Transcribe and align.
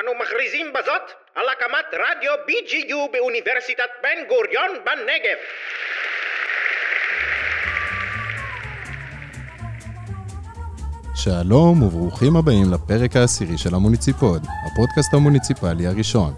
אנו 0.00 0.10
מכריזים 0.22 0.66
בזאת 0.72 1.02
על 1.34 1.44
הקמת 1.52 1.86
רדיו 1.92 2.32
BGU 2.48 3.12
באוניברסיטת 3.12 3.90
בן 4.02 4.28
גוריון 4.28 4.70
בנגב. 4.86 5.38
שלום 11.14 11.82
וברוכים 11.82 12.36
הבאים 12.36 12.72
לפרק 12.72 13.16
העשירי 13.16 13.58
של 13.58 13.74
המוניציפוד, 13.74 14.46
הפודקאסט 14.66 15.14
המוניציפלי 15.14 15.86
הראשון. 15.86 16.34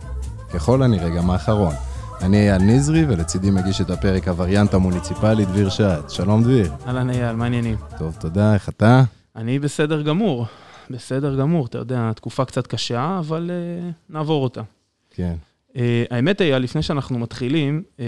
ככל 0.55 0.83
הנראה 0.83 1.09
גם 1.09 1.31
האחרון. 1.31 1.75
אני 2.23 2.37
אייל 2.37 2.63
נזרי, 2.63 3.05
ולצידי 3.09 3.51
מגיש 3.51 3.81
את 3.81 3.91
הפרק 3.91 4.29
הווריאנט 4.29 4.75
המוניציפלי 4.75 5.45
דביר 5.45 5.71
שעד. 5.71 6.11
שלום 6.11 6.43
דביר. 6.43 6.73
אהלן 6.87 7.11
אייל, 7.11 7.37
מה 7.37 7.45
העניינים? 7.45 7.77
טוב, 7.99 8.17
תודה, 8.21 8.55
איך 8.55 8.69
אתה? 8.69 9.03
אני 9.37 9.59
בסדר 9.59 10.03
גמור, 10.03 10.47
בסדר 10.91 11.37
גמור. 11.41 11.67
אתה 11.67 11.79
יודע, 11.79 12.13
תקופה 12.13 12.45
קצת 12.45 12.67
קשה, 12.67 13.17
אבל 13.19 13.51
uh, 13.51 14.13
נעבור 14.13 14.45
אותה. 14.45 14.63
כן. 15.11 15.35
Uh, 15.69 15.77
האמת 16.11 16.41
אייל, 16.41 16.63
לפני 16.63 16.83
שאנחנו 16.83 17.19
מתחילים, 17.19 17.83
uh, 17.97 18.01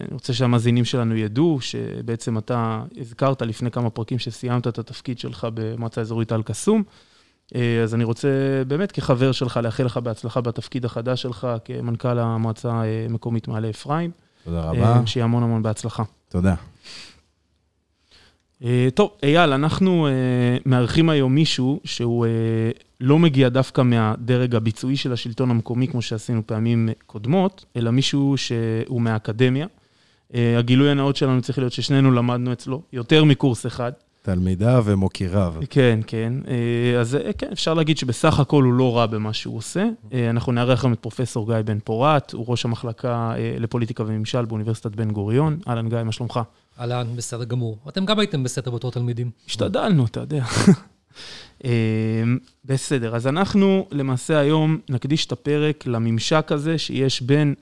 אני 0.00 0.14
רוצה 0.14 0.32
שהמאזינים 0.32 0.84
שלנו 0.84 1.16
ידעו 1.16 1.58
שבעצם 1.60 2.38
אתה 2.38 2.82
הזכרת 2.96 3.42
לפני 3.42 3.70
כמה 3.70 3.90
פרקים 3.90 4.18
שסיימת 4.18 4.66
את 4.66 4.78
התפקיד 4.78 5.18
שלך 5.18 5.46
במועצה 5.54 6.00
האזורית 6.00 6.32
אל-קסום. 6.32 6.82
אז 7.82 7.94
אני 7.94 8.04
רוצה 8.04 8.28
באמת 8.68 8.92
כחבר 8.92 9.32
שלך 9.32 9.60
לאחל 9.62 9.84
לך 9.84 9.96
בהצלחה 9.96 10.40
בתפקיד 10.40 10.84
החדש 10.84 11.22
שלך 11.22 11.48
כמנכ"ל 11.64 12.18
המועצה 12.18 12.82
המקומית 13.08 13.48
מעלה 13.48 13.70
אפרים. 13.70 14.10
תודה 14.44 14.60
רבה. 14.60 15.06
שיהיה 15.06 15.24
המון 15.24 15.42
המון 15.42 15.62
בהצלחה. 15.62 16.02
תודה. 16.28 16.54
טוב, 18.94 19.10
אייל, 19.22 19.52
אנחנו 19.52 20.08
מארחים 20.66 21.08
היום 21.08 21.34
מישהו 21.34 21.80
שהוא 21.84 22.26
לא 23.00 23.18
מגיע 23.18 23.48
דווקא 23.48 23.82
מהדרג 23.82 24.54
הביצועי 24.54 24.96
של 24.96 25.12
השלטון 25.12 25.50
המקומי, 25.50 25.88
כמו 25.88 26.02
שעשינו 26.02 26.42
פעמים 26.46 26.88
קודמות, 27.06 27.64
אלא 27.76 27.90
מישהו 27.90 28.34
שהוא 28.36 29.00
מהאקדמיה. 29.00 29.66
הגילוי 30.34 30.90
הנאות 30.90 31.16
שלנו 31.16 31.42
צריך 31.42 31.58
להיות 31.58 31.72
ששנינו 31.72 32.10
למדנו 32.10 32.52
אצלו 32.52 32.82
יותר 32.92 33.24
מקורס 33.24 33.66
אחד. 33.66 33.92
תלמידיו 34.22 34.82
ומוקיריו. 34.86 35.54
כן, 35.70 36.00
כן. 36.06 36.32
אז 37.00 37.18
כן, 37.38 37.48
אפשר 37.52 37.74
להגיד 37.74 37.98
שבסך 37.98 38.40
הכל 38.40 38.62
הוא 38.62 38.72
לא 38.72 38.96
רע 38.96 39.06
במה 39.06 39.32
שהוא 39.32 39.56
עושה. 39.56 39.88
אנחנו 40.30 40.52
נארח 40.52 40.84
גם 40.84 40.92
את 40.92 40.98
פרופסור 40.98 41.46
גיא 41.46 41.62
בן 41.64 41.78
פורת, 41.84 42.32
הוא 42.32 42.44
ראש 42.48 42.64
המחלקה 42.64 43.34
לפוליטיקה 43.58 44.02
וממשל 44.06 44.44
באוניברסיטת 44.44 44.96
בן 44.96 45.10
גוריון. 45.10 45.58
אהלן, 45.68 45.88
גיא, 45.88 46.02
מה 46.02 46.12
שלומך? 46.12 46.40
אהלן, 46.80 47.16
בסדר 47.16 47.44
גמור. 47.44 47.78
אתם 47.88 48.04
גם 48.04 48.18
הייתם 48.18 48.42
בסדר 48.42 48.70
בתור 48.70 48.90
תלמידים. 48.90 49.30
השתדלנו, 49.46 50.06
אתה 50.06 50.20
יודע. 50.20 50.44
בסדר, 52.64 53.16
אז 53.16 53.26
אנחנו 53.26 53.88
למעשה 53.90 54.38
היום 54.38 54.78
נקדיש 54.88 55.26
את 55.26 55.32
הפרק 55.32 55.86
לממשק 55.86 56.52
הזה 56.52 56.78
שיש 56.78 57.22
בין 57.22 57.54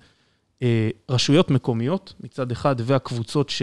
רשויות 1.08 1.50
מקומיות 1.50 2.14
מצד 2.20 2.53
אחד, 2.53 2.77
והקבוצות 2.78 3.50
ש... 3.50 3.62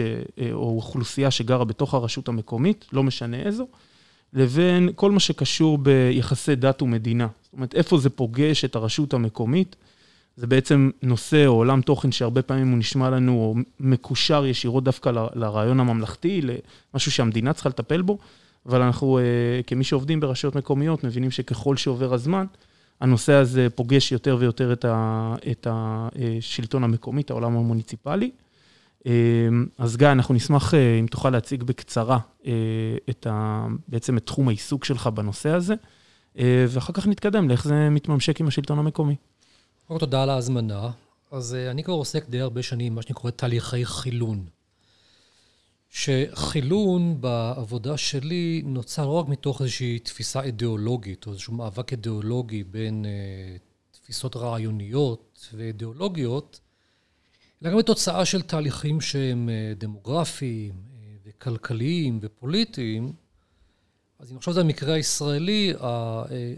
או 0.52 0.76
אוכלוסייה 0.76 1.30
שגרה 1.30 1.64
בתוך 1.64 1.94
הרשות 1.94 2.28
המקומית, 2.28 2.86
לא 2.92 3.02
משנה 3.02 3.36
איזו, 3.36 3.66
לבין 4.32 4.90
כל 4.94 5.10
מה 5.10 5.20
שקשור 5.20 5.78
ביחסי 5.78 6.54
דת 6.54 6.82
ומדינה. 6.82 7.28
זאת 7.42 7.52
אומרת, 7.52 7.74
איפה 7.74 7.98
זה 7.98 8.10
פוגש 8.10 8.64
את 8.64 8.76
הרשות 8.76 9.14
המקומית. 9.14 9.76
זה 10.38 10.46
בעצם 10.46 10.90
נושא 11.02 11.46
או 11.46 11.52
עולם 11.52 11.80
תוכן 11.80 12.12
שהרבה 12.12 12.42
פעמים 12.42 12.70
הוא 12.70 12.78
נשמע 12.78 13.10
לנו, 13.10 13.32
או 13.32 13.54
מקושר 13.80 14.46
ישירות 14.46 14.84
דווקא 14.84 15.12
לרעיון 15.34 15.80
הממלכתי, 15.80 16.40
למשהו 16.94 17.12
שהמדינה 17.12 17.52
צריכה 17.52 17.68
לטפל 17.68 18.02
בו, 18.02 18.18
אבל 18.66 18.82
אנחנו, 18.82 19.18
כמי 19.66 19.84
שעובדים 19.84 20.20
ברשויות 20.20 20.56
מקומיות, 20.56 21.04
מבינים 21.04 21.30
שככל 21.30 21.76
שעובר 21.76 22.14
הזמן, 22.14 22.46
הנושא 23.00 23.32
הזה 23.32 23.70
פוגש 23.74 24.12
יותר 24.12 24.36
ויותר 24.40 24.72
את 25.50 25.66
השלטון 25.70 26.84
המקומי, 26.84 27.22
את 27.22 27.30
העולם 27.30 27.56
המוניציפלי. 27.56 28.30
אז 29.78 29.96
גיא, 29.96 30.12
אנחנו 30.12 30.34
נשמח 30.34 30.74
אם 30.74 31.06
תוכל 31.06 31.30
להציג 31.30 31.62
בקצרה 31.62 32.18
את 33.10 33.26
ה, 33.30 33.66
בעצם 33.88 34.16
את 34.16 34.26
תחום 34.26 34.48
העיסוק 34.48 34.84
שלך 34.84 35.06
בנושא 35.06 35.50
הזה, 35.50 35.74
ואחר 36.44 36.92
כך 36.92 37.06
נתקדם 37.06 37.48
לאיך 37.48 37.64
זה 37.64 37.88
מתממשק 37.90 38.40
עם 38.40 38.46
השלטון 38.46 38.78
המקומי. 38.78 39.14
קודם 39.88 40.00
תודה 40.00 40.22
על 40.22 40.30
ההזמנה. 40.30 40.90
אז 41.30 41.54
אני 41.54 41.84
כבר 41.84 41.94
עוסק 41.94 42.28
די 42.28 42.40
הרבה 42.40 42.62
שנים, 42.62 42.94
מה 42.94 43.02
שאני 43.02 43.14
קורא 43.14 43.30
תהליכי 43.30 43.86
חילון. 43.86 44.46
שחילון 45.90 47.20
בעבודה 47.20 47.96
שלי 47.96 48.62
נוצר 48.64 49.06
לא 49.06 49.12
רק 49.12 49.28
מתוך 49.28 49.62
איזושהי 49.62 49.98
תפיסה 49.98 50.42
אידיאולוגית, 50.42 51.26
או 51.26 51.32
איזשהו 51.32 51.54
מאבק 51.54 51.92
אידיאולוגי 51.92 52.64
בין 52.64 53.04
uh, 53.04 53.98
תפיסות 54.00 54.36
רעיוניות 54.36 55.48
ואידיאולוגיות, 55.54 56.60
אלא 57.62 57.70
גם 57.70 57.78
בתוצאה 57.78 58.24
של 58.24 58.42
תהליכים 58.42 59.00
שהם 59.00 59.48
uh, 59.48 59.78
דמוגרפיים 59.78 60.72
uh, 60.72 61.28
וכלכליים 61.28 62.18
ופוליטיים. 62.22 63.12
אז 64.18 64.32
אם 64.32 64.36
עכשיו 64.36 64.54
זה 64.54 64.60
המקרה 64.60 64.94
הישראלי, 64.94 65.72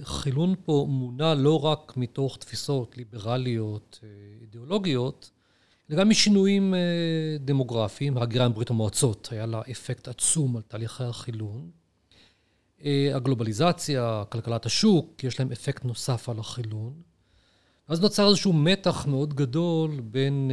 החילון 0.03 0.54
פה 0.65 0.87
מונע 0.88 1.34
לא 1.34 1.65
רק 1.65 1.97
מתוך 1.97 2.37
תפיסות 2.37 2.97
ליברליות, 2.97 4.00
אידיאולוגיות, 4.41 5.31
וגם 5.91 6.09
משינויים 6.09 6.75
דמוגרפיים, 7.41 8.19
ההגירה 8.19 8.49
מברית 8.49 8.70
המועצות, 8.70 9.28
היה 9.32 9.47
לה 9.47 9.62
אפקט 9.70 10.09
עצום 10.09 10.56
על 10.56 10.62
תהליכי 10.62 11.04
החילון. 11.04 11.70
הגלובליזציה, 13.15 14.22
כלכלת 14.28 14.66
השוק, 14.66 15.25
יש 15.25 15.41
להם 15.41 15.53
אפקט 15.53 15.84
נוסף 15.84 16.28
על 16.28 16.38
החילון. 16.38 16.93
אז 17.88 18.00
נוצר 18.00 18.28
איזשהו 18.28 18.53
מתח 18.53 19.06
מאוד 19.06 19.34
גדול 19.34 20.00
בין 20.00 20.50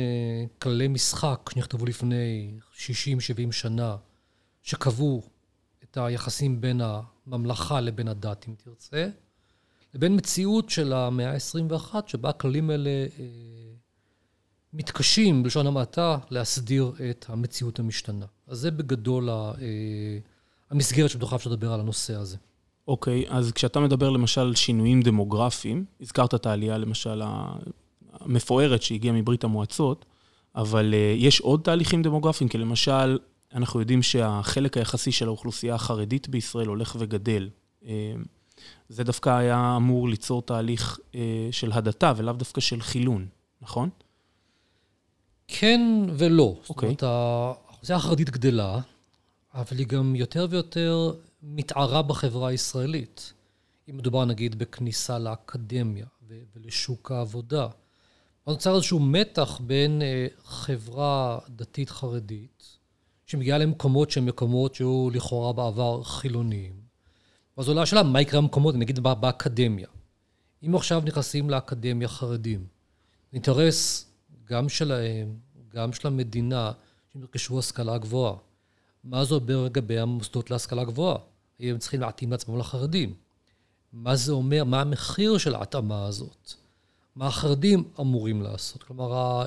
כללי 0.59 0.87
משחק 0.87 1.49
שנכתבו 1.53 1.85
לפני 1.85 2.51
60-70 2.75 2.81
שנה, 3.51 3.95
שקבעו 4.63 5.21
היחסים 6.05 6.61
בין 6.61 6.81
הממלכה 7.27 7.81
לבין 7.81 8.07
הדת, 8.07 8.45
אם 8.49 8.53
תרצה, 8.63 9.09
לבין 9.93 10.15
מציאות 10.15 10.69
של 10.69 10.93
המאה 10.93 11.33
ה-21, 11.33 11.95
שבה 12.07 12.29
הכללים 12.29 12.69
האלה 12.69 12.89
מתקשים, 14.73 15.43
בלשון 15.43 15.67
המעטה, 15.67 16.17
להסדיר 16.29 16.91
את 17.09 17.25
המציאות 17.29 17.79
המשתנה. 17.79 18.25
אז 18.47 18.59
זה 18.59 18.71
בגדול 18.71 19.29
המסגרת 20.69 21.09
שבתוכה 21.09 21.35
אפשר 21.35 21.49
לדבר 21.49 21.73
על 21.73 21.79
הנושא 21.79 22.15
הזה. 22.15 22.37
אוקיי, 22.87 23.25
אז 23.29 23.51
כשאתה 23.51 23.79
מדבר 23.79 24.09
למשל 24.09 24.41
על 24.41 24.55
שינויים 24.55 25.01
דמוגרפיים, 25.01 25.85
הזכרת 26.01 26.33
את 26.33 26.45
העלייה 26.45 26.77
למשל 26.77 27.21
המפוארת 28.13 28.81
שהגיעה 28.81 29.15
מברית 29.15 29.43
המועצות, 29.43 30.05
אבל 30.55 30.93
יש 31.17 31.39
עוד 31.39 31.61
תהליכים 31.63 32.01
דמוגרפיים, 32.01 32.49
כי 32.49 32.57
למשל, 32.57 33.17
אנחנו 33.53 33.79
יודעים 33.79 34.03
שהחלק 34.03 34.77
היחסי 34.77 35.11
של 35.11 35.27
האוכלוסייה 35.27 35.75
החרדית 35.75 36.29
בישראל 36.29 36.67
הולך 36.67 36.95
וגדל. 36.99 37.49
זה 38.89 39.03
דווקא 39.03 39.29
היה 39.29 39.73
אמור 39.77 40.09
ליצור 40.09 40.41
תהליך 40.41 40.99
של 41.51 41.71
הדתה 41.71 42.13
ולאו 42.17 42.33
דווקא 42.33 42.61
של 42.61 42.81
חילון, 42.81 43.27
נכון? 43.61 43.89
כן 45.47 45.81
ולא. 46.17 46.55
אוקיי. 46.69 46.89
זאת 46.89 47.03
אומרת, 47.03 47.03
האוכלוסייה 47.03 47.97
החרדית 47.97 48.29
גדלה, 48.29 48.79
אבל 49.53 49.77
היא 49.77 49.87
גם 49.87 50.15
יותר 50.15 50.47
ויותר 50.49 51.11
מתערה 51.43 52.01
בחברה 52.01 52.49
הישראלית. 52.49 53.33
אם 53.89 53.97
מדובר 53.97 54.25
נגיד 54.25 54.59
בכניסה 54.59 55.19
לאקדמיה 55.19 56.05
ולשוק 56.55 57.11
העבודה. 57.11 57.67
אז 58.45 58.53
נוצר 58.53 58.75
איזשהו 58.75 58.99
מתח 58.99 59.59
בין 59.63 60.01
חברה 60.43 61.37
דתית 61.49 61.89
חרדית, 61.89 62.76
שמגיעה 63.27 63.57
למקומות 63.57 64.11
שהם 64.11 64.25
מקומות 64.25 64.75
שהיו 64.75 65.09
לכאורה 65.13 65.53
בעבר 65.53 66.03
חילוניים. 66.03 66.73
ואז 67.57 67.67
עולה 67.67 67.81
השאלה, 67.81 68.03
מה 68.03 68.21
יקרה 68.21 68.41
במקומות, 68.41 68.75
נגיד 68.75 68.99
באקדמיה. 68.99 69.87
אם 70.63 70.75
עכשיו 70.75 71.01
נכנסים 71.05 71.49
לאקדמיה 71.49 72.07
חרדים, 72.07 72.67
אינטרס 73.33 74.05
גם 74.45 74.69
שלהם, 74.69 75.35
גם 75.73 75.93
של 75.93 76.07
המדינה, 76.07 76.71
שהם 77.13 77.21
ירכשו 77.21 77.59
השכלה 77.59 77.97
גבוהה. 77.97 78.33
מה 79.03 79.25
זה 79.25 79.35
אומר 79.35 79.63
לגבי 79.63 79.99
המוסדות 79.99 80.51
להשכלה 80.51 80.83
גבוהה? 80.83 81.17
האם 81.59 81.69
הם 81.69 81.77
צריכים 81.77 82.01
להתאים 82.01 82.31
לעצמם 82.31 82.57
לחרדים? 82.57 83.13
מה 83.93 84.15
זה 84.15 84.31
אומר, 84.31 84.63
מה 84.63 84.81
המחיר 84.81 85.37
של 85.37 85.55
ההתאמה 85.55 86.05
הזאת? 86.05 86.51
מה 87.15 87.27
החרדים 87.27 87.83
אמורים 87.99 88.41
לעשות? 88.41 88.83
כלומר, 88.83 89.45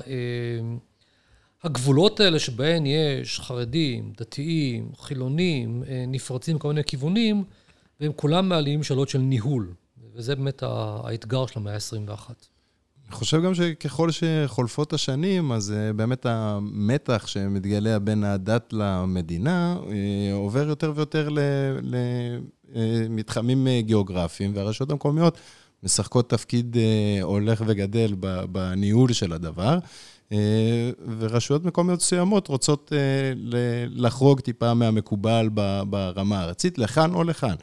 הגבולות 1.63 2.19
האלה 2.19 2.39
שבהן 2.39 2.85
יש 2.85 3.39
חרדים, 3.39 4.13
דתיים, 4.17 4.91
חילונים, 4.97 5.83
נפרצים 6.07 6.55
בכל 6.55 6.67
מיני 6.67 6.83
כיוונים, 6.83 7.43
והם 7.99 8.11
כולם 8.15 8.49
מעלים 8.49 8.83
שאלות 8.83 9.09
של 9.09 9.19
ניהול. 9.19 9.73
וזה 10.15 10.35
באמת 10.35 10.63
האתגר 10.63 11.45
של 11.45 11.59
המאה 11.59 11.73
ה-21. 11.73 12.31
אני 13.07 13.15
חושב 13.15 13.41
גם 13.43 13.55
שככל 13.55 14.09
שחולפות 14.11 14.93
השנים, 14.93 15.51
אז 15.51 15.73
באמת 15.95 16.25
המתח 16.25 17.27
שמתגלה 17.27 17.99
בין 17.99 18.23
הדת 18.23 18.73
למדינה 18.73 19.77
עובר 20.33 20.67
יותר 20.67 20.93
ויותר 20.95 21.29
למתחמים 23.03 23.67
גיאוגרפיים, 23.79 24.51
והרשויות 24.55 24.91
המקומיות 24.91 25.37
משחקות 25.83 26.29
תפקיד 26.29 26.77
אה, 26.77 27.23
הולך 27.23 27.63
וגדל 27.65 28.15
בניהול 28.51 29.13
של 29.13 29.33
הדבר, 29.33 29.73
אה, 29.73 29.79
ורשויות 31.19 31.65
מקומיות 31.65 31.99
מסוימות 31.99 32.47
רוצות 32.47 32.91
לחרוג 33.89 34.39
טיפה 34.39 34.73
מהמקובל 34.73 35.49
ברמה 35.89 36.39
הארצית, 36.39 36.77
לכאן 36.77 37.13
או 37.13 37.23
לכאן. 37.23 37.55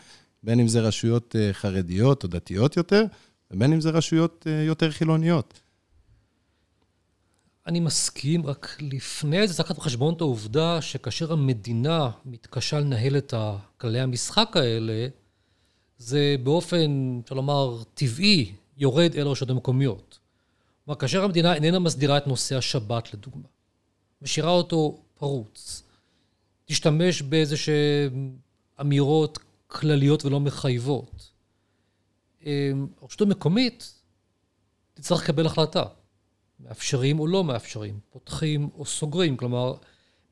בין 0.42 0.60
אם 0.60 0.68
זה 0.68 0.80
רשויות 0.80 1.36
חרדיות 1.52 2.24
או 2.24 2.28
דתיות 2.28 2.76
יותר, 2.76 3.04
ובין 3.50 3.72
אם 3.72 3.80
זה 3.80 3.90
רשויות 3.90 4.46
יותר 4.66 4.90
חילוניות. 4.90 5.60
אני 7.66 7.80
מסכים, 7.80 8.46
רק 8.46 8.76
לפני 8.80 9.48
זה 9.48 9.54
צריך 9.54 9.70
לקחת 9.70 9.80
בחשבון 9.80 10.14
את 10.14 10.20
העובדה 10.20 10.82
שכאשר 10.82 11.32
המדינה 11.32 12.10
מתקשה 12.24 12.80
לנהל 12.80 13.16
את 13.16 13.34
כללי 13.76 14.00
המשחק 14.00 14.56
האלה, 14.56 15.06
זה 15.98 16.36
באופן, 16.42 17.20
אפשר 17.24 17.34
לומר, 17.34 17.82
טבעי, 17.94 18.52
יורד 18.76 19.14
אל 19.16 19.26
הרשויות 19.26 19.50
המקומיות. 19.50 20.18
כלומר, 20.88 21.00
כאשר 21.00 21.24
המדינה 21.24 21.54
איננה 21.54 21.78
מסדירה 21.78 22.18
את 22.18 22.26
נושא 22.26 22.56
השבת, 22.56 23.14
לדוגמה, 23.14 23.48
משאירה 24.22 24.50
אותו 24.50 25.00
פרוץ, 25.14 25.82
תשתמש 26.64 27.22
באיזה 27.22 27.56
שהן 27.56 28.36
אמירות 28.80 29.38
כלליות 29.66 30.24
ולא 30.24 30.40
מחייבות, 30.40 31.30
אמ, 32.42 32.86
הרשות 33.02 33.20
המקומית 33.20 34.00
תצטרך 34.94 35.22
לקבל 35.22 35.46
החלטה. 35.46 35.84
מאפשרים 36.60 37.20
או 37.20 37.26
לא 37.26 37.44
מאפשרים, 37.44 38.00
פותחים 38.10 38.68
או 38.78 38.84
סוגרים. 38.84 39.36
כלומר, 39.36 39.74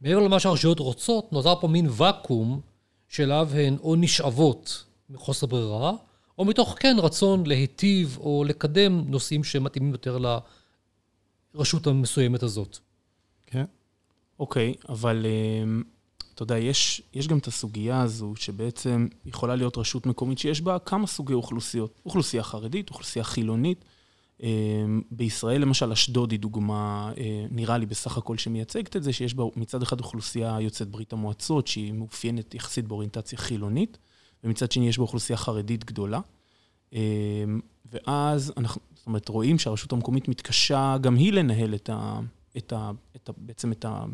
מעבר 0.00 0.18
למה 0.18 0.40
שהרשויות 0.40 0.78
רוצות, 0.78 1.32
נוצר 1.32 1.60
פה 1.60 1.68
מין 1.68 1.86
ואקום 1.90 2.60
שאליו 3.08 3.50
הן 3.54 3.76
או 3.80 3.96
נשאבות 3.96 4.84
מחוסר 5.10 5.46
ברירה, 5.46 5.92
או 6.38 6.44
מתוך 6.44 6.76
כן 6.80 6.96
רצון 6.98 7.46
להיטיב 7.46 8.18
או 8.20 8.44
לקדם 8.46 9.04
נושאים 9.06 9.44
שמתאימים 9.44 9.92
יותר 9.92 10.18
לרשות 11.54 11.86
המסוימת 11.86 12.42
הזאת. 12.42 12.78
כן. 13.46 13.64
אוקיי, 14.38 14.74
אבל 14.88 15.26
אמ, 15.26 15.82
אתה 16.34 16.42
יודע, 16.42 16.58
יש, 16.58 17.02
יש 17.14 17.28
גם 17.28 17.38
את 17.38 17.46
הסוגיה 17.46 18.00
הזו 18.00 18.32
שבעצם 18.36 19.08
יכולה 19.26 19.56
להיות 19.56 19.78
רשות 19.78 20.06
מקומית 20.06 20.38
שיש 20.38 20.60
בה 20.60 20.78
כמה 20.78 21.06
סוגי 21.06 21.32
אוכלוסיות. 21.32 22.00
אוכלוסייה 22.06 22.42
חרדית, 22.42 22.90
אוכלוסייה 22.90 23.24
חילונית. 23.24 23.84
אמ, 24.42 25.02
בישראל, 25.10 25.60
למשל, 25.62 25.92
אשדוד 25.92 26.30
היא 26.30 26.40
דוגמה, 26.40 27.12
אה, 27.18 27.46
נראה 27.50 27.78
לי 27.78 27.86
בסך 27.86 28.18
הכל 28.18 28.38
שמייצגת 28.38 28.96
את 28.96 29.02
זה, 29.02 29.12
שיש 29.12 29.34
בה 29.34 29.44
מצד 29.56 29.82
אחד 29.82 30.00
אוכלוסייה 30.00 30.58
יוצאת 30.60 30.88
ברית 30.88 31.12
המועצות, 31.12 31.66
שהיא 31.66 31.92
מאופיינת 31.92 32.54
יחסית 32.54 32.88
באוריינטציה 32.88 33.38
חילונית, 33.38 33.98
ומצד 34.46 34.72
שני 34.72 34.88
יש 34.88 34.98
בה 34.98 35.02
אוכלוסייה 35.02 35.36
חרדית 35.36 35.84
גדולה. 35.84 36.20
אמ, 36.92 36.98
ואז 37.92 38.52
אנחנו, 38.56 38.80
זאת 38.94 39.06
אומרת, 39.06 39.28
רואים 39.28 39.58
שהרשות 39.58 39.92
המקומית 39.92 40.28
מתקשה 40.28 40.96
גם 41.00 41.14
היא 41.16 41.32
לנהל 41.32 41.74
את 41.74 41.90
ה... 41.90 42.20
את 42.56 42.72
ה, 42.72 42.90
את 43.16 43.28
ה 43.28 43.32
בעצם 43.36 43.72
את, 43.72 43.84
ה, 43.84 44.04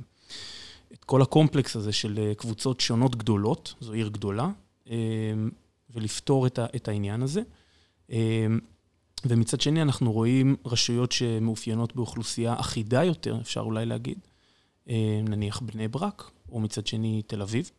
את 0.93 1.05
כל 1.05 1.23
הקומפלקס 1.23 1.77
הזה 1.77 1.93
של 1.93 2.19
אה, 2.19 2.35
קבוצות 2.35 2.81
שונות 2.81 3.17
גדולות, 3.17 3.75
זו 3.81 3.93
עיר 3.93 4.09
גדולה, 4.09 4.51
אמ, 4.91 4.95
ולפתור 5.91 6.47
את, 6.47 6.59
ה, 6.59 6.67
את 6.77 6.89
העניין 6.89 7.23
הזה. 7.23 7.43
ומצד 9.25 9.61
שני, 9.61 9.83
אנחנו 9.83 10.13
רואים 10.13 10.57
רשויות 10.67 11.13
שמאופיינות 11.13 11.97
באוכלוסייה 11.97 12.61
אחידה 12.61 13.05
יותר, 13.05 13.39
אפשר 13.41 13.61
אולי 13.61 13.87
להגיד, 13.87 14.19
אה, 14.89 15.21
נניח 15.25 15.61
בני 15.61 15.89
ברק, 15.89 16.31
או 16.53 16.61
מצד 16.61 16.87
שני 16.87 17.23
תל 17.27 17.43
אביב. 17.43 17.71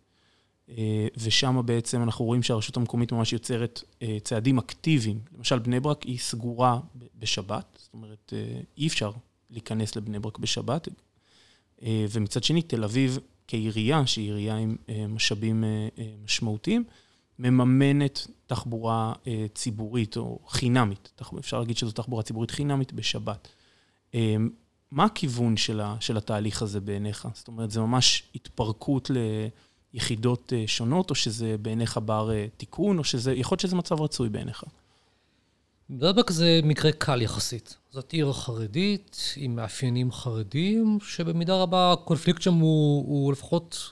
אה, 0.78 1.08
ושם 1.18 1.62
בעצם 1.66 2.04
אנחנו 2.04 2.25
רואים 2.25 2.44
שהרשות 2.44 2.78
המקומית 2.78 3.12
ממש 3.12 3.34
יוצרת 3.34 3.84
אה, 4.02 4.18
צעדים 4.24 4.58
אקטיביים. 4.58 5.20
למשל, 5.38 5.60
בני 5.60 5.80
ברק 5.80 6.04
היא 6.04 6.20
סגורה 6.20 6.80
בשבת, 7.20 7.78
זאת 7.84 7.94
אומרת, 7.94 8.34
אי 8.78 8.88
אפשר 8.88 9.12
להיכנס 9.50 9.96
לבני 9.96 10.20
ברק 10.20 10.38
בשבת. 10.38 10.88
ומצד 11.86 12.44
שני, 12.44 12.62
תל 12.62 12.84
אביב 12.84 13.20
כעירייה, 13.48 14.08
שהיא 14.08 14.25
עירייה 14.25 14.58
עם 14.58 14.75
משאבים 15.10 15.64
משמעותיים, 16.24 16.84
מממנת 17.40 18.28
תחבורה 18.48 19.14
אה, 19.28 19.46
ציבורית 19.56 20.18
או 20.18 20.40
חינמית, 20.48 21.22
אפשר 21.40 21.60
להגיד 21.60 21.78
שזו 21.78 21.92
תחבורה 21.92 22.24
ציבורית 22.24 22.52
חינמית 22.52 22.94
בשבת. 22.94 23.48
אה, 24.16 24.36
מה 24.92 25.04
הכיוון 25.04 25.58
של, 25.58 25.81
התהליך 26.18 26.62
הזה 26.62 26.80
בעיניך? 26.80 27.28
זאת 27.34 27.48
אומרת, 27.48 27.72
זה 27.72 27.80
ממש 27.80 28.24
התפרקות 28.36 29.12
ליחידות 29.14 29.54
אה, 29.95 30.63
שונות, 30.68 31.10
או 31.10 31.16
שזה 31.16 31.56
בעיניך 31.62 32.00
בר 32.06 32.31
אה, 32.31 32.45
תיקון, 32.57 32.98
או 32.98 33.04
שזה, 33.04 33.34
יכול 33.34 33.56
להיות 33.56 33.60
שזה 33.60 33.75
מצב 33.75 34.01
רצוי 34.01 34.30
בעיניך? 34.30 34.63
דרבק 35.90 36.30
זה 36.31 36.60
מקרה 36.63 36.92
קל 36.92 37.22
יחסית. 37.22 37.78
זאת 37.92 38.12
עיר 38.12 38.34
חרדית 38.34 39.34
עם 39.36 39.56
מאפיינים 39.56 40.12
חרדים, 40.12 40.98
שבמידה 41.01 41.56
רבה 41.56 41.94
הקונפליקט 41.94 42.42
שם 42.42 42.54
הוא, 42.54 43.06
הוא 43.07 43.31
לפחות, 43.31 43.92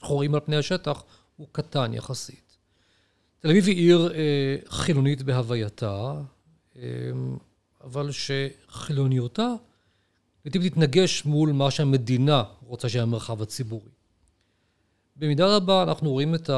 אנחנו 0.00 0.14
רואים 0.14 0.34
על 0.34 0.40
פני 0.40 0.56
השטח, 0.56 1.02
הוא 1.36 1.46
קטן 1.52 1.94
יחסית. 1.94 2.56
תל 3.40 3.48
אביב 3.48 3.66
היא 3.66 3.76
עיר 3.76 4.12
אה, 4.14 4.56
חילונית 4.68 5.22
בהווייתה, 5.22 6.14
אה, 6.76 6.82
אבל 7.84 8.10
שחילוניותה 8.10 9.48
לעתים 10.44 10.68
תתנגש 10.68 11.24
מול 11.24 11.52
מה 11.52 11.70
שהמדינה 11.70 12.42
רוצה 12.66 12.88
שיהיה 12.88 13.02
המרחב 13.02 13.42
הציבורי. 13.42 13.90
במידה 15.20 15.56
רבה 15.56 15.82
אנחנו 15.82 16.10
רואים 16.10 16.34
את 16.34 16.50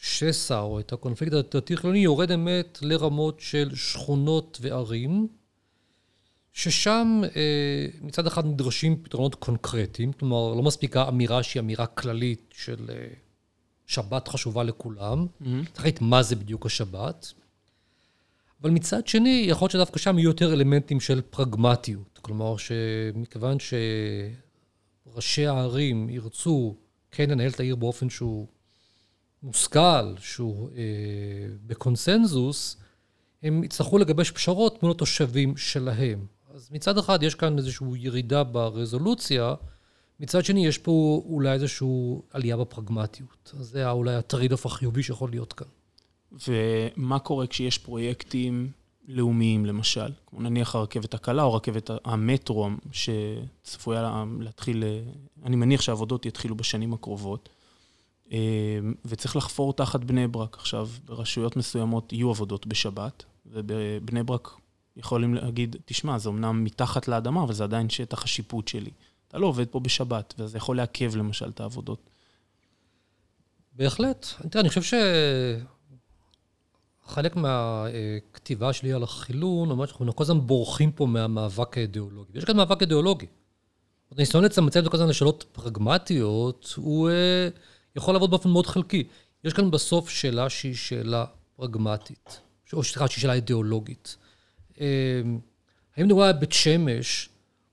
השסע 0.00 0.54
אה, 0.54 0.60
או 0.60 0.80
את 0.80 0.92
הקונפליקט 0.92 1.32
הדתי-חילוני 1.32 1.98
יורד 1.98 2.30
אמת 2.32 2.78
לרמות 2.82 3.40
של 3.40 3.74
שכונות 3.74 4.58
וערים, 4.60 5.28
ששם 6.52 7.22
אה, 7.36 7.86
מצד 8.00 8.26
אחד 8.26 8.46
נדרשים 8.46 9.02
פתרונות 9.02 9.34
קונקרטיים, 9.34 10.12
כלומר 10.12 10.54
לא 10.54 10.62
מספיקה 10.62 11.08
אמירה 11.08 11.42
שהיא 11.42 11.60
אמירה 11.60 11.86
כללית 11.86 12.54
של 12.56 12.86
אה, 12.88 13.06
שבת 13.86 14.28
חשובה 14.28 14.62
לכולם, 14.62 15.26
mm-hmm. 15.26 15.44
צריך 15.44 15.76
להחליט 15.76 16.00
מה 16.00 16.22
זה 16.22 16.36
בדיוק 16.36 16.66
השבת. 16.66 17.32
אבל 18.62 18.70
מצד 18.70 19.06
שני, 19.06 19.46
יכול 19.48 19.64
להיות 19.64 19.72
שדווקא 19.72 19.98
שם 19.98 20.18
יהיו 20.18 20.30
יותר 20.30 20.52
אלמנטים 20.52 21.00
של 21.00 21.20
פרגמטיות. 21.30 22.18
כלומר, 22.22 22.56
שמכיוון 22.56 23.56
שראשי 25.06 25.46
הערים 25.46 26.10
ירצו 26.10 26.76
כן 27.16 27.30
לנהל 27.30 27.50
את 27.50 27.60
העיר 27.60 27.76
באופן 27.76 28.10
שהוא 28.10 28.46
מושכל, 29.42 30.14
שהוא 30.18 30.70
אה, 30.70 30.82
בקונסנזוס, 31.66 32.76
הם 33.42 33.64
יצטרכו 33.64 33.98
לגבש 33.98 34.30
פשרות 34.30 34.82
מול 34.82 34.92
התושבים 34.92 35.56
שלהם. 35.56 36.26
אז 36.54 36.68
מצד 36.72 36.98
אחד 36.98 37.22
יש 37.22 37.34
כאן 37.34 37.58
איזושהי 37.58 37.86
ירידה 37.94 38.44
ברזולוציה, 38.44 39.54
מצד 40.20 40.44
שני, 40.44 40.66
יש 40.66 40.78
פה 40.78 41.22
אולי 41.26 41.52
איזושהי 41.52 41.88
עלייה 42.30 42.56
בפרגמטיות. 42.56 43.52
אז 43.60 43.66
זה 43.66 43.90
אולי 43.90 44.14
ה 44.14 44.19
trade-off 44.19 44.66
החיובי 44.66 45.02
שיכול 45.02 45.30
להיות 45.30 45.52
כאן. 45.52 45.66
ומה 46.48 47.18
קורה 47.18 47.46
כשיש 47.46 47.78
פרויקטים 47.78 48.70
לאומיים, 49.06 49.66
למשל? 49.66 50.12
כמו 50.26 50.40
נניח 50.40 50.74
הרכבת 50.74 51.14
הקלה 51.14 51.42
או 51.42 51.54
רכבת 51.54 51.90
המטרו, 52.04 52.70
שצפויה 52.92 54.24
להתחיל, 54.40 54.84
אני 55.44 55.56
מניח 55.56 55.80
שהעבודות 55.80 56.26
יתחילו 56.26 56.56
בשנים 56.56 56.92
הקרובות, 56.92 57.48
אה, 58.32 58.38
וצריך 59.04 59.36
לחפור 59.36 59.72
תחת 59.72 60.00
בני 60.00 60.26
ברק. 60.26 60.56
עכשיו, 60.58 60.88
ברשויות 61.04 61.56
מסוימות 61.56 62.12
יהיו 62.12 62.30
עבודות 62.30 62.66
בשבת, 62.66 63.24
ובבני 63.46 64.22
ברק 64.22 64.50
יכולים 64.96 65.34
להגיד, 65.34 65.76
תשמע, 65.84 66.18
זה 66.18 66.28
אמנם 66.28 66.64
מתחת 66.64 67.08
לאדמה, 67.08 67.42
אבל 67.42 67.54
זה 67.54 67.64
עדיין 67.64 67.90
שטח 67.90 68.24
השיפוט 68.24 68.68
שלי. 68.68 68.90
אתה 69.28 69.38
לא 69.38 69.46
עובד 69.46 69.68
פה 69.68 69.80
בשבת, 69.80 70.34
וזה 70.38 70.58
יכול 70.58 70.76
לעכב 70.76 71.16
למשל 71.16 71.48
את 71.48 71.60
העבודות. 71.60 72.10
בהחלט. 73.72 74.26
תראה, 74.50 74.60
אני 74.60 74.68
חושב 74.68 74.82
שחלק 77.08 77.36
מהכתיבה 77.36 78.72
שלי 78.72 78.92
על 78.92 79.02
החילון, 79.02 79.70
אומרת 79.70 79.88
שאנחנו 79.88 80.16
כל 80.16 80.24
הזמן 80.24 80.40
בורחים 80.40 80.92
פה 80.92 81.06
מהמאבק 81.06 81.78
האידיאולוגי. 81.78 82.38
יש 82.38 82.44
כאן 82.44 82.56
מאבק 82.56 82.80
אידיאולוגי. 82.80 83.26
הניסיון 84.12 84.44
לצמצם 84.44 84.80
את 84.80 84.88
כל 84.88 84.96
הזמן 84.96 85.08
לשאלות 85.08 85.44
פרגמטיות, 85.52 86.74
הוא 86.76 87.10
אה, 87.10 87.48
יכול 87.96 88.14
לעבוד 88.14 88.30
באופן 88.30 88.50
מאוד 88.50 88.66
חלקי. 88.66 89.04
יש 89.44 89.52
כאן 89.52 89.70
בסוף 89.70 90.08
שאלה 90.08 90.50
שהיא 90.50 90.74
שאלה 90.74 91.24
פרגמטית, 91.56 92.40
או 92.72 92.84
סליחה, 92.84 93.08
שהיא 93.08 93.22
שאלה 93.22 93.32
אידיאולוגית. 93.32 94.16
אה, 94.80 94.86
האם 95.96 96.06
נראה 96.06 96.32
בית 96.32 96.52
שמש 96.52 97.28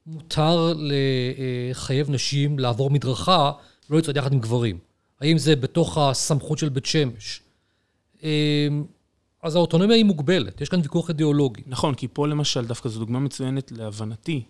מותר 0.05 0.73
לחייב 0.77 2.09
נשים 2.09 2.59
לעבור 2.59 2.89
מדרכה, 2.89 3.51
לא 3.89 3.97
לצעוד 3.97 4.17
יחד 4.17 4.33
עם 4.33 4.39
גברים? 4.39 4.79
האם 5.19 5.37
זה 5.37 5.55
בתוך 5.55 5.97
הסמכות 5.97 6.57
של 6.57 6.69
בית 6.69 6.85
שמש? 6.85 7.41
אז 9.43 9.55
האוטונומיה 9.55 9.95
היא 9.95 10.05
מוגבלת, 10.05 10.61
יש 10.61 10.69
כאן 10.69 10.79
ויכוח 10.79 11.09
אידיאולוגי. 11.09 11.61
נכון, 11.67 11.95
כי 11.95 12.07
פה 12.13 12.27
למשל, 12.27 12.65
דווקא 12.65 12.89
זו 12.89 12.99
דוגמה 12.99 13.19
מצוינת 13.19 13.71
להבנתי, 13.71 14.43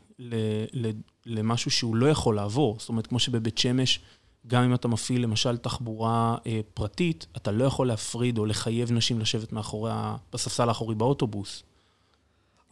למשהו 1.26 1.72
שהוא 1.72 1.96
לא 1.96 2.06
יכול 2.10 2.36
לעבור. 2.36 2.76
זאת 2.80 2.90
אומרת, 2.90 3.08
כמו 3.08 3.20
שבבית 3.20 3.58
שמש 3.58 4.00
גם 4.48 4.64
אם 4.64 4.74
אתה 4.74 4.88
מפעיל 4.88 5.24
למשל 5.24 5.58
תחבורה 5.58 6.38
אה, 6.46 6.60
פרטית, 6.74 7.26
אתה 7.38 7.52
לא 7.52 7.64
יכול 7.64 7.88
להפריד 7.88 8.38
או 8.38 8.46
לחייב 8.46 8.92
נשים 8.92 9.20
לשבת 9.20 9.54
מאחורי, 9.54 9.92
בספסל 10.34 10.68
האחורי 10.68 10.96
באוטובוס. 10.96 11.64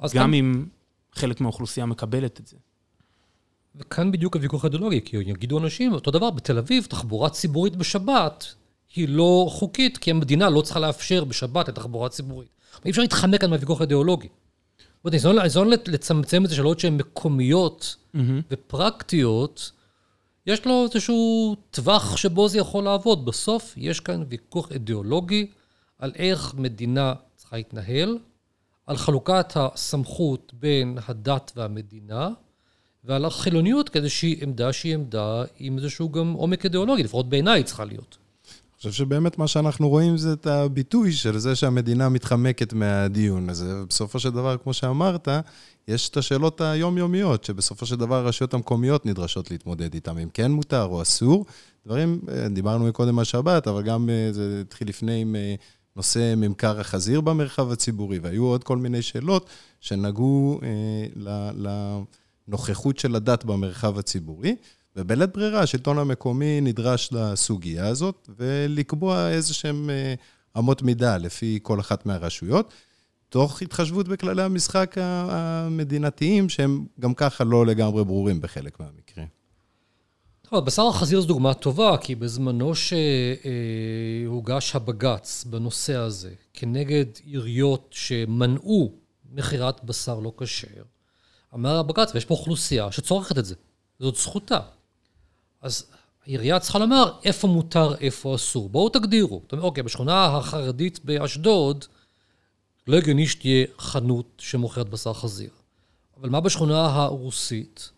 גם 0.02 0.10
כאן... 0.14 0.34
אם 0.34 0.66
חלק 1.14 1.42
מהאוכלוסייה 1.42 1.86
מקבלת 1.86 2.40
את 2.40 2.48
זה. 2.48 2.58
וכאן 3.76 4.12
בדיוק 4.12 4.36
הוויכוח 4.36 4.64
האידיאולוגי, 4.64 5.02
כי 5.02 5.18
יגידו 5.18 5.60
אנשים, 5.60 5.94
אותו 5.94 6.12
דבר, 6.12 6.30
בתל 6.30 6.58
אביב, 6.58 6.86
תחבורה 6.86 7.30
ציבורית 7.30 7.76
בשבת 7.76 8.56
היא 8.96 9.10
לא 9.10 9.48
חוקית, 9.50 9.98
כי 9.98 10.12
המדינה 10.12 10.50
לא 10.50 10.62
צריכה 10.62 10.80
לאפשר 10.80 11.24
בשבת 11.24 11.70
את 11.70 11.78
התחבורה 11.78 12.08
הציבורית. 12.08 12.50
אי 12.86 12.90
אפשר 12.90 13.02
להתחמק 13.02 13.42
כאן 13.42 13.50
מהוויכוח 13.50 13.82
האידיאולוגי. 13.82 14.28
הניסיון 15.06 15.36
לצמצם 15.88 16.46
את 16.46 16.50
זה 16.50 16.56
שאלות 16.56 16.80
שהן 16.80 16.98
מקומיות 16.98 17.96
mm-hmm. 18.16 18.20
ופרקטיות, 18.52 19.72
יש 20.48 20.66
לו 20.66 20.84
איזשהו 20.84 21.56
טווח 21.72 22.18
שבו 22.18 22.48
זה 22.48 22.58
יכול 22.58 22.84
לעבוד. 22.84 23.26
בסוף 23.26 23.74
יש 23.78 24.00
כאן 24.00 24.24
ויכוח 24.30 24.72
אידיאולוגי 24.72 25.48
על 26.00 26.12
איך 26.16 26.54
מדינה 26.54 27.14
צריכה 27.36 27.56
להתנהל, 27.56 28.18
על 28.88 28.98
חלוקת 28.98 29.54
הסמכות 29.56 30.52
בין 30.60 30.98
הדת 31.08 31.52
והמדינה, 31.56 32.30
ועל 33.04 33.26
החילוניות 33.26 33.90
כאיזושהי 33.90 34.40
עמדה 34.42 34.74
שהיא 34.74 34.94
עמדה 34.94 35.44
עם 35.60 35.78
איזשהו 35.78 36.10
גם 36.10 36.34
עומק 36.34 36.66
אידיאולוגי, 36.66 37.04
לפחות 37.04 37.30
בעיניי 37.30 37.64
צריכה 37.64 37.86
להיות. 37.86 38.18
חושב 38.82 38.92
שבאמת 38.92 39.38
מה 39.38 39.48
שאנחנו 39.48 39.90
רואים 39.90 40.18
זה 40.18 40.34
את 40.34 40.48
הביטוי 40.48 41.12
של 41.12 41.38
זה 41.38 41.56
שהמדינה 41.56 42.10
מתחמקת 42.10 42.74
מהדיון 42.74 43.50
הזה, 43.50 43.82
ובסופו 43.82 44.20
של 44.20 44.30
דבר, 44.30 44.58
כמו 44.58 44.74
שאמרת, 44.74 45.28
יש 45.88 46.10
את 46.10 46.18
השאלות 46.18 46.62
היומיומיות, 46.62 47.44
שבסופו 47.44 47.86
של 47.86 47.96
דבר 47.96 48.16
הרשויות 48.16 48.54
המקומיות 48.54 49.06
נדרשות 49.06 49.52
להתמודד 49.52 49.94
איתן, 49.94 50.18
אם 50.18 50.30
כן 50.34 50.52
מותר 50.52 50.84
או 50.84 51.02
אסור. 51.02 51.46
דברים, 51.86 52.22
אה, 52.30 52.50
דיברנו 52.50 52.86
מקודם 52.86 53.20
על 53.20 53.26
שבת, 53.26 53.68
אבל 53.68 53.84
גם 53.84 54.10
אה, 54.10 54.34
זה 54.34 54.62
התחיל 54.62 54.88
לפני 54.88 55.22
עם 55.22 55.36
אה, 55.36 55.56
נושא 55.96 56.34
ממכר 56.38 56.80
החזיר 56.80 57.22
במרחב 57.22 57.72
הציבורי, 57.72 58.20
והיו 58.20 58.46
עוד 58.46 58.64
כל 58.64 58.78
מיני 58.78 59.02
שאלות 59.02 59.50
שנגעו 59.80 60.60
לנוכחות 62.48 63.00
של 63.00 63.16
הדת 63.16 63.46
במרחב 63.46 64.00
הציבורי. 64.00 64.56
ובלית 64.96 65.30
ברירה, 65.34 65.60
השלטון 65.60 65.98
המקומי 65.98 66.62
נדרש 66.62 67.10
לסוגיה 67.12 67.88
הזאת, 67.88 68.30
ולקבוע 68.38 69.30
איזה 69.30 69.54
שהם 69.54 69.90
אמות 70.58 70.82
מידה 70.82 71.18
לפי 71.18 71.60
כל 71.62 71.80
אחת 71.80 72.06
מהרשויות. 72.06 72.74
תוך 73.30 73.62
התחשבות 73.62 74.08
בכללי 74.08 74.44
המשחק 74.44 74.96
המדינתיים, 75.00 76.50
שהם 76.50 76.86
גם 77.00 77.14
ככה 77.14 77.44
לא 77.44 77.66
לגמרי 77.66 78.04
ברורים 78.04 78.42
בחלק 78.42 78.80
מהמקרים. 78.80 79.28
טוב, 80.42 80.66
בשר 80.66 80.88
החזיר 80.88 81.22
זו 81.22 81.28
דוגמה 81.28 81.54
טובה, 81.54 81.98
כי 81.98 82.16
בזמנו 82.16 82.72
שהוגש 84.26 84.76
הבג"ץ 84.76 85.44
בנושא 85.44 85.96
הזה, 85.96 86.34
כנגד 86.54 87.06
עיריות 87.26 87.88
שמנעו 87.92 88.92
מכירת 89.32 89.84
בשר 89.84 90.20
לא 90.20 90.34
כשר, 90.38 90.84
אמר 91.54 91.80
הבג"ץ, 91.80 92.12
ויש 92.14 92.26
פה 92.26 92.34
אוכלוסייה 92.34 92.92
שצורכת 92.92 93.38
את 93.38 93.46
זה, 93.46 93.56
זאת 94.00 94.16
זכותה. 94.16 94.60
אז 95.62 95.86
העירייה 96.26 96.60
צריכה 96.60 96.80
לומר 96.80 97.14
איפה 97.24 97.48
מותר, 97.48 97.96
איפה 97.96 98.36
אסור. 98.36 98.70
בואו 98.70 98.90
תגדירו. 98.90 99.42
אתה 99.48 99.56
אומר, 99.56 99.66
אוקיי, 99.66 99.84
בשכונה 99.84 100.26
החרדית 100.26 101.00
באשדוד, 101.06 101.86
לא 102.88 102.98
הגיוני 102.98 103.28
שתהיה 103.28 103.66
חנות 103.80 104.26
שמוכרת 104.38 104.90
בשר 104.90 105.14
חזיר. 105.14 105.50
אבל 106.20 106.30
מה 106.30 106.42
בשכונה 106.42 106.86
הרוסית? 106.86 107.90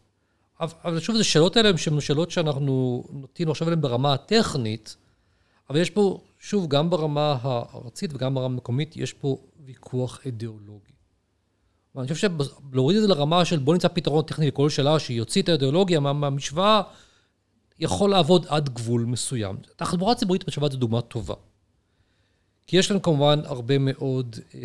אבל 0.60 1.00
שוב, 1.00 1.16
זה 1.16 1.24
שאלות 1.24 1.58
האלה 1.58 1.70
הן 1.70 2.00
שאלות 2.00 2.32
שאנחנו 2.32 3.04
נוטים 3.10 3.50
לחשוב 3.50 3.68
עליהן 3.68 3.82
ברמה 3.82 4.14
הטכנית, 4.14 4.98
אבל 5.70 5.80
יש 5.80 5.90
פה, 5.90 6.20
שוב, 6.40 6.68
גם 6.68 6.90
ברמה 6.90 7.38
הארצית 7.42 8.14
וגם 8.14 8.36
ברמה 8.36 8.46
המקומית, 8.46 8.98
יש 8.98 9.14
פה 9.14 9.38
ויכוח 9.66 10.20
אידיאולוגי. 10.26 10.94
ואני 11.96 12.14
חושב 12.14 12.32
שלהוריד 12.72 12.98
את 12.98 13.04
זה 13.04 13.08
לרמה 13.08 13.46
של 13.46 13.60
בוא 13.60 13.74
נמצא 13.74 13.88
פתרון 13.88 14.26
טכני 14.26 14.48
לכל 14.48 14.70
שאלה 14.70 15.00
שיוציא 15.00 15.42
את 15.42 15.50
האידיאולוגיה 15.50 16.00
מהמשוואה, 16.00 16.82
יכול 17.84 18.10
לעבוד 18.10 18.46
עד 18.50 18.70
גבול 18.70 19.06
מסוים. 19.06 19.58
התחבורה 19.76 20.12
הציבורית 20.12 20.48
בשבת 20.48 20.72
זו 20.72 20.78
דוגמה 20.78 21.02
טובה. 21.02 21.36
כי 22.68 22.78
יש 22.78 22.92
לנו 22.92 23.02
כמובן 23.02 23.40
הרבה 23.46 23.78
מאוד 23.78 24.36
אה, 24.56 24.60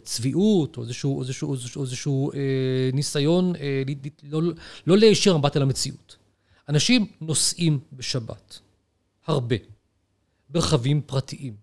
צביעות, 0.00 0.76
או 0.76 0.82
איזשהו, 0.82 1.20
איזשהו, 1.20 1.54
איזשהו, 1.54 1.82
איזשהו 1.82 2.32
אה, 2.32 2.90
ניסיון 2.92 3.56
אה, 3.56 3.82
לא, 4.22 4.40
לא 4.86 4.98
להישיר 4.98 5.36
מבט 5.36 5.56
אל 5.56 5.62
המציאות. 5.62 6.16
אנשים 6.68 7.06
נוסעים 7.20 7.80
בשבת, 7.92 8.58
הרבה, 9.26 9.56
ברכבים 10.48 11.02
פרטיים. 11.06 11.56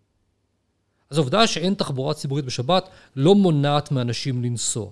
אז 1.09 1.17
העובדה 1.17 1.47
שאין 1.47 1.73
תחבורה 1.73 2.13
ציבורית 2.13 2.45
בשבת 2.45 2.89
לא 3.15 3.35
מונעת 3.35 3.91
מאנשים 3.91 4.43
לנסוע. 4.43 4.91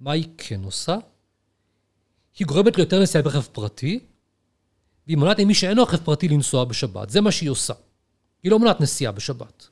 מה 0.00 0.12
היא 0.12 0.28
כן 0.38 0.64
עושה? 0.64 0.96
היא 2.38 2.46
גורמת 2.46 2.76
ליותר 2.76 3.02
נסיעה 3.02 3.24
ברכב 3.24 3.40
פרטי, 3.40 4.00
והיא 5.06 5.18
מונעת 5.18 5.40
ממי 5.40 5.54
שאין 5.54 5.76
לו 5.76 5.82
רכב 5.82 5.96
פרטי 5.96 6.28
לנסוע 6.28 6.64
בשבת. 6.64 7.10
זה 7.10 7.20
מה 7.20 7.32
שהיא 7.32 7.50
עושה. 7.50 7.74
היא 8.42 8.50
לא 8.50 8.58
מונעת 8.58 8.80
נסיעה 8.80 9.12
בשבת. 9.12 9.68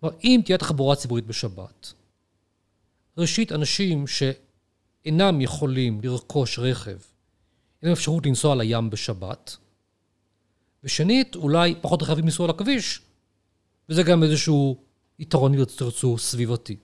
כלומר, 0.00 0.16
אם 0.24 0.40
תהיה 0.44 0.58
תחבורה 0.58 0.96
ציבורית 0.96 1.26
בשבת, 1.26 1.92
ראשית, 3.18 3.52
אנשים 3.52 4.04
שאינם 4.06 5.40
יכולים 5.40 6.00
לרכוש 6.02 6.58
רכב, 6.58 6.90
אין 6.90 6.98
להם 7.82 7.92
אפשרות 7.92 8.26
לנסוע 8.26 8.54
לים 8.54 8.90
בשבת, 8.90 9.56
ושנית, 10.84 11.36
אולי 11.36 11.74
פחות 11.80 12.02
רכבים 12.02 12.24
לנסוע 12.24 12.44
על 12.44 12.50
הכביש, 12.50 13.00
וזה 13.88 14.02
גם 14.02 14.22
איזשהו 14.22 14.76
יתרון, 15.18 15.54
אם 15.54 15.64
תרצו, 15.64 16.18
סביבתי. 16.18 16.76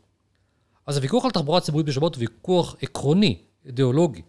אז 0.87 0.97
הוויכוח 0.97 1.25
על 1.25 1.31
תחבורה 1.31 1.61
ציבורית 1.61 1.87
בשבת 1.87 2.15
הוא 2.15 2.21
ויכוח 2.21 2.77
עקרוני, 2.83 3.39
אידיאולוגי, 3.65 4.23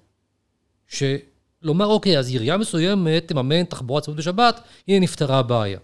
שלומר, 0.88 1.86
אוקיי, 1.86 2.20
אז 2.20 2.30
עירייה 2.30 2.58
מסוימת 2.58 3.28
תממן 3.28 3.64
תחבורה 3.64 4.02
ציבורית 4.02 4.20
בשבת, 4.20 4.62
הנה 4.88 5.00
נפתרה 5.00 5.40
הבעיה. 5.40 5.80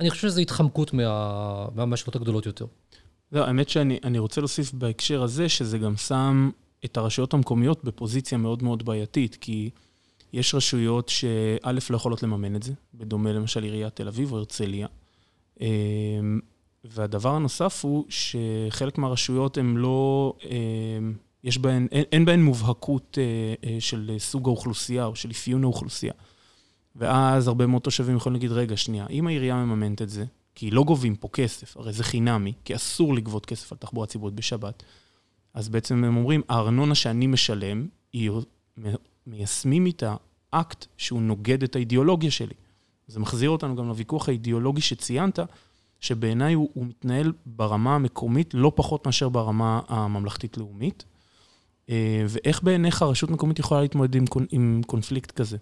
אני 0.00 0.10
חושב 0.10 0.28
שזו 0.28 0.40
התחמקות 0.40 0.94
מה, 0.94 1.66
מהמשמעות 1.74 2.16
הגדולות 2.16 2.46
יותר. 2.46 2.66
לא, 3.32 3.44
האמת 3.44 3.68
שאני 3.68 4.18
רוצה 4.18 4.40
להוסיף 4.40 4.72
בהקשר 4.72 5.22
הזה, 5.22 5.48
שזה 5.48 5.78
גם 5.78 5.96
שם 5.96 6.50
את 6.84 6.96
הרשויות 6.96 7.34
המקומיות 7.34 7.84
בפוזיציה 7.84 8.38
מאוד 8.38 8.62
מאוד 8.62 8.84
בעייתית, 8.84 9.36
כי 9.40 9.70
יש 10.32 10.54
רשויות 10.54 11.08
שא' 11.08 11.72
לא 11.90 11.96
יכולות 11.96 12.22
לממן 12.22 12.56
את 12.56 12.62
זה, 12.62 12.72
בדומה 12.94 13.32
למשל 13.32 13.62
עיריית 13.62 13.96
תל 13.96 14.08
אביב 14.08 14.32
או 14.32 14.38
הרצליה. 14.38 14.86
אמ, 15.60 16.40
והדבר 16.84 17.34
הנוסף 17.34 17.84
הוא 17.84 18.04
שחלק 18.08 18.98
מהרשויות 18.98 19.58
הן 19.58 19.76
לא, 19.76 20.32
אמ, 20.44 21.14
יש 21.44 21.58
בהן, 21.58 21.86
אין, 21.92 22.04
אין 22.12 22.24
בהן 22.24 22.42
מובהקות 22.42 23.18
אה, 23.20 23.70
אה, 23.70 23.76
של 23.80 24.16
סוג 24.18 24.48
האוכלוסייה 24.48 25.04
או 25.04 25.16
של 25.16 25.30
אפיון 25.30 25.64
האוכלוסייה. 25.64 26.12
ואז 26.96 27.48
הרבה 27.48 27.66
מאוד 27.66 27.82
תושבים 27.82 28.16
יכולים 28.16 28.34
להגיד, 28.34 28.52
רגע, 28.52 28.76
שנייה, 28.76 29.06
אם 29.10 29.26
העירייה 29.26 29.64
מממנת 29.64 30.02
את 30.02 30.08
זה, 30.08 30.24
כי 30.54 30.70
לא 30.70 30.84
גובים 30.84 31.16
פה 31.16 31.28
כסף, 31.28 31.76
הרי 31.76 31.92
זה 31.92 32.04
חינמי, 32.04 32.52
כי 32.64 32.74
אסור 32.74 33.14
לגבות 33.14 33.46
כסף 33.46 33.72
על 33.72 33.78
תחבורה 33.78 34.06
ציבורית 34.06 34.34
בשבת, 34.34 34.82
אז 35.54 35.68
בעצם 35.68 36.04
הם 36.04 36.16
אומרים, 36.16 36.42
הארנונה 36.48 36.94
שאני 36.94 37.26
משלם, 37.26 37.86
היא 38.12 38.30
מיישמים 39.26 39.86
איתה 39.86 40.16
אקט 40.50 40.86
שהוא 40.96 41.22
נוגד 41.22 41.62
את 41.62 41.76
האידיאולוגיה 41.76 42.30
שלי. 42.30 42.54
זה 43.06 43.20
מחזיר 43.20 43.50
אותנו 43.50 43.76
גם 43.76 43.88
לוויכוח 43.88 44.28
האידיאולוגי 44.28 44.80
שציינת, 44.80 45.38
שבעיניי 46.00 46.54
הוא, 46.54 46.70
הוא 46.74 46.86
מתנהל 46.86 47.32
ברמה 47.46 47.94
המקומית 47.94 48.54
לא 48.54 48.72
פחות 48.74 49.06
מאשר 49.06 49.28
ברמה 49.28 49.80
הממלכתית-לאומית. 49.88 51.04
אה, 51.90 52.24
ואיך 52.28 52.62
בעיניך 52.62 53.02
הרשות 53.02 53.30
המקומית 53.30 53.58
יכולה 53.58 53.80
להתמודד 53.80 54.14
עם, 54.14 54.24
עם 54.50 54.82
קונפליקט 54.86 55.30
כזה? 55.30 55.56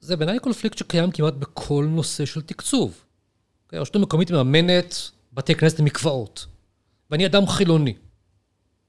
זה 0.00 0.16
בעיניי 0.16 0.38
קונפליקט 0.38 0.78
שקיים 0.78 1.10
כמעט 1.10 1.34
בכל 1.34 1.86
נושא 1.90 2.24
של 2.24 2.42
תקצוב. 2.42 3.04
אוקיי, 3.64 3.78
הרשות 3.78 3.96
המקומית 3.96 4.30
מממנת 4.30 5.10
בתי 5.32 5.54
כנסת 5.54 5.80
למקוואות, 5.80 6.46
ואני 7.10 7.26
אדם 7.26 7.46
חילוני. 7.46 7.94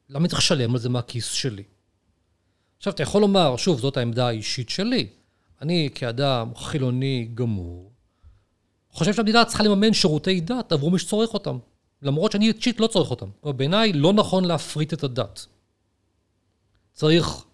למה 0.10 0.28
צריך 0.28 0.40
לשלם 0.40 0.74
על 0.74 0.80
זה 0.80 0.90
מהכיס 0.90 1.32
שלי? 1.32 1.64
עכשיו, 2.78 2.94
אתה 2.94 3.04
יכול 3.04 3.22
לומר, 3.22 3.58
שוב, 3.58 3.80
זאת 3.80 3.98
העמדה 3.98 4.28
האישית 4.28 4.70
שלי. 4.70 5.08
אני, 5.62 5.90
כאדם 5.96 6.56
חילוני 6.56 7.30
גמור, 7.34 7.92
חושב 8.92 9.14
שהמדינה 9.14 9.46
צריכה 9.46 9.64
לממן 9.64 9.94
שירותי 9.94 10.42
דת 10.42 10.72
עבור 10.72 10.92
מי 10.92 11.00
שצורך 11.00 11.34
אותם, 11.34 11.58
למרות 12.02 12.32
שאני 12.32 12.52
אישית 12.52 12.80
לא 12.80 12.88
צורך 12.88 13.12
אותם. 13.12 13.30
בעיניי 13.44 13.94
לא 13.94 14.14
נכון 14.14 14.46
להפריט 14.46 14.94
את 14.94 15.04
הדת. 15.04 15.46
צריך 16.94 17.46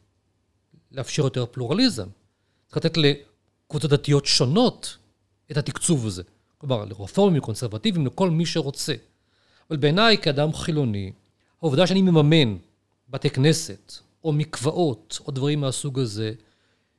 לאפשר 0.92 1.24
יותר 1.24 1.46
פלורליזם. 1.46 2.08
צריך 2.68 2.86
לתת 2.86 2.98
קבוצות 3.68 3.92
דתיות 3.92 4.26
שונות 4.26 4.98
את 5.52 5.58
התקצוב 5.58 6.06
הזה. 6.06 6.24
כלומר, 6.58 6.86
לרפורמים, 6.86 7.36
לקונסרבטיבים, 7.36 8.06
לכל 8.06 8.30
מי 8.30 8.46
שרוצה. 8.46 8.94
אבל 9.70 9.78
בעיניי, 9.78 10.18
כאדם 10.18 10.54
חילוני, 10.54 11.12
העובדה 11.62 11.88
שאני 11.88 12.02
מממן 12.02 12.58
בתי 13.10 13.30
כנסת, 13.30 13.94
או 14.24 14.32
מקוואות, 14.32 15.20
או 15.28 15.32
דברים 15.32 15.62
מהסוג 15.62 16.00
הזה, 16.00 16.34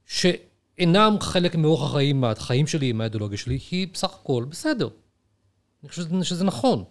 שאינם 0.06 1.16
חלק 1.20 1.54
מאורח 1.54 1.90
החיים, 1.90 2.20
מהחיים 2.20 2.66
שלי, 2.66 2.92
מהאידיאולוגיה 2.92 3.38
שלי, 3.38 3.58
היא 3.70 3.88
בסך 3.92 4.14
הכל 4.14 4.44
בסדר. 4.48 4.88
אני 5.82 5.88
חושב 5.88 6.02
שזה, 6.02 6.24
שזה 6.24 6.44
נכון. 6.44 6.84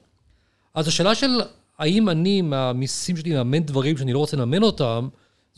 אז 0.74 0.88
השאלה 0.88 1.16
של 1.16 1.42
האם 1.78 2.10
אני 2.10 2.42
מהמיסים 2.42 3.18
שלי 3.18 3.34
מאמן 3.34 3.64
דברים 3.64 3.98
שאני 3.98 4.14
לא 4.14 4.20
רוצה 4.20 4.38
לממן 4.38 4.64
אותם, 4.64 5.10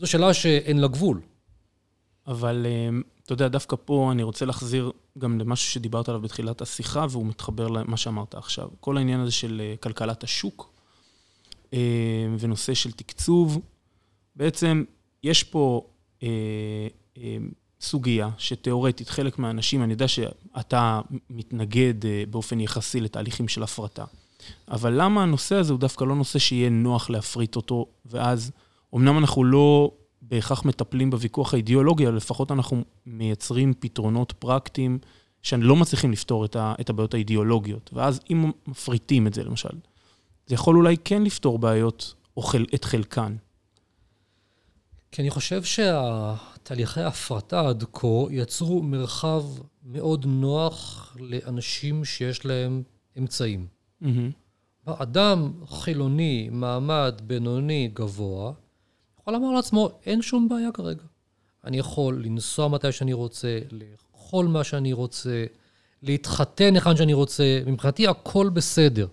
זו 0.02 0.06
שאלה 0.06 0.34
שאין 0.34 0.78
לה 0.78 0.88
גבול. 0.88 1.20
אבל 2.26 2.66
אמ, 2.68 3.02
אתה 3.24 3.32
יודע, 3.32 3.48
דווקא 3.48 3.76
פה 3.84 4.08
אני 4.12 4.22
רוצה 4.22 4.44
להחזיר 4.44 4.92
גם 5.18 5.38
למשהו 5.38 5.70
שדיברת 5.70 6.08
עליו 6.08 6.20
בתחילת 6.20 6.62
השיחה, 6.62 7.06
והוא 7.10 7.26
מתחבר 7.26 7.68
למה 7.68 7.96
שאמרת 7.96 8.34
עכשיו. 8.34 8.68
כל 8.80 8.96
העניין 8.96 9.20
הזה 9.20 9.32
של 9.32 9.62
אה, 9.64 9.74
כלכלת 9.76 10.24
השוק 10.24 10.72
אמ, 11.72 11.78
ונושא 12.38 12.74
של 12.74 12.92
תקצוב, 12.92 13.60
בעצם 14.36 14.84
יש 15.22 15.42
פה 15.42 15.86
אה, 16.22 16.28
אמ, 17.16 17.48
סוגיה 17.80 18.30
שתיאורטית 18.38 19.08
חלק 19.08 19.38
מהאנשים, 19.38 19.82
אני 19.82 19.92
יודע 19.92 20.08
שאתה 20.08 21.00
מתנגד 21.30 22.06
אה, 22.06 22.24
באופן 22.30 22.60
יחסי 22.60 23.00
לתהליכים 23.00 23.48
של 23.48 23.62
הפרטה, 23.62 24.04
אבל 24.68 25.02
למה 25.02 25.22
הנושא 25.22 25.54
הזה 25.54 25.72
הוא 25.72 25.80
דווקא 25.80 26.04
לא 26.04 26.14
נושא 26.14 26.38
שיהיה 26.38 26.70
נוח 26.70 27.10
להפריט 27.10 27.56
אותו, 27.56 27.86
ואז 28.06 28.52
אמנם 28.94 29.18
אנחנו 29.18 29.44
לא 29.44 29.90
בהכרח 30.22 30.64
מטפלים 30.64 31.10
בוויכוח 31.10 31.54
האידיאולוגי, 31.54 32.06
אבל 32.06 32.16
לפחות 32.16 32.52
אנחנו 32.52 32.84
מייצרים 33.06 33.74
פתרונות 33.80 34.32
פרקטיים 34.32 34.98
שלא 35.42 35.76
מצליחים 35.76 36.12
לפתור 36.12 36.44
את, 36.44 36.56
ה, 36.56 36.74
את 36.80 36.90
הבעיות 36.90 37.14
האידיאולוגיות. 37.14 37.90
ואז 37.92 38.20
אם 38.30 38.50
מפריטים 38.66 39.26
את 39.26 39.34
זה, 39.34 39.44
למשל, 39.44 39.76
זה 40.46 40.54
יכול 40.54 40.76
אולי 40.76 40.96
כן 41.04 41.22
לפתור 41.22 41.58
בעיות, 41.58 42.14
או 42.36 42.42
חל, 42.42 42.64
את 42.74 42.84
חלקן. 42.84 43.36
כי 45.12 45.22
אני 45.22 45.30
חושב 45.30 45.62
שהתהליכי 45.62 47.00
ההפרטה 47.00 47.68
עד 47.68 47.84
כה 47.92 48.06
יצרו 48.30 48.82
מרחב 48.82 49.42
מאוד 49.84 50.26
נוח 50.26 51.16
לאנשים 51.20 52.04
שיש 52.04 52.44
להם 52.46 52.82
אמצעים. 53.18 53.66
Mm-hmm. 54.02 54.06
אדם 54.86 55.52
חילוני, 55.66 56.48
מעמד 56.52 57.20
בינוני, 57.26 57.90
גבוה, 57.94 58.52
יכול 59.22 59.34
לומר 59.34 59.50
לעצמו, 59.50 59.90
אין 60.06 60.22
שום 60.22 60.48
בעיה 60.48 60.72
כרגע. 60.72 61.02
אני 61.64 61.78
יכול 61.78 62.22
לנסוע 62.24 62.68
מתי 62.68 62.92
שאני 62.92 63.12
רוצה, 63.12 63.58
לאכול 63.70 64.46
מה 64.46 64.64
שאני 64.64 64.92
רוצה, 64.92 65.44
להתחתן 66.02 66.74
היכן 66.74 66.96
שאני 66.96 67.12
רוצה, 67.12 67.62
מבחינתי 67.66 68.08
הכל 68.08 68.48
בסדר. 68.48 69.06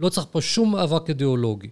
לא 0.00 0.08
צריך 0.08 0.26
פה 0.30 0.40
שום 0.40 0.72
מאבק 0.72 1.08
אידיאולוגי. 1.08 1.70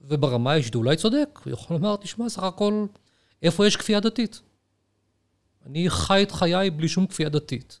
וברמה 0.00 0.52
האישית 0.52 0.74
אולי 0.74 0.96
צודק, 0.96 1.40
הוא 1.44 1.52
יכול 1.52 1.76
לומר, 1.76 1.96
תשמע, 1.96 2.28
סך 2.28 2.42
הכל, 2.42 2.86
איפה 3.42 3.66
יש 3.66 3.76
כפייה 3.76 4.00
דתית? 4.00 4.40
אני 5.66 5.90
חי 5.90 6.22
את 6.22 6.32
חיי 6.32 6.70
בלי 6.70 6.88
שום 6.88 7.06
כפייה 7.06 7.28
דתית. 7.28 7.80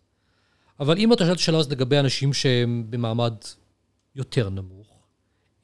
אבל 0.80 0.98
אם 0.98 1.12
אתה 1.12 1.24
שואל 1.24 1.34
את 1.34 1.38
השאלה 1.38 1.58
הזאת 1.58 1.72
לגבי 1.72 1.98
אנשים 1.98 2.32
שהם 2.32 2.86
במעמד 2.90 3.34
יותר 4.14 4.50
נמוך, 4.50 5.06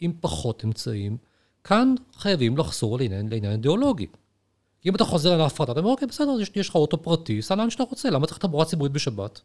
עם 0.01 0.13
פחות 0.21 0.65
אמצעים, 0.65 1.17
כאן 1.65 1.95
חייבים 2.17 2.57
לחזור 2.57 2.99
לעניין, 2.99 3.29
לעניין 3.29 3.53
אידיאולוגי. 3.53 4.07
אם 4.87 4.95
אתה 4.95 5.05
חוזר 5.05 5.33
על 5.33 5.41
ההפרטה, 5.41 5.73
אתה 5.73 5.81
אומר, 5.81 5.91
אוקיי, 5.91 6.09
בסדר, 6.09 6.41
יש, 6.41 6.51
יש 6.57 6.69
לך 6.69 6.75
אוטו 6.75 7.03
פרטי, 7.03 7.43
סע 7.43 7.55
לאן 7.55 7.71
שאתה 7.71 7.83
רוצה, 7.83 8.11
למה 8.11 8.27
צריך 8.27 8.39
תחבורה 8.39 8.65
ציבורית 8.65 8.93
בשבת? 8.93 9.41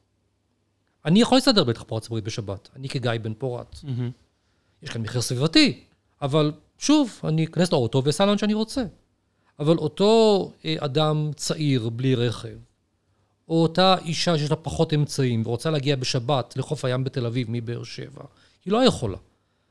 אני 1.06 1.22
יכול 1.22 1.38
להסתדר 1.38 1.64
בתחבורה 1.64 2.02
ציבורית 2.02 2.24
בשבת, 2.24 2.70
אני 2.76 2.90
כגיא 2.90 3.12
בן 3.22 3.34
פורת. 3.34 3.74
Mm-hmm. 3.74 4.84
יש 4.84 4.90
כאן 4.90 5.02
מחיר 5.02 5.22
סביבתי, 5.22 5.84
אבל 6.22 6.52
שוב, 6.78 7.20
אני 7.24 7.46
אכנס 7.46 7.72
לאוטו 7.72 8.02
ואסע 8.06 8.26
לאן 8.26 8.38
שאני 8.38 8.54
רוצה. 8.54 8.84
אבל 9.60 9.78
אותו 9.78 10.52
אה, 10.66 10.76
אדם 10.80 11.32
צעיר 11.36 11.90
בלי 11.90 12.16
רכב, 12.16 12.58
או 13.50 13.62
אותה 13.62 13.96
אישה 14.06 14.38
שיש 14.38 14.50
לה 14.50 14.56
פחות 14.56 14.94
אמצעים 14.94 15.44
ורוצה 15.46 15.70
להגיע 15.70 15.96
בשבת 15.96 16.58
לחוף 16.58 16.86
הים 16.86 17.04
בתל 17.04 17.26
אביב 17.26 17.48
מבאר 17.50 17.84
שבע, 17.84 18.24
היא 18.66 18.74
לא 18.74 18.86
יכולה. 18.86 19.18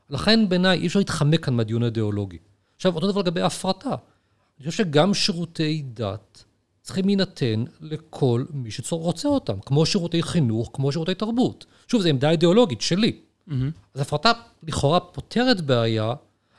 לכן 0.09 0.49
בעיניי 0.49 0.79
אי 0.79 0.87
אפשר 0.87 0.99
להתחמק 0.99 1.45
כאן 1.45 1.53
מהדיון 1.53 1.83
האידיאולוגי. 1.83 2.37
עכשיו, 2.75 2.95
אותו 2.95 3.11
דבר 3.11 3.21
לגבי 3.21 3.41
הפרטה. 3.41 3.89
אני 3.89 4.69
חושב 4.69 4.83
שגם 4.83 5.13
שירותי 5.13 5.83
דת 5.93 6.43
צריכים 6.81 7.05
להינתן 7.05 7.63
לכל 7.81 8.45
מי 8.53 8.71
שרוצה 8.71 9.27
אותם, 9.27 9.59
כמו 9.59 9.85
שירותי 9.85 10.23
חינוך, 10.23 10.69
כמו 10.73 10.91
שירותי 10.91 11.15
תרבות. 11.15 11.65
שוב, 11.87 12.01
זו 12.01 12.09
עמדה 12.09 12.29
אידיאולוגית 12.29 12.81
שלי. 12.81 13.19
Mm-hmm. 13.49 13.53
אז 13.93 14.01
הפרטה 14.01 14.31
לכאורה 14.63 14.99
פותרת 14.99 15.61
בעיה, 15.61 16.13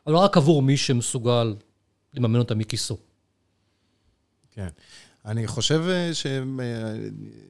אבל 0.07 0.15
לא 0.15 0.19
רק 0.19 0.37
עבור 0.37 0.63
מי 0.63 0.77
שמסוגל 0.77 1.55
לממן 2.15 2.39
אותה 2.39 2.55
מכיסו. 2.55 2.97
כן. 4.51 4.69
אני 5.27 5.47
חושב 5.47 5.85
אה, 5.89 6.11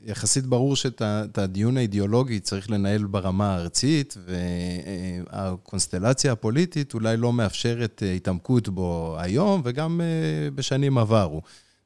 שיחסית 0.07 0.47
ברור 0.47 0.77
שאת 0.77 1.39
הדיון 1.39 1.77
האידיאולוגי 1.77 2.41
צריך 2.41 2.71
לנהל 2.71 3.05
ברמה 3.05 3.55
הארצית, 3.55 4.17
והקונסטלציה 4.27 6.33
הפוליטית 6.33 6.95
אולי 6.95 7.17
לא 7.17 7.33
מאפשרת 7.33 8.03
אה, 8.07 8.13
התעמקות 8.13 8.69
בו 8.69 9.17
היום 9.19 9.61
וגם 9.65 10.01
אה, 10.01 10.51
בשנים 10.51 10.99
עברו. 10.99 11.43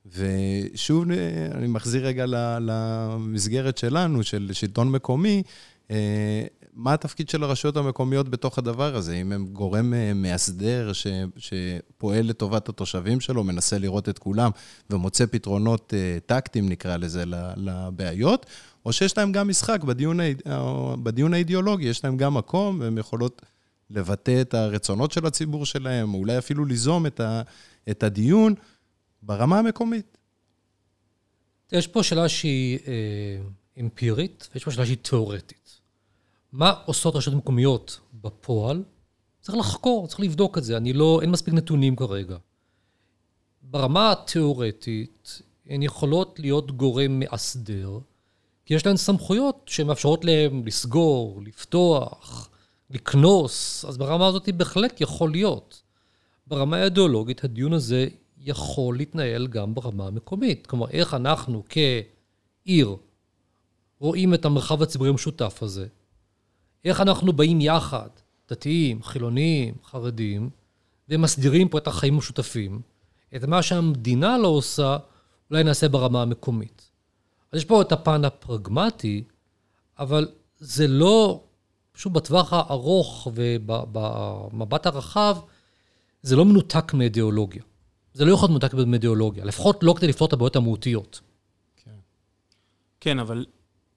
ושוב, 0.07 1.05
אני 1.55 1.66
מחזיר 1.66 2.07
רגע 2.07 2.25
למסגרת 2.61 3.79
שלנו, 3.79 4.23
של 4.23 4.51
שלטון 4.53 4.92
מקומי, 4.92 5.42
מה 6.74 6.94
התפקיד 6.94 7.28
של 7.28 7.42
הרשויות 7.42 7.76
המקומיות 7.76 8.28
בתוך 8.28 8.58
הדבר 8.58 8.96
הזה? 8.96 9.14
אם 9.14 9.32
הם 9.32 9.46
גורם 9.46 9.94
אה, 9.94 10.14
מאסדר 10.14 10.92
ש, 10.92 11.06
שפועל 11.37 12.26
לטובת 12.26 12.68
התושבים 12.68 13.20
שלו, 13.20 13.44
מנסה 13.44 13.78
לראות 13.78 14.08
את 14.08 14.18
כולם 14.18 14.50
ומוצא 14.90 15.26
פתרונות 15.26 15.94
אה, 15.94 16.18
טקטיים, 16.26 16.68
נקרא 16.68 16.96
לזה, 16.96 17.24
לבעיות, 17.56 18.46
או 18.87 18.92
שיש 18.92 19.18
להם 19.18 19.32
גם 19.32 19.48
משחק 19.48 19.84
בדיון, 19.84 20.18
בדיון 21.02 21.34
האידיאולוגי, 21.34 21.84
יש 21.84 22.04
להם 22.04 22.16
גם 22.16 22.34
מקום 22.34 22.80
והן 22.80 22.98
יכולות 22.98 23.42
לבטא 23.90 24.40
את 24.40 24.54
הרצונות 24.54 25.12
של 25.12 25.26
הציבור 25.26 25.66
שלהם, 25.66 26.14
או 26.14 26.18
אולי 26.18 26.38
אפילו 26.38 26.64
ליזום 26.64 27.06
את, 27.06 27.20
ה, 27.20 27.42
את 27.90 28.02
הדיון 28.02 28.54
ברמה 29.22 29.58
המקומית. 29.58 30.18
יש 31.72 31.87
פה 31.87 32.02
שאלה 32.02 32.28
שהיא 32.28 32.78
אה, 32.87 33.38
אמפירית, 33.80 34.48
ויש 34.54 34.64
פה 34.64 34.70
שאלה 34.70 34.87
שהיא 34.87 34.96
תיאורטית. 35.02 35.63
מה 36.55 36.73
עושות 36.85 37.17
רשויות 37.17 37.38
מקומיות 37.38 38.01
בפועל? 38.23 38.83
צריך 39.40 39.59
לחקור, 39.59 40.07
צריך 40.07 40.21
לבדוק 40.21 40.59
את 40.59 40.64
זה. 40.64 40.77
אני 40.77 40.93
לא, 40.93 41.19
אין 41.23 41.31
מספיק 41.31 41.55
נתונים 41.55 41.97
כרגע. 41.97 42.37
ברמה 43.62 44.12
התיאורטית, 44.12 45.43
הן 45.67 45.83
יכולות 45.83 46.38
להיות 46.38 46.71
גורם 46.71 47.19
מאסדר, 47.19 47.99
כי 48.67 48.75
יש 48.75 48.87
להן 48.87 48.97
סמכויות 48.97 49.62
שמאפשרות 49.67 50.25
להן 50.25 50.62
לסגור, 50.67 51.40
לפתוח, 51.47 52.51
לקנוס, 52.90 53.85
אז 53.85 53.99
ברמה 53.99 54.27
הזאת 54.27 54.47
היא 54.47 54.55
בהחלט 54.55 55.01
יכול 55.01 55.31
להיות. 55.31 55.83
ברמה 56.47 56.77
האידיאולוגית, 56.77 57.45
הדיון 57.45 57.73
הזה 57.73 58.07
יכול 58.38 58.97
להתנהל 58.97 59.47
גם 59.47 59.75
ברמה 59.75 60.07
המקומית. 60.07 60.67
כלומר, 60.67 60.90
איך 60.90 61.14
אנחנו 61.14 61.62
כעיר 61.69 62.97
רואים 63.99 64.35
את 64.35 64.45
המרחב 64.45 64.83
הציבורי 64.83 65.11
המשותף 65.11 65.59
הזה, 65.62 65.87
איך 66.85 67.01
אנחנו 67.01 67.33
באים 67.33 67.61
יחד, 67.61 68.09
דתיים, 68.49 69.03
חילונים, 69.03 69.75
חרדים, 69.85 70.51
ומסדירים 71.09 71.68
פה 71.68 71.79
את 71.79 71.87
החיים 71.87 72.14
המשותפים. 72.14 72.81
את 73.37 73.44
מה 73.44 73.62
שהמדינה 73.62 74.38
לא 74.38 74.49
עושה, 74.49 74.97
אולי 75.51 75.64
נעשה 75.64 75.88
ברמה 75.88 76.23
המקומית. 76.23 76.90
אז 77.53 77.59
יש 77.59 77.64
פה 77.64 77.83
את 77.83 77.92
הפן 77.92 78.25
הפרגמטי, 78.25 79.25
אבל 79.99 80.29
זה 80.59 80.87
לא, 80.88 81.44
פשוט 81.92 82.12
בטווח 82.12 82.53
הארוך 82.53 83.29
ובמבט 83.35 84.87
הרחב, 84.87 85.37
זה 86.23 86.37
לא 86.37 86.44
מנותק 86.44 86.94
מאידיאולוגיה. 86.94 87.62
זה 88.14 88.25
לא 88.25 88.33
יכול 88.33 88.49
להיות 88.49 88.62
מנותק 88.62 88.87
מאידיאולוגיה, 88.87 89.44
לפחות 89.44 89.83
לא 89.83 89.94
כדי 89.97 90.07
לפתור 90.07 90.29
את 90.29 90.33
הבעיות 90.33 90.57
המהותיות. 90.57 91.20
כן, 91.85 91.90
כן 93.01 93.18
אבל... 93.18 93.47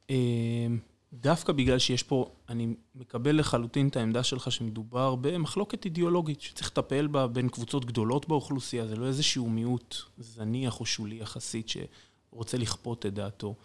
אה... 0.10 0.68
דווקא 1.14 1.54
בגלל 1.54 1.80
שיש 1.80 2.04
פה, 2.04 2.32
אני 2.50 2.76
מקבל 2.96 3.40
לחלוטין 3.40 3.88
את 3.88 3.96
העמדה 3.96 4.24
שלך 4.24 4.52
שמדובר 4.52 5.16
במחלוקת 5.16 5.86
אידיאולוגית, 5.86 6.42
שצריך 6.42 6.68
לטפל 6.68 7.08
בה 7.08 7.28
בין 7.28 7.50
קבוצות 7.50 7.86
גדולות 7.86 8.28
באוכלוסייה, 8.28 8.88
זה 8.88 8.96
לא 8.96 9.06
איזשהו 9.06 9.50
מיעוט 9.50 9.96
זניח 10.18 10.80
או 10.80 10.86
שולי 10.86 11.16
יחסית 11.16 11.70
שרוצה 11.70 12.58
לכפות 12.58 13.06
את 13.06 13.14
דעתו. 13.14 13.56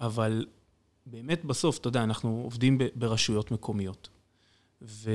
אבל 0.00 0.46
באמת 1.06 1.44
בסוף, 1.44 1.78
אתה 1.78 1.88
יודע, 1.88 2.02
אנחנו 2.02 2.40
עובדים 2.44 2.78
ברשויות 2.94 3.50
מקומיות. 3.50 4.08
ו... 4.82 5.10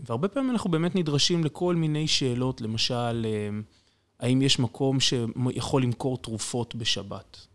והרבה 0.00 0.28
פעמים 0.28 0.50
אנחנו 0.50 0.70
באמת 0.70 0.94
נדרשים 0.94 1.44
לכל 1.44 1.74
מיני 1.74 2.08
שאלות, 2.08 2.60
למשל, 2.60 3.26
אה, 3.26 3.48
האם 4.20 4.42
יש 4.42 4.58
מקום 4.58 5.00
שיכול 5.00 5.82
למכור 5.82 6.18
תרופות 6.18 6.74
בשבת? 6.74 7.46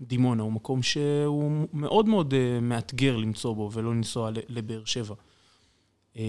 דימונה 0.00 0.42
הוא 0.42 0.52
מקום 0.52 0.82
שהוא 0.82 1.68
מאוד 1.72 2.08
מאוד 2.08 2.34
אה, 2.34 2.60
מאתגר 2.60 3.16
למצוא 3.16 3.54
בו 3.54 3.70
ולא 3.72 3.94
לנסוע 3.94 4.30
לבאר 4.48 4.84
שבע. 4.84 5.14
אה, 6.16 6.22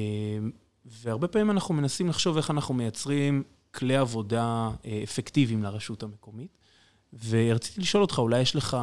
והרבה 0.85 1.27
פעמים 1.27 1.51
אנחנו 1.51 1.73
מנסים 1.73 2.07
לחשוב 2.09 2.37
איך 2.37 2.51
אנחנו 2.51 2.73
מייצרים 2.73 3.43
כלי 3.73 3.95
עבודה 3.95 4.71
אה, 4.85 5.01
אפקטיביים 5.03 5.63
לרשות 5.63 6.03
המקומית. 6.03 6.57
ורציתי 7.29 7.81
לשאול 7.81 8.03
אותך, 8.03 8.19
אולי 8.19 8.39
יש 8.39 8.55
לך, 8.55 8.77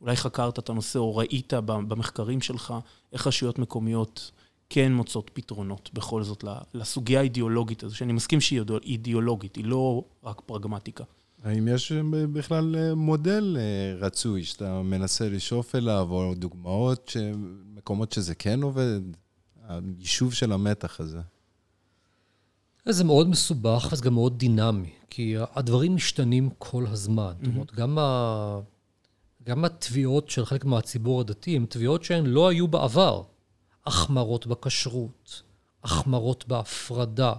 אולי 0.00 0.16
חקרת 0.16 0.58
את 0.58 0.68
הנושא 0.68 0.98
או 0.98 1.16
ראית 1.16 1.52
במחקרים 1.66 2.40
שלך 2.40 2.74
איך 3.12 3.26
רשויות 3.26 3.58
מקומיות 3.58 4.30
כן 4.70 4.92
מוצאות 4.92 5.30
פתרונות 5.34 5.90
בכל 5.94 6.22
זאת 6.22 6.44
לסוגיה 6.74 7.20
האידיאולוגית 7.20 7.82
הזו, 7.82 7.96
שאני 7.96 8.12
מסכים 8.12 8.40
שהיא 8.40 8.60
אידיאולוגית, 8.82 9.56
היא 9.56 9.64
לא 9.64 10.02
רק 10.24 10.40
פרגמטיקה. 10.46 11.04
האם 11.46 11.68
יש 11.68 11.92
בכלל 12.32 12.94
מודל 12.94 13.56
רצוי 14.00 14.44
שאתה 14.44 14.82
מנסה 14.82 15.28
לשאוף 15.28 15.74
אליו, 15.74 16.06
או 16.10 16.34
דוגמאות, 16.34 17.16
מקומות 17.74 18.12
שזה 18.12 18.34
כן 18.34 18.62
עובד? 18.62 19.00
היישוב 19.68 20.34
של 20.34 20.52
המתח 20.52 21.00
הזה. 21.00 21.20
זה 22.88 23.04
מאוד 23.04 23.28
מסובך 23.28 23.88
וזה 23.92 24.04
גם 24.04 24.14
מאוד 24.14 24.38
דינמי, 24.38 24.90
כי 25.10 25.34
הדברים 25.54 25.94
משתנים 25.94 26.50
כל 26.58 26.86
הזמן. 26.86 27.32
Mm-hmm. 27.40 27.44
זאת 27.46 27.54
אומרת, 27.54 27.74
גם, 27.74 27.98
ה... 27.98 28.60
גם 29.44 29.64
התביעות 29.64 30.30
של 30.30 30.44
חלק 30.44 30.64
מהציבור 30.64 31.20
הדתי 31.20 31.56
הן 31.56 31.66
תביעות 31.66 32.04
שהן 32.04 32.26
לא 32.26 32.48
היו 32.48 32.68
בעבר. 32.68 33.22
החמרות 33.86 34.46
בכשרות, 34.46 35.42
החמרות 35.84 36.48
בהפרדה. 36.48 37.32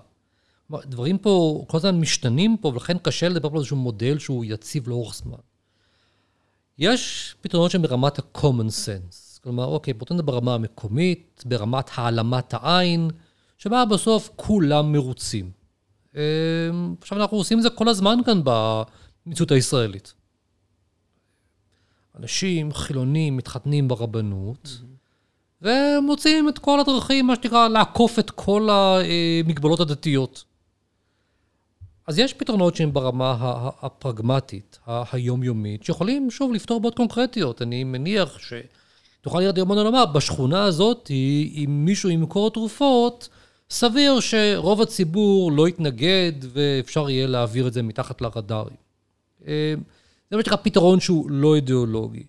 דברים 0.72 1.18
פה 1.18 1.66
כל 1.68 1.78
הזמן 1.78 2.00
משתנים 2.00 2.58
פה, 2.58 2.68
ולכן 2.68 2.98
קשה 2.98 3.30
לדבר 3.30 3.50
על 3.50 3.56
איזשהו 3.56 3.78
מודל 3.78 4.20
שהוא 4.20 4.46
יציב 4.46 4.90
לאורך 4.90 5.16
זמן. 5.16 5.38
יש 6.78 7.36
פתרונות 7.42 7.72
שהן 7.72 7.82
ברמת 7.82 8.20
ה-common 8.20 8.70
sense. 8.86 9.40
כלומר, 9.44 9.66
אוקיי, 9.66 9.94
פתרונות 9.94 10.26
ברמה 10.26 10.54
המקומית, 10.54 11.44
ברמת 11.46 11.90
העלמת 11.96 12.54
העין, 12.54 13.10
שבה 13.58 13.86
בסוף 13.86 14.30
כולם 14.36 14.92
מרוצים. 14.92 15.52
אמ, 16.16 16.22
עכשיו, 17.02 17.22
אנחנו 17.22 17.38
עושים 17.38 17.58
את 17.58 17.64
זה 17.64 17.70
כל 17.70 17.88
הזמן 17.88 18.18
כאן 18.26 18.42
במציאות 18.44 19.52
הישראלית. 19.52 20.14
אנשים 22.20 22.74
חילונים 22.74 23.38
מתחתנים 23.38 23.88
ברבנות, 23.88 24.68
mm-hmm. 24.82 24.98
ומוצאים 25.62 26.50
את 26.50 26.60
כל 26.60 26.80
הדרכים, 26.80 27.28
מה 27.28 27.36
שנקרא, 27.36 27.68
לעקוף 27.68 28.20
את 28.20 28.32
כל 28.32 28.70
המגבלות 28.72 29.80
הדתיות. 29.80 30.44
אז 32.08 32.20
יש 32.20 32.34
פתרונות 32.34 32.76
שהם 32.76 32.94
ברמה 32.94 33.36
הפרגמטית, 33.82 34.80
היומיומית, 34.88 35.84
שיכולים, 35.84 36.32
שוב, 36.32 36.54
לפתור 36.54 36.82
בעיות 36.82 36.96
קונקרטיות. 36.96 37.62
אני 37.62 37.84
מניח 37.84 38.40
שתוכל 38.40 39.40
להיות 39.40 39.58
יומונה 39.58 39.84
לומר, 39.84 40.06
בשכונה 40.06 40.64
הזאת, 40.64 41.12
אם 41.56 41.86
מישהו 41.86 42.10
ימכור 42.10 42.52
תרופות, 42.52 43.30
סביר 43.70 44.20
שרוב 44.20 44.82
הציבור 44.82 45.52
לא 45.52 45.68
יתנגד 45.68 46.32
ואפשר 46.42 47.10
יהיה 47.10 47.28
להעביר 47.28 47.68
את 47.68 47.74
זה 47.74 47.82
מתחת 47.84 48.22
לרדארים. 48.22 48.78
אה, 49.48 49.74
זה 50.32 50.38
מה 50.38 50.44
שנקרא 50.44 50.58
פתרון 50.58 51.00
שהוא 51.00 51.32
לא 51.32 51.56
אידיאולוגי. 51.56 52.24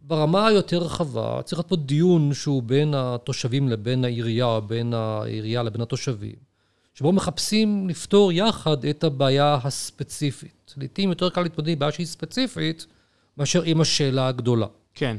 ברמה 0.00 0.46
היותר 0.46 0.78
רחבה, 0.78 1.40
צריך 1.44 1.58
להיות 1.58 1.68
פה 1.68 1.76
דיון 1.76 2.34
שהוא 2.34 2.62
בין 2.62 2.94
התושבים 2.96 3.68
לבין 3.68 4.04
העירייה, 4.04 4.60
בין 4.60 4.94
העירייה 4.94 5.62
לבין 5.62 5.80
התושבים, 5.80 6.53
שבו 6.94 7.12
מחפשים 7.12 7.88
לפתור 7.88 8.32
יחד 8.32 8.84
את 8.84 9.04
הבעיה 9.04 9.58
הספציפית. 9.62 10.74
לעתים 10.76 11.08
יותר 11.08 11.30
קל 11.30 11.42
להתמודד 11.42 11.68
עם 11.68 11.78
בעיה 11.78 11.92
שהיא 11.92 12.06
ספציפית, 12.06 12.86
מאשר 13.36 13.62
עם 13.62 13.80
השאלה 13.80 14.28
הגדולה. 14.28 14.66
כן. 14.94 15.16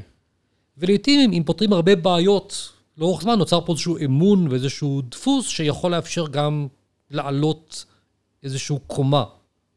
ולעתים, 0.78 1.32
אם 1.32 1.42
פותרים 1.46 1.72
הרבה 1.72 1.96
בעיות 1.96 2.72
לאורך 2.98 3.22
זמן 3.22 3.38
נוצר 3.38 3.60
פה 3.60 3.72
איזשהו 3.72 3.98
אמון 4.04 4.48
ואיזשהו 4.48 5.02
דפוס 5.02 5.48
שיכול 5.48 5.92
לאפשר 5.92 6.26
גם 6.26 6.66
לעלות 7.10 7.84
איזשהו 8.42 8.80
קומה 8.86 9.24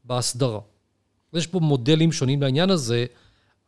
בהסדרה. 0.03 0.59
יש 1.33 1.47
פה 1.47 1.59
מודלים 1.59 2.11
שונים 2.11 2.41
לעניין 2.41 2.69
הזה, 2.69 3.05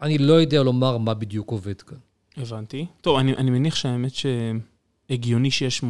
אני 0.01 0.17
לא 0.17 0.33
יודע 0.33 0.63
לומר 0.63 0.97
מה 0.97 1.13
בדיוק 1.13 1.51
עובד 1.51 1.81
כאן. 1.81 1.97
הבנתי. 2.37 2.85
טוב, 3.01 3.17
אני, 3.17 3.33
אני 3.33 3.51
מניח 3.51 3.75
שהאמת 3.75 4.11
שהגיוני 5.09 5.51
שיש, 5.51 5.83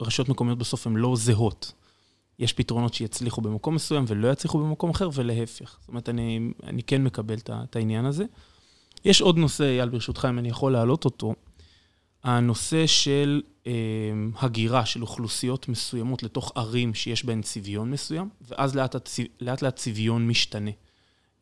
רשויות 0.00 0.28
מקומיות 0.28 0.58
בסוף 0.58 0.86
הן 0.86 0.96
לא 0.96 1.16
זהות. 1.16 1.72
יש 2.38 2.52
פתרונות 2.52 2.94
שיצליחו 2.94 3.40
במקום 3.40 3.74
מסוים 3.74 4.04
ולא 4.08 4.28
יצליחו 4.28 4.58
במקום 4.58 4.90
אחר, 4.90 5.08
ולהפך. 5.14 5.76
זאת 5.80 5.88
אומרת, 5.88 6.08
אני, 6.08 6.52
אני 6.62 6.82
כן 6.82 7.04
מקבל 7.04 7.36
את 7.48 7.76
העניין 7.76 8.04
הזה. 8.04 8.24
יש 9.04 9.20
עוד 9.20 9.38
נושא, 9.38 9.64
אייל, 9.64 9.88
ברשותך, 9.88 10.28
אם 10.30 10.38
אני 10.38 10.48
יכול 10.48 10.72
להעלות 10.72 11.04
אותו. 11.04 11.34
הנושא 12.24 12.86
של 12.86 13.42
אה, 13.66 13.72
הגירה 14.38 14.86
של 14.86 15.02
אוכלוסיות 15.02 15.68
מסוימות 15.68 16.22
לתוך 16.22 16.52
ערים 16.54 16.94
שיש 16.94 17.24
בהן 17.24 17.42
צביון 17.42 17.90
מסוים, 17.90 18.28
ואז 18.40 18.76
לאט. 18.76 18.96
לאט 19.40 19.62
לאט 19.62 19.76
צביון 19.76 20.28
משתנה. 20.28 20.70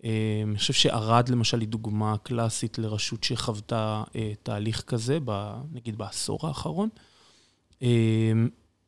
אה, 0.05 0.43
אני 0.45 0.59
חושב 0.59 0.73
שערד 0.73 1.29
למשל 1.29 1.61
היא 1.61 1.69
דוגמה 1.69 2.17
קלאסית 2.23 2.79
לרשות 2.79 3.25
שחוותה 3.25 4.05
אה, 4.17 4.33
תהליך 4.43 4.83
כזה, 4.83 5.19
ב, 5.25 5.55
נגיד 5.73 5.99
בעשור 5.99 6.39
האחרון. 6.43 6.89
אה, 6.97 7.01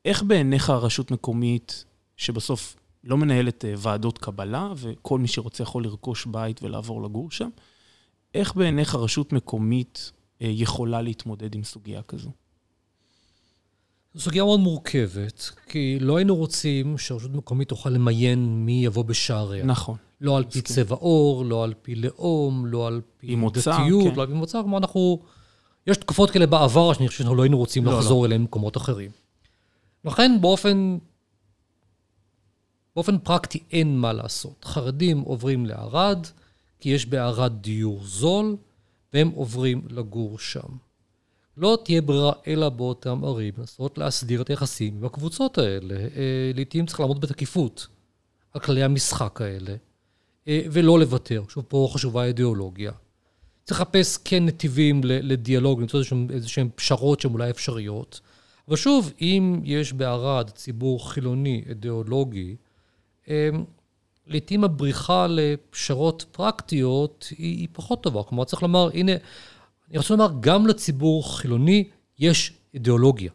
איך 0.05 0.23
בעיניך 0.23 0.71
רשות 0.71 1.11
מקומית, 1.11 1.85
שבסוף 2.17 2.77
לא 3.05 3.17
מנהלת 3.17 3.65
אה, 3.65 3.75
ועדות 3.79 4.19
קבלה, 4.19 4.73
וכל 4.77 5.19
מי 5.19 5.29
שרוצה 5.29 5.63
יכול 5.63 5.85
לרכוש 5.85 6.27
בית 6.27 6.63
ולעבור 6.63 7.03
לגור 7.03 7.31
שם, 7.31 7.49
איך 8.35 8.55
בעיניך 8.55 8.95
רשות 8.95 9.33
מקומית 9.33 10.13
אה, 10.43 10.49
יכולה 10.51 11.03
להתמודד 11.03 11.55
עם 11.55 11.65
סוגיה 11.65 12.03
כזו? 12.03 12.31
זו 14.15 14.21
סוגיה 14.21 14.45
מאוד 14.45 14.61
מורכבת, 14.61 15.51
כי 15.67 15.99
לא 16.01 16.17
היינו 16.17 16.37
רוצים 16.37 16.99
שרשות 16.99 17.31
מקומית 17.31 17.69
תוכל 17.69 17.91
למיין 17.91 18.65
מי 18.67 18.85
יבוא 18.85 19.05
בשעריה. 19.05 19.65
נכון. 19.65 19.97
לא 20.21 20.37
על 20.37 20.45
פי 20.51 20.61
צבע 20.61 20.97
עור, 20.97 21.45
לא 21.45 21.65
על 21.65 21.75
פי 21.83 21.95
לאום, 21.95 22.67
לא 22.67 22.87
על 22.87 23.01
פי 23.17 23.37
דתיות, 23.37 24.11
כן. 24.11 24.15
לא 24.17 24.23
על 24.23 24.29
פי 24.29 24.33
מוצא, 24.35 24.63
כלומר 24.63 24.79
אנחנו... 24.79 25.23
יש 25.89 25.97
תקופות 25.97 26.31
כאלה 26.31 26.47
בעבר 26.47 26.93
שאני 26.93 27.09
חושב 27.09 27.19
שאנחנו 27.19 27.37
לא 27.37 27.43
היינו 27.43 27.59
רוצים 27.59 27.85
לא. 27.85 27.99
לחזור 27.99 28.23
לא. 28.23 28.27
אליהן 28.27 28.41
במקומות 28.41 28.77
אחרים. 28.77 29.11
לכן 30.05 30.41
באופן, 30.41 30.99
באופן 32.97 33.19
פרקטי 33.19 33.63
אין 33.73 33.99
מה 33.99 34.13
לעשות. 34.13 34.65
חרדים 34.65 35.21
עוברים 35.21 35.67
לערד, 35.67 36.27
כי 36.81 36.89
יש 36.89 37.07
בערד 37.07 37.53
דיור 37.63 38.01
זול, 38.05 38.57
והם 39.13 39.29
עוברים 39.29 39.83
לגור 39.91 40.39
שם. 40.39 40.69
לא 41.57 41.79
תהיה 41.85 42.03
ברירה 42.03 42.33
אלא 42.47 42.69
באותם 42.69 43.25
ערים 43.25 43.55
לנסות 43.59 43.99
להסדיר 43.99 44.43
את 44.43 44.49
היחסים 44.49 44.97
עם 44.97 45.05
הקבוצות 45.05 45.59
האלה. 45.59 45.95
אה, 45.95 46.51
לעתים 46.55 46.87
צריך 46.87 47.01
לעמוד 47.01 47.21
בתקיפות 47.21 47.87
על 48.53 48.61
כללי 48.61 48.83
המשחק 48.83 49.41
האלה, 49.41 49.75
אה, 50.49 50.63
ולא 50.73 50.99
לוותר. 50.99 51.43
שוב, 51.49 51.65
פה 51.69 51.89
חשובה 51.93 52.23
האידיאולוגיה. 52.23 52.93
צריך 53.69 53.81
לחפש 53.81 54.19
כן 54.25 54.47
נתיבים 54.47 55.01
לדיאלוג, 55.05 55.81
למצוא 55.81 56.01
איזשהן 56.31 56.69
פשרות 56.75 57.21
שהן 57.21 57.33
אולי 57.33 57.51
אפשריות. 57.51 58.21
אבל 58.69 58.77
שוב, 58.77 59.13
אם 59.21 59.61
יש 59.65 59.93
בערד 59.93 60.51
ציבור 60.51 61.11
חילוני, 61.13 61.65
אידיאולוגי, 61.69 62.57
אה, 63.29 63.49
לעתים 64.27 64.65
הבריחה 64.65 65.27
לפשרות 65.27 66.25
פרקטיות 66.33 67.27
היא, 67.39 67.57
היא 67.57 67.69
פחות 67.73 68.03
טובה. 68.03 68.23
כלומר, 68.23 68.45
צריך 68.45 68.63
לומר, 68.63 68.91
הנה, 68.95 69.13
אני 69.91 69.99
רוצה 69.99 70.15
לומר, 70.15 70.29
גם 70.41 70.67
לציבור 70.67 71.39
חילוני 71.39 71.85
יש 72.19 72.53
אידיאולוגיה, 72.75 73.31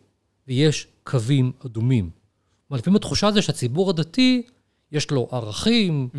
ויש 0.48 0.88
קווים 1.04 1.52
אדומים. 1.66 2.10
כלומר, 2.68 2.80
לפעמים 2.80 2.96
התחושה 2.96 3.32
זה 3.32 3.42
שהציבור 3.42 3.90
הדתי, 3.90 4.42
יש 4.92 5.12
לו 5.12 5.28
ערכים, 5.32 6.10
mm-hmm. 6.14 6.18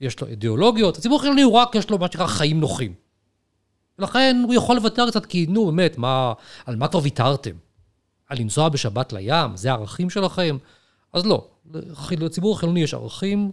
יש 0.00 0.20
לו 0.20 0.26
אידיאולוגיות. 0.26 0.96
הציבור 0.96 1.18
החילוני 1.18 1.42
הוא 1.42 1.52
רק, 1.52 1.74
יש 1.74 1.90
לו 1.90 1.98
מה 1.98 2.06
שנקרא 2.06 2.26
חיים 2.26 2.60
נוחים. 2.60 3.05
ולכן 3.98 4.42
הוא 4.44 4.54
יכול 4.54 4.76
לוותר 4.76 5.10
קצת, 5.10 5.26
כי 5.26 5.46
נו, 5.48 5.66
באמת, 5.66 5.98
מה, 5.98 6.32
על 6.66 6.76
מה 6.76 6.88
כבר 6.88 7.00
ויתרתם? 7.02 7.56
על 8.28 8.38
לנסוע 8.38 8.68
בשבת 8.68 9.12
לים? 9.12 9.56
זה 9.56 9.70
הערכים 9.70 10.10
שלכם? 10.10 10.56
אז 11.12 11.26
לא, 11.26 11.48
לציבור 12.10 12.54
החילוני 12.54 12.80
יש 12.80 12.94
ערכים, 12.94 13.50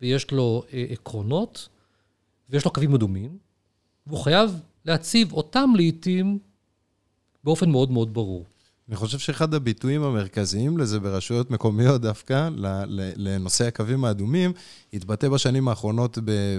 ויש 0.00 0.30
לו 0.30 0.62
אה, 0.72 0.84
עקרונות, 0.90 1.68
ויש 2.50 2.64
לו 2.64 2.70
קווים 2.72 2.94
אדומים, 2.94 3.38
והוא 4.06 4.18
חייב 4.18 4.60
להציב 4.84 5.32
אותם 5.32 5.70
לעיתים 5.76 6.38
באופן 7.44 7.70
מאוד 7.70 7.90
מאוד 7.90 8.14
ברור. 8.14 8.44
אני 8.88 8.96
חושב 8.96 9.18
שאחד 9.18 9.54
הביטויים 9.54 10.02
המרכזיים 10.02 10.78
לזה 10.78 11.00
ברשויות 11.00 11.50
מקומיות 11.50 12.00
דווקא, 12.00 12.48
לנושא 13.16 13.66
הקווים 13.66 14.04
האדומים, 14.04 14.52
התבטא 14.92 15.28
בשנים 15.28 15.68
האחרונות 15.68 16.18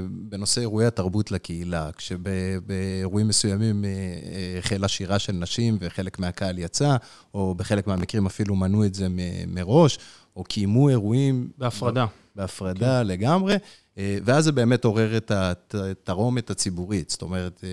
בנושא 0.10 0.62
אירועי 0.62 0.86
התרבות 0.86 1.32
לקהילה, 1.32 1.90
כשבאירועים 1.92 3.28
מסוימים 3.28 3.86
אה, 3.86 3.90
אה, 3.90 4.60
החלה 4.60 4.88
שירה 4.88 5.20
של 5.20 5.34
נשים 5.34 5.78
וחלק 5.80 6.20
מהקהל 6.20 6.60
יצא, 6.60 6.96
או 7.34 7.56
בחלק 7.56 7.88
מהמקרים 7.88 8.26
אפילו 8.26 8.56
מנעו 8.56 8.86
את 8.86 8.96
זה 8.96 9.08
מראש, 9.48 10.00
או 10.36 10.44
קיימו 10.44 10.90
אירועים... 10.90 11.50
בהפרדה. 11.58 12.06
בהפרדה 12.36 13.00
כן. 13.02 13.08
לגמרי, 13.08 13.56
אה, 13.98 14.18
ואז 14.26 14.44
זה 14.44 14.52
באמת 14.52 14.86
עורר 14.86 15.18
את 15.18 15.32
התרעומת 15.74 16.50
הציבורית. 16.50 17.10
זאת 17.10 17.22
אומרת, 17.22 17.64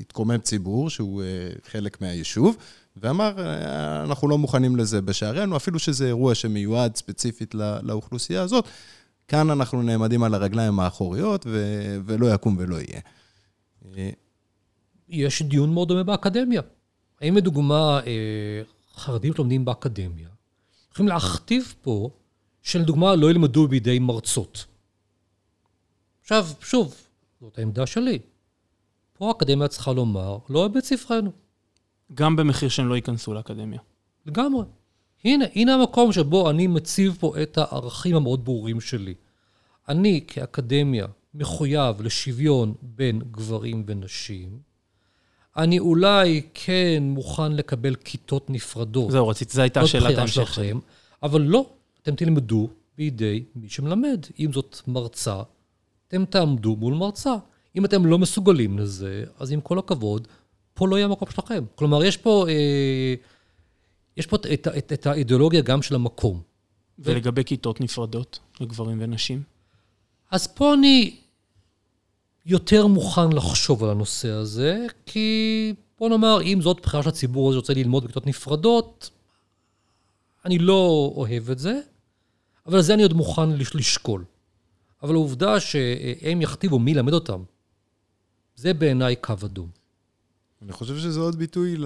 התקומם 0.00 0.38
ציבור 0.38 0.90
שהוא 0.90 1.22
חלק 1.70 2.00
מהיישוב, 2.00 2.56
ואמר, 2.96 3.32
אנחנו 4.04 4.28
לא 4.28 4.38
מוכנים 4.38 4.76
לזה 4.76 5.02
בשערינו, 5.02 5.56
אפילו 5.56 5.78
שזה 5.78 6.06
אירוע 6.06 6.34
שמיועד 6.34 6.96
ספציפית 6.96 7.54
לאוכלוסייה 7.82 8.42
הזאת. 8.42 8.64
כאן 9.28 9.50
אנחנו 9.50 9.82
נעמדים 9.82 10.22
על 10.22 10.34
הרגליים 10.34 10.80
האחוריות, 10.80 11.46
ו- 11.48 11.98
ולא 12.04 12.34
יקום 12.34 12.56
ולא 12.58 12.76
יהיה. 12.76 13.00
אה, 13.96 14.10
יש 15.08 15.42
דיון 15.42 15.74
מאוד 15.74 15.88
דומה 15.88 16.02
באקדמיה. 16.02 16.62
האם 17.20 17.36
לדוגמה, 17.36 18.00
אה, 18.06 18.62
חרדים 18.96 19.34
שלומדים 19.34 19.64
באקדמיה, 19.64 20.28
יכולים 20.92 21.08
להכתיב 21.08 21.74
פה 21.82 22.10
שלדוגמה 22.62 23.14
לא 23.14 23.30
ילמדו 23.30 23.68
בידי 23.68 23.98
מרצות. 23.98 24.64
עכשיו, 26.22 26.46
שוב, 26.60 26.94
זאת 27.40 27.58
העמדה 27.58 27.86
שלי. 27.86 28.18
פה 29.12 29.28
האקדמיה 29.28 29.68
צריכה 29.68 29.92
לומר, 29.92 30.38
לא 30.48 30.68
בבית 30.68 30.84
ספרנו. 30.84 31.45
גם 32.14 32.36
במחיר 32.36 32.68
שהם 32.68 32.88
לא 32.88 32.94
ייכנסו 32.94 33.34
לאקדמיה. 33.34 33.80
לגמרי. 34.26 34.64
הנה, 35.24 35.44
הנה 35.54 35.74
המקום 35.74 36.12
שבו 36.12 36.50
אני 36.50 36.66
מציב 36.66 37.16
פה 37.20 37.34
את 37.42 37.58
הערכים 37.58 38.16
המאוד 38.16 38.44
ברורים 38.44 38.80
שלי. 38.80 39.14
אני 39.88 40.24
כאקדמיה 40.26 41.06
מחויב 41.34 42.02
לשוויון 42.02 42.74
בין 42.82 43.22
גברים 43.30 43.84
ונשים. 43.86 44.58
אני 45.56 45.78
אולי 45.78 46.42
כן 46.54 47.02
מוכן 47.06 47.52
לקבל 47.52 47.94
כיתות 47.94 48.50
נפרדות. 48.50 49.10
זהו, 49.10 49.28
רציתי, 49.28 49.52
זו 49.54 49.62
הייתה 49.62 49.86
שאלת 49.86 50.18
ההמשך 50.18 50.54
שלי. 50.54 50.72
אבל 51.22 51.42
לא, 51.42 51.70
אתם 52.02 52.14
תלמדו 52.14 52.68
בידי 52.96 53.44
מי 53.56 53.68
שמלמד. 53.68 54.26
אם 54.38 54.52
זאת 54.52 54.80
מרצה, 54.86 55.42
אתם 56.08 56.24
תעמדו 56.24 56.76
מול 56.76 56.94
מרצה. 56.94 57.34
אם 57.76 57.84
אתם 57.84 58.06
לא 58.06 58.18
מסוגלים 58.18 58.78
לזה, 58.78 59.24
אז 59.38 59.52
עם 59.52 59.60
כל 59.60 59.78
הכבוד, 59.78 60.28
פה 60.76 60.88
לא 60.88 60.96
יהיה 60.96 61.06
המקום 61.06 61.30
שלכם. 61.30 61.64
כלומר, 61.74 62.04
יש 62.04 62.16
פה, 62.16 62.46
אה, 62.48 63.14
יש 64.16 64.26
פה 64.26 64.36
את, 64.36 64.46
את, 64.46 64.68
את, 64.78 64.92
את 64.92 65.06
האידיאולוגיה 65.06 65.60
גם 65.60 65.82
של 65.82 65.94
המקום. 65.94 66.40
ולגבי 66.98 67.44
כיתות 67.44 67.80
נפרדות 67.80 68.38
לגברים 68.60 68.98
ונשים? 69.00 69.42
אז 70.30 70.46
פה 70.46 70.74
אני 70.74 71.16
יותר 72.46 72.86
מוכן 72.86 73.32
לחשוב 73.32 73.84
על 73.84 73.90
הנושא 73.90 74.30
הזה, 74.30 74.86
כי 75.06 75.74
בוא 75.98 76.08
נאמר, 76.08 76.42
אם 76.42 76.58
זאת 76.62 76.80
בחירה 76.82 77.02
של 77.02 77.08
הציבור 77.08 77.48
הזה 77.48 77.56
שרוצה 77.56 77.74
ללמוד 77.74 78.04
בכיתות 78.04 78.26
נפרדות, 78.26 79.10
אני 80.44 80.58
לא 80.58 81.12
אוהב 81.16 81.50
את 81.50 81.58
זה, 81.58 81.80
אבל 82.66 82.82
זה 82.82 82.94
אני 82.94 83.02
עוד 83.02 83.12
מוכן 83.12 83.50
לש- 83.50 83.74
לשקול. 83.76 84.24
אבל 85.02 85.14
העובדה 85.14 85.60
שהם 85.60 86.42
יכתיבו 86.42 86.78
מי 86.78 86.90
ילמד 86.90 87.12
אותם, 87.12 87.42
זה 88.56 88.74
בעיניי 88.74 89.16
קו 89.16 89.34
אדום. 89.44 89.68
אני 90.66 90.72
חושב 90.72 90.98
שזה 90.98 91.20
עוד 91.20 91.36
ביטוי 91.36 91.76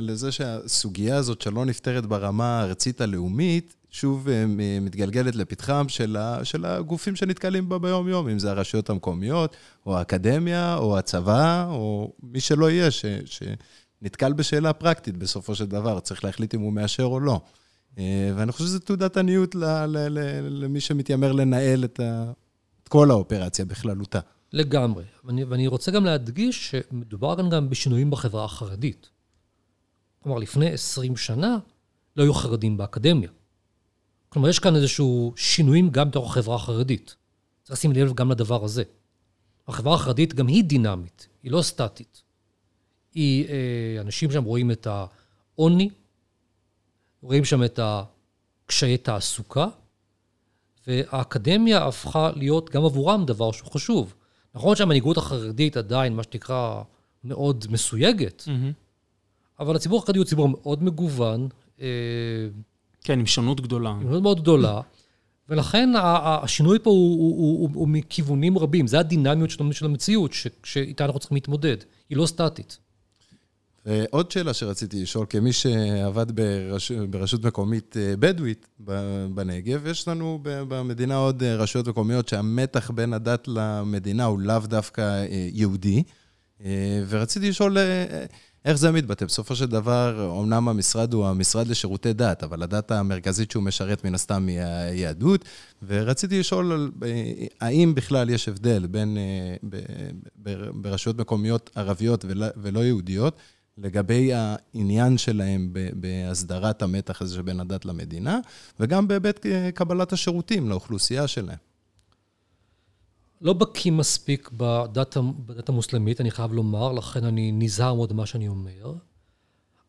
לזה 0.00 0.32
שהסוגיה 0.32 1.16
הזאת 1.16 1.40
שלא 1.40 1.64
נפתרת 1.64 2.06
ברמה 2.06 2.60
הארצית 2.60 3.00
הלאומית, 3.00 3.74
שוב 3.90 4.28
אה, 4.28 4.44
מתגלגלת 4.80 5.36
לפתחם 5.36 5.88
של, 5.88 6.16
ה- 6.16 6.44
של 6.44 6.64
הגופים 6.64 7.16
שנתקלים 7.16 7.68
בה 7.68 7.78
ביום-יום, 7.78 8.28
אם 8.28 8.38
זה 8.38 8.50
הרשויות 8.50 8.90
המקומיות, 8.90 9.56
או 9.86 9.98
האקדמיה, 9.98 10.76
או 10.76 10.98
הצבא, 10.98 11.66
או 11.68 12.12
מי 12.22 12.40
שלא 12.40 12.70
יהיה, 12.70 12.90
ש, 12.90 13.04
שנתקל 13.24 14.32
בשאלה 14.32 14.72
פרקטית 14.72 15.16
בסופו 15.16 15.54
של 15.54 15.66
דבר, 15.66 16.00
צריך 16.00 16.24
להחליט 16.24 16.54
אם 16.54 16.60
הוא 16.60 16.72
מאשר 16.72 17.04
או 17.04 17.20
לא. 17.20 17.40
אה, 17.98 18.32
ואני 18.36 18.52
חושב 18.52 18.64
שזו 18.64 18.78
תעודת 18.78 19.16
עניות 19.16 19.54
למי 20.40 20.80
שמתיימר 20.80 21.32
לנהל 21.32 21.84
את, 21.84 22.00
ה, 22.00 22.32
את 22.82 22.88
כל 22.88 23.10
האופרציה 23.10 23.64
בכללותה. 23.64 24.20
לגמרי. 24.52 25.04
ואני, 25.24 25.44
ואני 25.44 25.66
רוצה 25.66 25.90
גם 25.90 26.04
להדגיש 26.04 26.70
שמדובר 26.70 27.36
כאן 27.36 27.50
גם 27.50 27.70
בשינויים 27.70 28.10
בחברה 28.10 28.44
החרדית. 28.44 29.10
כלומר, 30.22 30.38
לפני 30.38 30.72
20 30.72 31.16
שנה 31.16 31.58
לא 32.16 32.22
היו 32.22 32.34
חרדים 32.34 32.76
באקדמיה. 32.76 33.30
כלומר, 34.28 34.48
יש 34.48 34.58
כאן 34.58 34.76
איזשהו 34.76 35.32
שינויים 35.36 35.90
גם 35.90 36.08
בתוך 36.08 36.30
החברה 36.30 36.56
החרדית. 36.56 37.16
צריך 37.62 37.78
לשים 37.78 37.92
לב 37.92 38.14
גם 38.14 38.30
לדבר 38.30 38.64
הזה. 38.64 38.82
החברה 39.68 39.94
החרדית 39.94 40.34
גם 40.34 40.46
היא 40.46 40.64
דינמית, 40.64 41.28
היא 41.42 41.52
לא 41.52 41.62
סטטית. 41.62 42.22
היא, 43.14 43.48
אה, 43.48 44.00
אנשים 44.00 44.30
שם 44.30 44.44
רואים 44.44 44.70
את 44.70 44.86
העוני, 44.86 45.90
רואים 47.22 47.44
שם 47.44 47.64
את 47.64 47.80
הקשיי 47.82 48.98
תעסוקה, 48.98 49.66
והאקדמיה 50.86 51.86
הפכה 51.86 52.30
להיות 52.36 52.70
גם 52.70 52.84
עבורם 52.84 53.26
דבר 53.26 53.52
שהוא 53.52 53.70
חשוב. 53.70 54.14
נכון 54.54 54.76
שהמנהיגות 54.76 55.16
החרדית 55.16 55.76
עדיין, 55.76 56.16
מה 56.16 56.22
שנקרא, 56.22 56.82
מאוד 57.24 57.64
מסויגת, 57.70 58.44
אבל 59.60 59.76
הציבור 59.76 59.98
החרדי 59.98 60.18
הוא 60.18 60.26
ציבור 60.26 60.48
מאוד 60.48 60.82
מגוון, 60.82 61.48
אה, 61.80 61.86
כן, 63.04 63.18
עם 63.18 63.26
שונות 63.26 63.60
גדולה. 63.60 63.92
מאוד 63.92 64.22
מאוד 64.22 64.40
גדולה, 64.40 64.80
ולכן 65.48 65.90
השינוי 65.96 66.78
פה 66.82 66.90
הוא, 66.90 67.18
הוא, 67.18 67.38
הוא, 67.38 67.60
הוא, 67.60 67.70
הוא 67.74 67.88
מכיוונים 67.88 68.58
רבים. 68.58 68.86
זה 68.86 68.98
הדינמיות 68.98 69.50
של 69.50 69.84
המציאות 69.84 70.32
שאיתה 70.64 71.04
אנחנו 71.04 71.20
צריכים 71.20 71.36
להתמודד. 71.36 71.76
היא 72.10 72.18
לא 72.18 72.26
סטטית. 72.26 72.78
ועוד 73.86 74.30
שאלה 74.30 74.54
שרציתי 74.54 75.02
לשאול, 75.02 75.26
כמי 75.28 75.52
שעבד 75.52 76.32
ברש... 76.32 76.92
ברשות 76.92 77.44
מקומית 77.44 77.96
אה, 77.96 78.14
בדואית 78.18 78.66
בנגב, 79.34 79.86
יש 79.86 80.08
לנו 80.08 80.38
במדינה 80.42 81.16
עוד 81.16 81.42
אה, 81.42 81.56
רשויות 81.56 81.88
מקומיות 81.88 82.28
שהמתח 82.28 82.90
בין 82.90 83.12
הדת 83.12 83.48
למדינה 83.48 84.24
הוא 84.24 84.40
לאו 84.40 84.58
דווקא 84.58 85.00
אה, 85.00 85.48
יהודי, 85.52 86.02
אה, 86.64 87.02
ורציתי 87.08 87.48
לשאול 87.48 87.78
אה, 87.78 88.24
איך 88.64 88.76
זה 88.76 88.90
מתבטא. 88.90 89.24
בסופו 89.24 89.56
של 89.56 89.66
דבר, 89.66 90.36
אמנם 90.40 90.68
המשרד 90.68 91.14
הוא 91.14 91.26
המשרד 91.26 91.66
לשירותי 91.66 92.12
דת, 92.12 92.42
אבל 92.42 92.62
הדת 92.62 92.90
המרכזית 92.90 93.50
שהוא 93.50 93.62
משרת 93.62 94.04
מן 94.04 94.14
הסתם 94.14 94.46
היא 94.46 94.60
היהדות, 94.60 95.44
ורציתי 95.86 96.40
לשאול 96.40 96.92
אה, 97.04 97.46
האם 97.60 97.94
בכלל 97.94 98.30
יש 98.30 98.48
הבדל 98.48 98.86
בין, 98.86 99.16
אה, 99.16 99.74
ברשויות 100.74 101.18
מקומיות 101.18 101.70
ערביות 101.74 102.24
ולא 102.56 102.80
יהודיות, 102.80 103.36
לגבי 103.78 104.30
העניין 104.34 105.18
שלהם 105.18 105.72
בהסדרת 105.94 106.82
המתח 106.82 107.22
הזה 107.22 107.34
שבין 107.34 107.60
הדת 107.60 107.84
למדינה, 107.84 108.40
וגם 108.80 109.08
בהיבט 109.08 109.46
אה, 109.46 109.70
קבלת 109.74 110.12
השירותים 110.12 110.68
לאוכלוסייה 110.68 111.28
שלהם. 111.28 111.58
לא 113.40 113.52
בקיא 113.52 113.92
מספיק 113.92 114.50
בדת, 114.56 115.16
בדת 115.46 115.68
המוסלמית, 115.68 116.20
אני 116.20 116.30
חייב 116.30 116.52
לומר, 116.52 116.92
לכן 116.92 117.24
אני 117.24 117.52
נזהר 117.52 117.94
מאוד 117.94 118.12
במה 118.12 118.26
שאני 118.26 118.48
אומר. 118.48 118.94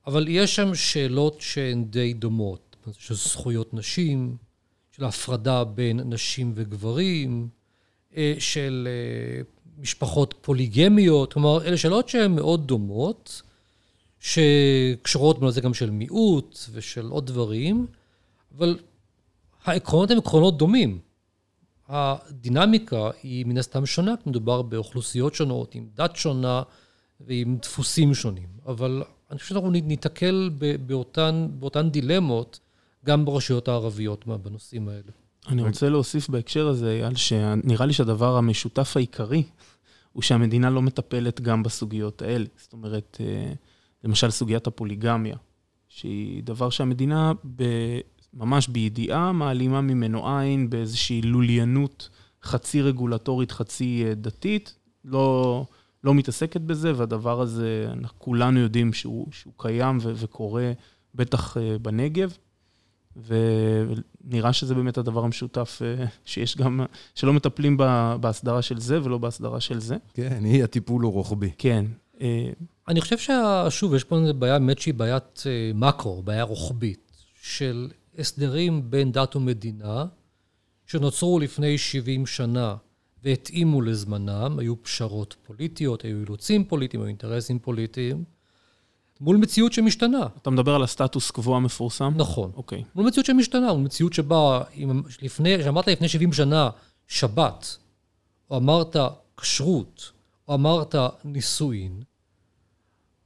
אבל 0.08 0.28
יש 0.28 0.56
שם 0.56 0.76
שאלות 0.76 1.42
שהן 1.42 1.86
די 1.86 2.14
דומות, 2.14 2.76
של 2.98 3.16
זכויות 3.16 3.74
נשים, 3.74 4.38
של 4.92 5.06
הפרדה 5.06 5.64
בין 5.64 6.00
נשים 6.00 6.52
וגברים, 6.56 7.48
אה, 8.18 8.34
של 8.40 8.88
אה, 8.92 9.42
משפחות 9.78 10.34
פוליגמיות, 10.42 11.34
כלומר, 11.34 11.66
אלה 11.66 11.78
שאלות 11.78 12.10
שהן 12.10 12.36
מאוד 12.36 12.68
דומות, 12.68 13.42
שקשורות 14.24 15.40
בזה 15.40 15.62
גם 15.62 15.74
של 15.74 15.90
מיעוט 15.90 16.60
ושל 16.72 17.06
עוד 17.06 17.26
דברים, 17.26 17.88
אבל 18.58 18.80
העקרונות 19.64 20.12
הם 20.12 20.18
עקרונות 20.18 20.58
דומים. 20.58 21.00
הדינמיקה 21.88 23.10
היא 23.24 23.46
מן 23.46 23.58
הסתם 23.58 23.86
שונה, 23.86 24.14
כי 24.24 24.30
מדובר 24.30 24.62
באוכלוסיות 24.62 25.36
שונות, 25.36 25.76
עם 25.76 25.88
דת 25.96 26.16
שונה 26.16 26.64
ועם 27.20 27.58
דפוסים 27.62 28.14
שונים. 28.14 28.48
אבל 28.66 29.04
אני 29.32 29.40
חושב 29.40 29.50
שאנחנו 29.50 29.72
ניתקל 29.72 30.50
באותן, 30.86 31.48
באותן 31.60 31.90
דילמות 31.90 32.60
גם 33.06 33.26
ברשויות 33.26 33.68
הערביות 33.68 34.28
בנושאים 34.28 34.90
האלה. 34.90 35.12
אני 35.48 35.62
רוצה 35.62 35.90
להוסיף 35.90 36.30
בהקשר 36.30 36.68
הזה, 36.68 36.92
אייל, 36.92 37.16
שנראה 37.16 37.86
לי 37.86 37.94
שהדבר 37.94 38.38
המשותף 38.38 38.98
העיקרי 38.98 39.44
הוא 40.14 40.24
שהמדינה 40.24 40.70
לא 40.70 40.82
מטפלת 40.82 41.42
גם 41.42 41.64
בסוגיות 41.64 42.22
האלה. 42.22 42.46
זאת 42.58 42.74
אומרת, 42.74 43.18
אה, 43.20 43.54
למשל 44.04 44.30
סוגיית 44.32 44.68
הפוליגמיה, 44.68 45.36
שהיא 45.90 46.44
דבר 46.44 46.70
שהמדינה 46.70 47.32
ב- 47.56 48.00
ממש 48.34 48.68
בידיעה 48.68 49.32
מעלימה 49.32 49.82
ממנו 49.82 50.38
עין 50.38 50.70
באיזושהי 50.70 51.22
לוליינות 51.22 52.10
חצי 52.44 52.82
רגולטורית, 52.82 53.52
חצי 53.52 54.04
אה, 54.08 54.16
דתית, 54.16 54.76
לא, 55.06 55.66
לא 56.04 56.14
מתעסקת 56.14 56.62
בזה, 56.62 56.92
והדבר 56.96 57.42
הזה, 57.42 57.88
אנחנו 57.94 58.20
כולנו 58.20 58.60
יודעים 58.60 58.94
שהוא, 58.94 59.28
שהוא 59.32 59.54
קיים 59.58 59.98
ו- 60.02 60.14
וקורה, 60.16 60.72
בטח 61.16 61.58
אה, 61.58 61.78
בנגב. 61.82 62.38
ונראה 63.26 64.54
שזה 64.54 64.76
באמת 64.76 64.98
הדבר 64.98 65.24
המשותף 65.24 65.80
אה, 65.86 66.06
שיש 66.26 66.58
גם, 66.58 66.82
שלא 67.16 67.34
מטפלים 67.34 67.78
בהסדרה 68.22 68.62
של 68.62 68.80
זה 68.80 69.04
ולא 69.04 69.18
בהסדרה 69.18 69.60
של 69.60 69.80
זה. 69.80 69.98
כן, 70.14 70.44
היא 70.46 70.64
הטיפול 70.64 71.04
הוא 71.04 71.14
רוחבי. 71.14 71.52
כן. 71.58 71.86
אני 72.88 73.02
חושב 73.02 73.18
ששוב, 73.18 73.96
יש 73.96 74.04
פה 74.04 74.20
בעיה 74.34 74.60
באמת 74.60 74.80
שהיא 74.80 74.94
בעיית 74.94 75.44
אה, 75.46 75.72
מקרו, 75.76 76.22
בעיה 76.22 76.44
רוחבית, 76.44 77.12
של 77.42 77.90
הסדרים 78.20 78.92
בין 78.92 79.12
דת 79.12 79.36
ומדינה, 79.36 80.06
שנוצרו 80.86 81.40
לפני 81.40 81.78
70 81.78 82.26
שנה 82.26 82.76
והתאימו 83.24 83.82
לזמנם, 83.82 84.60
היו 84.60 84.84
פשרות 84.84 85.36
פוליטיות, 85.44 86.02
היו 86.02 86.20
אילוצים 86.20 86.66
פוליטיים, 86.66 87.02
היו 87.02 87.08
אינטרסים 87.08 87.60
פוליטיים. 87.60 88.24
מול 89.22 89.38
מציאות 89.38 89.74
שמשתנה. 89.74 90.28
אתה 90.42 90.50
מדבר 90.50 90.76
על 90.76 90.84
הסטטוס 90.84 91.32
קוו 91.32 91.56
המפורסם? 91.56 92.14
נכון. 92.16 92.52
אוקיי. 92.56 92.84
מול 92.96 93.06
מציאות 93.06 93.26
שמשתנה, 93.26 93.74
מול 93.74 93.84
מציאות 93.84 94.14
שבה, 94.14 94.64
אם, 94.76 95.02
לפני, 95.22 95.64
שאמרת 95.64 95.88
לפני 95.88 96.08
70 96.08 96.34
שנה, 96.34 96.70
שבת, 97.08 97.78
או 98.50 98.58
אמרת 98.58 98.96
כשרות, 99.38 100.12
או 100.48 100.54
אמרת 100.54 100.96
נישואין, 101.26 102.04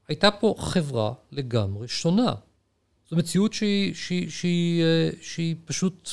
הייתה 0.08 0.32
פה 0.32 0.56
חברה 0.58 1.13
לגמרי 1.32 1.88
שונה. 1.88 2.34
זו 3.10 3.15
מציאות 3.15 3.54
שהיא, 3.54 3.93
שהיא, 3.93 4.30
שהיא, 4.30 4.84
אה, 4.84 5.10
שהיא 5.22 5.56
פשוט 5.65 6.10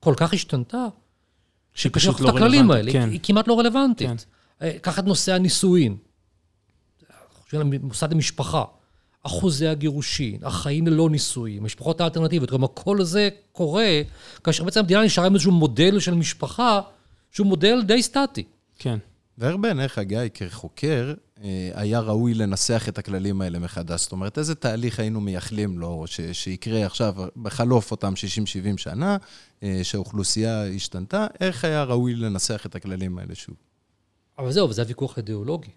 כל 0.00 0.14
כך 0.16 0.34
השתנתה, 0.34 0.86
שהיא 1.74 1.92
פשוט 1.92 2.20
לא 2.20 2.28
הכללים 2.28 2.70
האלה, 2.70 2.80
רלוונטית. 2.80 3.02
כן. 3.02 3.10
היא 3.10 3.20
כמעט 3.22 3.48
לא 3.48 3.58
רלוונטית. 3.58 4.08
כן. 4.08 4.16
אה, 4.62 4.78
קח 4.78 4.98
את 4.98 5.04
נושא 5.04 5.34
הנישואין, 5.34 5.96
מוסד 7.82 8.12
המשפחה, 8.12 8.64
אחוזי 9.22 9.68
הגירושין, 9.68 10.38
החיים 10.42 10.86
ללא 10.86 11.10
נישואים, 11.10 11.62
המשפחות 11.62 12.00
האלטרנטיביות, 12.00 12.50
כלומר 12.50 12.68
כל 12.74 13.02
זה 13.02 13.28
קורה 13.52 14.00
כאשר 14.44 14.64
בעצם 14.64 14.80
המדינה 14.80 15.02
נשארה 15.02 15.26
עם 15.26 15.34
איזשהו 15.34 15.52
מודל 15.52 16.00
של 16.00 16.14
משפחה 16.14 16.80
שהוא 17.30 17.46
מודל 17.46 17.82
די 17.82 18.02
סטטי. 18.02 18.44
כן. 18.78 18.98
ואיך 19.38 19.56
בעיניך, 19.56 19.98
גיא, 19.98 20.18
כחוקר, 20.34 21.14
היה 21.74 22.00
ראוי 22.00 22.34
לנסח 22.34 22.84
את 22.88 22.98
הכללים 22.98 23.40
האלה 23.40 23.58
מחדש? 23.58 24.02
זאת 24.02 24.12
אומרת, 24.12 24.38
איזה 24.38 24.54
תהליך 24.54 25.00
היינו 25.00 25.20
מייחלים 25.20 25.78
לו, 25.78 26.04
ש- 26.06 26.20
שיקרה 26.20 26.86
עכשיו, 26.86 27.14
בחלוף 27.36 27.90
אותם 27.90 28.12
60-70 28.74 28.78
שנה, 28.78 29.16
אה, 29.62 29.80
שהאוכלוסייה 29.82 30.66
השתנתה, 30.66 31.26
איך 31.40 31.64
היה 31.64 31.84
ראוי 31.84 32.14
לנסח 32.14 32.66
את 32.66 32.74
הכללים 32.74 33.18
האלה 33.18 33.34
שוב? 33.34 33.54
אבל 34.38 34.52
זהו, 34.52 34.68
וזה 34.68 34.82
הוויכוח 34.82 35.18
האידיאולוגי. 35.18 35.70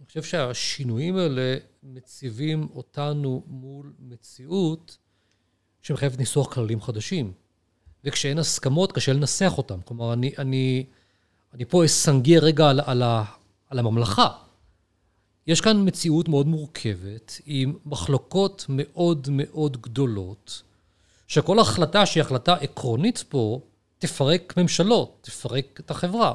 אני 0.00 0.06
חושב 0.06 0.22
שהשינויים 0.22 1.16
האלה 1.16 1.56
מציבים 1.82 2.68
אותנו 2.74 3.42
מול 3.46 3.92
מציאות 3.98 4.98
שמחייבת 5.82 6.18
ניסוח 6.18 6.52
כללים 6.54 6.80
חדשים. 6.80 7.32
וכשאין 8.04 8.38
הסכמות, 8.38 8.92
קשה 8.92 9.12
לנסח 9.12 9.52
אותם. 9.58 9.80
כלומר, 9.84 10.12
אני, 10.12 10.32
אני, 10.38 10.86
אני 11.54 11.64
פה 11.64 11.84
אסנגר 11.84 12.38
רגע 12.38 12.68
על, 12.68 12.80
על, 12.84 13.02
על 13.68 13.78
הממלכה. 13.78 14.45
יש 15.46 15.60
כאן 15.60 15.88
מציאות 15.88 16.28
מאוד 16.28 16.46
מורכבת, 16.46 17.40
עם 17.46 17.74
מחלוקות 17.86 18.66
מאוד 18.68 19.28
מאוד 19.30 19.82
גדולות, 19.82 20.62
שכל 21.26 21.58
החלטה 21.58 22.06
שהיא 22.06 22.22
החלטה 22.22 22.54
עקרונית 22.54 23.24
פה, 23.28 23.60
תפרק 23.98 24.54
ממשלות, 24.56 25.18
תפרק 25.20 25.80
את 25.80 25.90
החברה. 25.90 26.34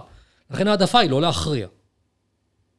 לכן 0.49 0.67
ההעדפה 0.67 0.99
היא 0.99 1.09
לא 1.09 1.21
להכריע. 1.21 1.67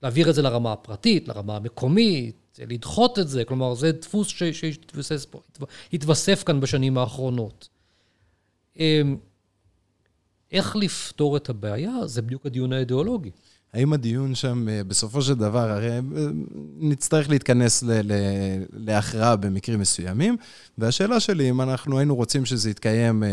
להעביר 0.02 0.30
את 0.30 0.34
זה 0.34 0.42
לרמה 0.42 0.72
הפרטית, 0.72 1.28
לרמה 1.28 1.56
המקומית, 1.56 2.58
לדחות 2.58 3.18
את 3.18 3.28
זה, 3.28 3.44
כלומר, 3.44 3.74
זה 3.74 3.92
דפוס 3.92 4.28
שהתווסף 4.28 5.24
פה, 5.24 5.40
התווסף 5.92 6.42
כאן 6.46 6.60
בשנים 6.60 6.98
האחרונות. 6.98 7.68
אמ, 8.76 9.16
איך 10.52 10.76
לפתור 10.76 11.36
את 11.36 11.48
הבעיה, 11.48 12.06
זה 12.06 12.22
בדיוק 12.22 12.46
הדיון 12.46 12.72
האידיאולוגי. 12.72 13.30
האם 13.74 13.92
הדיון 13.92 14.34
שם, 14.34 14.68
אה, 14.68 14.84
בסופו 14.84 15.22
של 15.22 15.34
דבר, 15.34 15.70
הרי 15.70 15.90
אה, 15.90 16.00
נצטרך 16.78 17.30
להתכנס 17.30 17.82
ל- 17.82 18.12
ל- 18.12 18.64
להכרעה 18.72 19.36
במקרים 19.36 19.80
מסוימים, 19.80 20.36
והשאלה 20.78 21.20
שלי, 21.20 21.50
אם 21.50 21.60
אנחנו 21.60 21.98
היינו 21.98 22.16
רוצים 22.16 22.44
שזה 22.44 22.70
יתקיים 22.70 23.22
אה, 23.22 23.30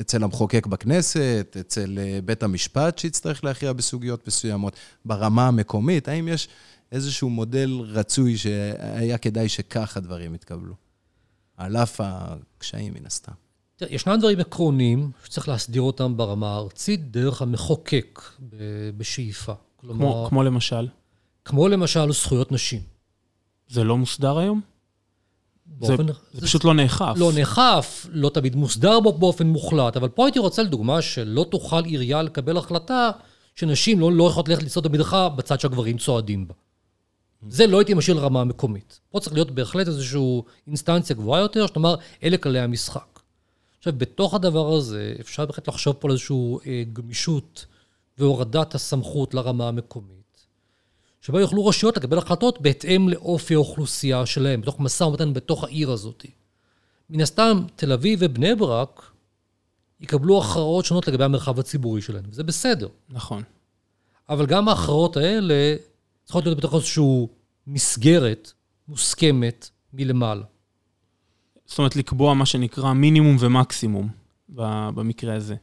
אצל 0.00 0.24
המחוקק 0.24 0.66
בכנסת, 0.66 1.56
אצל 1.60 1.98
בית 2.24 2.42
המשפט 2.42 2.98
שיצטרך 2.98 3.44
להכריע 3.44 3.72
בסוגיות 3.72 4.26
מסוימות, 4.26 4.76
ברמה 5.04 5.48
המקומית, 5.48 6.08
האם 6.08 6.28
יש 6.28 6.48
איזשהו 6.92 7.30
מודל 7.30 7.70
רצוי 7.84 8.36
שהיה 8.36 9.18
כדאי 9.18 9.48
שכך 9.48 9.96
הדברים 9.96 10.34
יתקבלו? 10.34 10.74
על 11.56 11.76
אף 11.76 12.00
הקשיים, 12.04 12.94
מן 12.94 13.06
הסתם. 13.06 13.41
ישנם 13.90 14.16
דברים 14.18 14.40
עקרוניים 14.40 15.10
שצריך 15.24 15.48
להסדיר 15.48 15.82
אותם 15.82 16.16
ברמה 16.16 16.54
הארצית 16.54 17.10
דרך 17.10 17.42
המחוקק 17.42 18.20
בשאיפה. 18.96 19.52
כלומר, 19.76 19.98
כמו, 19.98 20.26
כמו, 20.28 20.42
למשל, 20.42 20.88
כמו 21.44 21.68
למשל 21.68 22.12
זכויות 22.12 22.52
נשים. 22.52 22.80
זה 23.68 23.84
לא 23.84 23.98
מוסדר 23.98 24.38
היום? 24.38 24.60
זה, 25.80 25.96
באופן- 25.96 26.06
זה 26.32 26.40
פשוט 26.46 26.64
לא 26.64 26.74
נאכף. 26.74 27.14
לא 27.16 27.32
נאכף, 27.32 28.06
לא 28.10 28.28
תמיד 28.28 28.56
מוסדר 28.56 29.00
בו 29.00 29.12
באופן 29.12 29.46
מוחלט, 29.46 29.96
אבל 29.96 30.08
פה 30.08 30.26
הייתי 30.26 30.38
רוצה 30.38 30.62
לדוגמה 30.62 31.02
שלא 31.02 31.46
תוכל 31.50 31.84
עירייה 31.84 32.22
לקבל 32.22 32.56
החלטה 32.56 33.10
שנשים 33.56 34.00
לא, 34.00 34.12
לא 34.12 34.24
יכולות 34.28 34.48
ללכת 34.48 34.62
לצעוד 34.62 34.86
במדרכה 34.86 35.28
בצד 35.28 35.60
שהגברים 35.60 35.98
צועדים 35.98 36.48
בה. 36.48 36.54
זה 37.48 37.66
לא 37.66 37.78
הייתי 37.78 37.94
משאיר 37.94 38.16
לרמה 38.16 38.40
המקומית. 38.40 39.00
פה 39.10 39.20
צריך 39.20 39.32
להיות 39.34 39.50
בהחלט 39.50 39.86
איזושהי 39.86 40.20
אינסטנציה 40.66 41.16
גבוהה 41.16 41.40
יותר, 41.40 41.66
שתאמר, 41.66 41.94
אלה 42.22 42.36
כללי 42.36 42.60
המשחק. 42.60 43.11
עכשיו, 43.82 43.92
בתוך 43.96 44.34
הדבר 44.34 44.72
הזה, 44.72 45.14
אפשר 45.20 45.46
בהחלט 45.46 45.68
לחשוב 45.68 45.96
פה 45.98 46.08
על 46.08 46.12
איזושהי 46.12 46.36
אה, 46.66 46.82
גמישות 46.92 47.66
והורדת 48.18 48.74
הסמכות 48.74 49.34
לרמה 49.34 49.68
המקומית, 49.68 50.46
שבה 51.20 51.40
יוכלו 51.40 51.66
רשויות 51.66 51.96
לקבל 51.96 52.18
החלטות 52.18 52.60
בהתאם 52.60 53.08
לאופי 53.08 53.54
האוכלוסייה 53.54 54.26
שלהם, 54.26 54.60
בתוך 54.60 54.80
משא 54.80 55.04
ומתן 55.04 55.32
בתוך 55.32 55.64
העיר 55.64 55.90
הזאת. 55.90 56.26
מן 57.10 57.20
הסתם, 57.20 57.62
תל 57.76 57.92
אביב 57.92 58.18
ובני 58.22 58.54
ברק 58.54 59.10
יקבלו 60.00 60.38
הכרעות 60.42 60.84
שונות 60.84 61.08
לגבי 61.08 61.24
המרחב 61.24 61.58
הציבורי 61.58 62.02
שלהם, 62.02 62.24
וזה 62.30 62.44
בסדר. 62.44 62.88
נכון. 63.08 63.42
אבל 64.28 64.46
גם 64.46 64.68
ההכרעות 64.68 65.16
האלה 65.16 65.76
צריכות 66.24 66.44
להיות 66.44 66.58
בתוך 66.58 66.74
איזושהי 66.74 67.26
מסגרת 67.66 68.52
מוסכמת 68.88 69.70
מלמעלה. 69.92 70.51
זאת 71.72 71.78
אומרת, 71.78 71.96
לקבוע 71.96 72.34
מה 72.34 72.46
שנקרא 72.46 72.92
מינימום 72.92 73.36
ומקסימום 73.40 74.08
במקרה 74.94 75.34
הזה. 75.34 75.54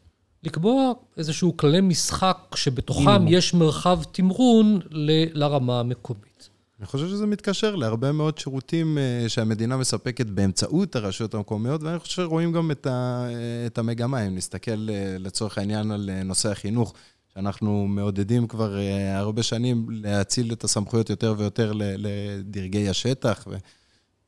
לקבוע 0.44 0.92
איזשהו 1.18 1.58
כללי 1.58 1.82
משחק 1.82 2.38
שבתוכם 2.56 3.06
מינימום. 3.06 3.28
יש 3.28 3.54
מרחב 3.54 4.00
תמרון 4.12 4.80
ל- 4.92 5.40
לרמה 5.44 5.80
המקומית. 5.80 6.50
אני 6.80 6.88
חושב 6.88 7.08
שזה 7.08 7.26
מתקשר 7.26 7.76
להרבה 7.76 8.12
מאוד 8.12 8.38
שירותים 8.38 8.98
אה, 8.98 9.30
שהמדינה 9.30 9.78
מספקת 9.78 10.26
באמצעות 10.26 10.96
הרשויות 10.96 11.34
המקומיות, 11.34 11.84
ואני 11.84 12.00
חושב 12.00 12.16
שרואים 12.16 12.52
גם 12.52 12.72
את, 12.72 12.88
ה, 12.88 13.28
אה, 13.30 13.66
את 13.66 13.78
המגמה. 13.78 14.28
אם 14.28 14.36
נסתכל 14.36 14.90
אה, 14.90 15.16
לצורך 15.20 15.58
העניין 15.58 15.92
על 15.92 16.10
נושא 16.26 16.52
החינוך, 16.52 16.94
שאנחנו 17.34 17.88
מעודדים 17.88 18.48
כבר 18.48 18.78
הרבה 19.16 19.44
שנים 19.44 19.88
להציל 19.90 20.54
את 20.54 20.64
הסמכויות 20.64 21.10
יותר 21.10 21.36
ויותר 21.38 21.72
לדרגי 21.76 22.90
השטח, 22.90 23.48
ו, 23.48 23.56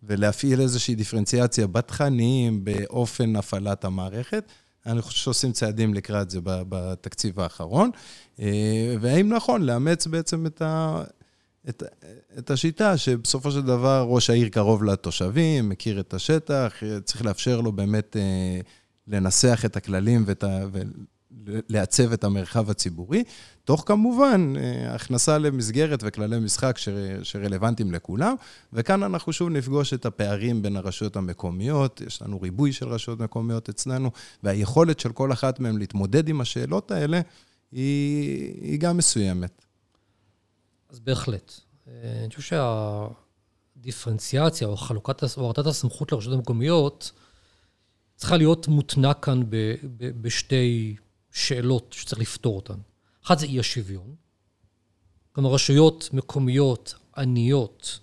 ולהפעיל 0.04 0.62
איזושהי 0.62 0.96
דיפרנציאציה 0.96 1.68
בתכנים, 1.68 2.64
באופן 2.64 3.36
הפעלת 3.36 3.86
המערכת. 3.86 4.44
אני 4.86 5.02
חושב 5.02 5.20
שעושים 5.20 5.52
צעדים 5.52 5.94
לקראת 5.94 6.30
זה 6.30 6.40
בתקציב 6.44 7.40
האחרון. 7.40 7.90
אה, 8.40 8.96
והאם 9.02 9.34
נכון 9.34 9.62
לאמץ 9.62 10.08
בעצם 10.08 10.46
את 10.46 10.62
ה... 10.62 11.04
את, 11.70 11.84
את 12.38 12.52
השיטה 12.52 12.98
שבסופו 12.98 13.52
של 13.52 13.62
דבר 13.62 14.06
ראש 14.10 14.30
העיר 14.30 14.50
קרוב 14.50 14.84
לתושבים, 14.84 15.70
מכיר 15.70 16.00
את 16.00 16.14
השטח, 16.14 16.74
צריך 17.04 17.26
לאפשר 17.26 17.62
לו 17.62 17.72
באמת 17.72 18.18
אה, 18.18 18.60
לנסח 19.08 19.62
את 19.66 19.78
הכללים 19.78 20.24
ואת 20.26 20.44
ה, 20.44 20.66
ולעצב 21.52 22.12
את 22.12 22.24
המרחב 22.24 22.70
הציבורי, 22.70 23.24
תוך 23.64 23.84
כמובן 23.86 24.54
אה, 24.58 24.96
הכנסה 24.96 25.38
למסגרת 25.38 26.00
וכללי 26.04 26.40
משחק 26.40 26.78
ש, 26.78 26.90
שרלוונטיים 27.24 27.92
לכולם, 27.92 28.36
וכאן 28.74 29.04
אנחנו 29.04 29.34
שוב 29.34 29.50
נפגוש 29.50 29.94
את 29.94 30.06
הפערים 30.06 30.62
בין 30.62 30.76
הרשויות 30.76 31.16
המקומיות, 31.16 32.02
יש 32.08 32.22
לנו 32.22 32.42
ריבוי 32.42 32.74
של 32.74 32.88
רשויות 32.88 33.20
מקומיות 33.20 33.70
אצלנו, 33.70 34.12
והיכולת 34.44 35.00
של 35.00 35.12
כל 35.12 35.32
אחת 35.32 35.60
מהן 35.60 35.78
להתמודד 35.78 36.30
עם 36.30 36.42
השאלות 36.42 36.92
האלה 36.92 37.22
היא, 37.72 38.54
היא 38.62 38.80
גם 38.80 38.98
מסוימת. 38.98 39.66
אז 40.90 41.00
בהחלט. 41.00 41.54
אה, 41.88 41.94
אני 42.24 42.36
חושב 42.36 42.58
שהדיפרנציאציה 43.78 44.68
או 44.68 44.78
חלוקת, 44.78 45.24
או 45.24 45.28
הורדת 45.44 45.66
הסמכות 45.66 46.12
לרשויות 46.12 46.38
המקומיות 46.38 47.12
צריכה 48.16 48.38
להיות 48.38 48.68
מותנה 48.68 49.14
כאן 49.14 49.44
ב, 49.50 49.56
ב, 49.98 50.22
בשתי 50.22 50.96
שאלות 51.32 51.94
שצריך 51.94 52.22
לפתור 52.22 52.56
אותן. 52.56 52.80
אחת 53.26 53.40
זה 53.40 53.46
אי 53.46 53.60
השוויון. 53.60 54.16
כלומר, 55.32 55.54
רשויות 55.54 56.10
מקומיות 56.14 56.96
עניות, 57.18 58.00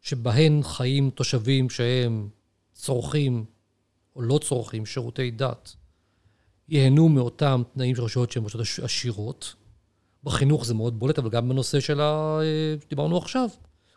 שבהן 0.00 0.62
חיים 0.62 1.10
תושבים 1.10 1.70
שהם 1.70 2.28
צורכים 2.72 3.44
או 4.16 4.22
לא 4.22 4.38
צורכים 4.38 4.86
שירותי 4.86 5.30
דת, 5.30 5.76
ייהנו 6.68 7.08
מאותם 7.08 7.62
תנאים 7.74 7.96
של 7.96 8.02
רשויות 8.02 8.32
שהן 8.32 8.44
רשויות 8.44 8.66
עש- 8.66 8.80
עשירות. 8.80 9.54
בחינוך 10.24 10.64
זה 10.64 10.74
מאוד 10.74 10.98
בולט, 10.98 11.18
אבל 11.18 11.30
גם 11.30 11.48
בנושא 11.48 11.80
של 11.80 12.00
ה... 12.00 12.38
שדיברנו 12.84 13.18
עכשיו, 13.18 13.48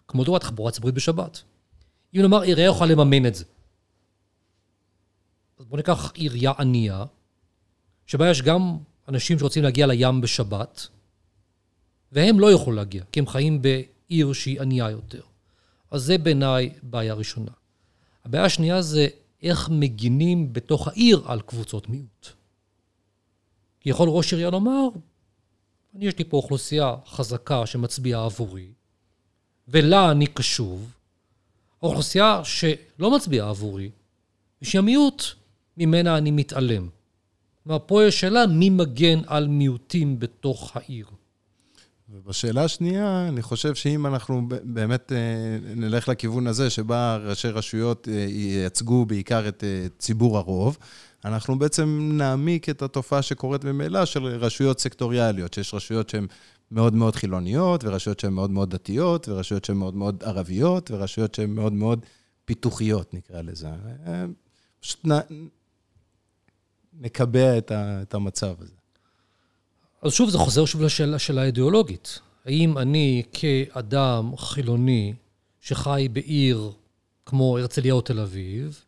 כמו 0.08 0.24
דוגמת 0.24 0.42
תחבורה 0.42 0.72
ציבורית 0.72 0.96
בשבת. 0.96 1.44
אם 2.16 2.22
נאמר, 2.22 2.42
עירייה 2.42 2.68
יכולה 2.68 2.92
לממן 2.92 3.26
את 3.26 3.36
זה. 3.36 3.46
אז 5.60 5.66
בואו 5.66 5.78
ניקח 5.78 6.12
עירייה 6.14 6.52
ענייה, 6.60 7.06
שבה 8.06 8.30
יש 8.30 8.42
גם 8.42 8.78
אנשים 9.08 9.40
שרוצים 9.40 9.64
להגיע 9.64 9.88
לים 9.88 10.22
בשבת, 10.22 10.88
והם 12.12 12.40
לא 12.40 12.48
יוכלו 12.48 12.74
להגיע, 12.74 13.04
כי 13.12 13.20
הם 13.20 13.28
חיים 13.28 13.62
בעיר 13.62 14.34
שהיא 14.34 14.62
ענייה 14.62 14.90
יותר. 14.90 15.22
אז 15.92 16.04
זה 16.04 16.18
בעיניי 16.18 16.74
בעיה 16.84 17.14
ראשונה. 17.14 17.52
הבעיה 18.26 18.46
השנייה 18.46 18.82
זה 18.82 19.08
איך 19.44 19.70
מגינים 19.70 20.54
בתוך 20.54 20.88
העיר 20.88 21.24
על 21.26 21.42
קבוצות 21.42 21.90
מיעוט. 21.90 22.28
כי 23.80 23.90
יכול 23.90 24.10
ראש 24.10 24.34
עירייה 24.34 24.50
לומר, 24.50 24.88
אני 25.96 26.06
יש 26.06 26.18
לי 26.18 26.24
פה 26.24 26.38
אוכלוסייה 26.38 26.96
חזקה 27.08 27.66
שמצביעה 27.66 28.26
עבורי, 28.26 28.72
ולה 29.68 30.12
אני 30.12 30.28
קשוב. 30.28 30.94
האוכלוסייה 31.82 32.42
שלא 32.44 33.16
מצביעה 33.16 33.50
עבורי, 33.50 33.92
ושהיא 34.62 34.80
המיעוט, 34.80 35.24
ממנה 35.78 36.18
אני 36.18 36.32
מתעלם. 36.32 36.90
כלומר, 37.64 37.80
פה 37.86 38.04
יש 38.04 38.20
שאלה 38.20 38.48
מי 38.48 38.70
מגן 38.70 39.20
על 39.28 39.48
מיעוטים 39.48 40.20
בתוך 40.20 40.72
העיר. 40.76 41.06
ובשאלה 42.14 42.64
השנייה, 42.64 43.28
אני 43.28 43.42
חושב 43.42 43.76
שאם 43.76 44.06
אנחנו 44.06 44.48
באמת 44.64 45.12
אה, 45.12 45.18
נלך 45.76 46.10
לכיוון 46.10 46.48
הזה, 46.48 46.70
שבה 46.70 47.18
ראשי 47.18 47.48
רשויות 47.48 48.08
אה, 48.12 48.26
ייצגו 48.30 49.06
בעיקר 49.06 49.48
את 49.48 49.64
אה, 49.64 49.86
ציבור 49.98 50.38
הרוב, 50.38 50.78
אנחנו 51.26 51.60
בעצם 51.60 52.10
נעמיק 52.14 52.70
את 52.70 52.82
התופעה 52.82 53.22
שקורית 53.22 53.64
ממילא 53.64 54.06
של 54.06 54.26
רשויות 54.26 54.80
סקטוריאליות, 54.80 55.54
שיש 55.54 55.74
רשויות 55.74 56.10
שהן 56.10 56.28
מאוד 56.72 56.94
מאוד 56.94 57.16
חילוניות, 57.16 57.84
ורשויות 57.84 58.20
שהן 58.20 58.34
מאוד 58.34 58.52
מאוד 58.52 58.70
דתיות, 58.70 59.30
ורשויות 59.30 59.66
שהן 59.66 59.78
מאוד 59.78 59.96
מאוד 59.96 60.24
ערביות, 60.26 60.92
ורשויות 60.92 61.36
שהן 61.36 61.50
מאוד 61.50 61.74
מאוד 61.74 62.06
פיתוחיות, 62.46 63.14
נקרא 63.14 63.42
לזה. 63.42 63.68
פשוט. 64.80 65.06
נקבע 67.02 67.58
את, 67.58 67.72
ה... 67.72 68.02
את 68.02 68.14
המצב 68.14 68.56
הזה. 68.60 68.74
אז 70.02 70.14
שוב, 70.14 70.30
זה 70.30 70.38
חוזר 70.38 70.66
שוב 70.66 70.82
לשאלה 70.82 71.42
האידיאולוגית. 71.42 72.20
האם 72.46 72.78
אני 72.78 73.24
כאדם 73.34 74.38
חילוני 74.38 75.14
שחי 75.62 76.08
בעיר 76.14 76.72
כמו 77.26 77.58
הרצליה 77.58 77.94
או 77.94 78.02
תל 78.02 78.20
אביב, 78.20 78.84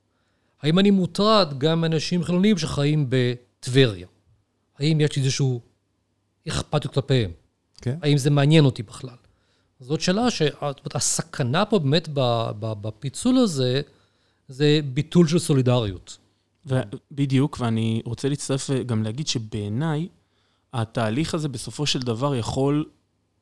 האם 0.61 0.79
אני 0.79 0.91
מוטרד 0.91 1.53
גם 1.57 1.81
מאנשים 1.81 2.23
חילונים 2.23 2.57
שחיים 2.57 3.07
בטבריה? 3.09 4.07
האם 4.79 5.01
יש 5.01 5.17
איזשהו 5.17 5.61
אכפתיות 6.47 6.93
כלפיהם? 6.93 7.31
כן. 7.81 7.97
האם 8.01 8.17
זה 8.17 8.29
מעניין 8.29 8.65
אותי 8.65 8.83
בכלל? 8.83 9.15
זאת 9.79 10.01
שאלה 10.01 10.27
שהסכנה 10.31 11.65
פה 11.65 11.79
באמת 11.79 12.09
בפיצול 12.61 13.37
הזה, 13.37 13.81
זה 14.47 14.79
ביטול 14.93 15.27
של 15.27 15.39
סולידריות. 15.39 16.17
בדיוק, 17.11 17.57
ואני 17.59 18.01
רוצה 18.05 18.29
להצטרף 18.29 18.69
גם 18.85 19.03
להגיד 19.03 19.27
שבעיניי, 19.27 20.07
התהליך 20.73 21.33
הזה 21.33 21.49
בסופו 21.49 21.85
של 21.85 21.99
דבר 21.99 22.35
יכול 22.35 22.85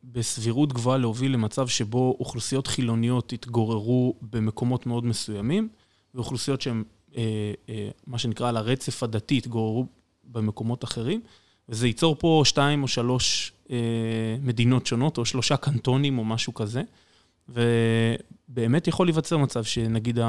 בסבירות 0.04 0.74
גבוהה 0.74 0.98
להוביל 0.98 1.34
למצב 1.34 1.68
שבו 1.68 2.16
אוכלוסיות 2.20 2.68
חילוניות 2.68 3.34
יתגוררו 3.34 4.16
במקומות 4.22 4.86
מאוד 4.86 5.06
מסוימים, 5.06 5.70
ואוכלוסיות 6.16 6.62
שהן, 6.62 6.84
אה, 7.18 7.54
אה, 7.70 7.90
מה 8.08 8.18
שנקרא, 8.18 8.50
על 8.50 8.58
הרצף 8.58 9.04
הדתי 9.04 9.36
יתגוררו 9.36 9.86
במקומות 10.24 10.84
אחרים, 10.84 11.22
וזה 11.70 11.88
ייצור 11.88 12.16
פה 12.20 12.42
שתיים 12.46 12.84
או 12.84 12.88
שלוש 12.88 13.54
אה, 13.72 13.78
מדינות 14.42 14.88
שונות, 14.88 15.18
או 15.18 15.26
שלושה 15.26 15.58
קנטונים 15.58 16.20
או 16.20 16.26
משהו 16.26 16.54
כזה, 16.54 16.84
ובאמת 17.50 18.88
יכול 18.88 19.08
להיווצר 19.08 19.38
מצב 19.38 19.64
שנגיד 19.64 20.20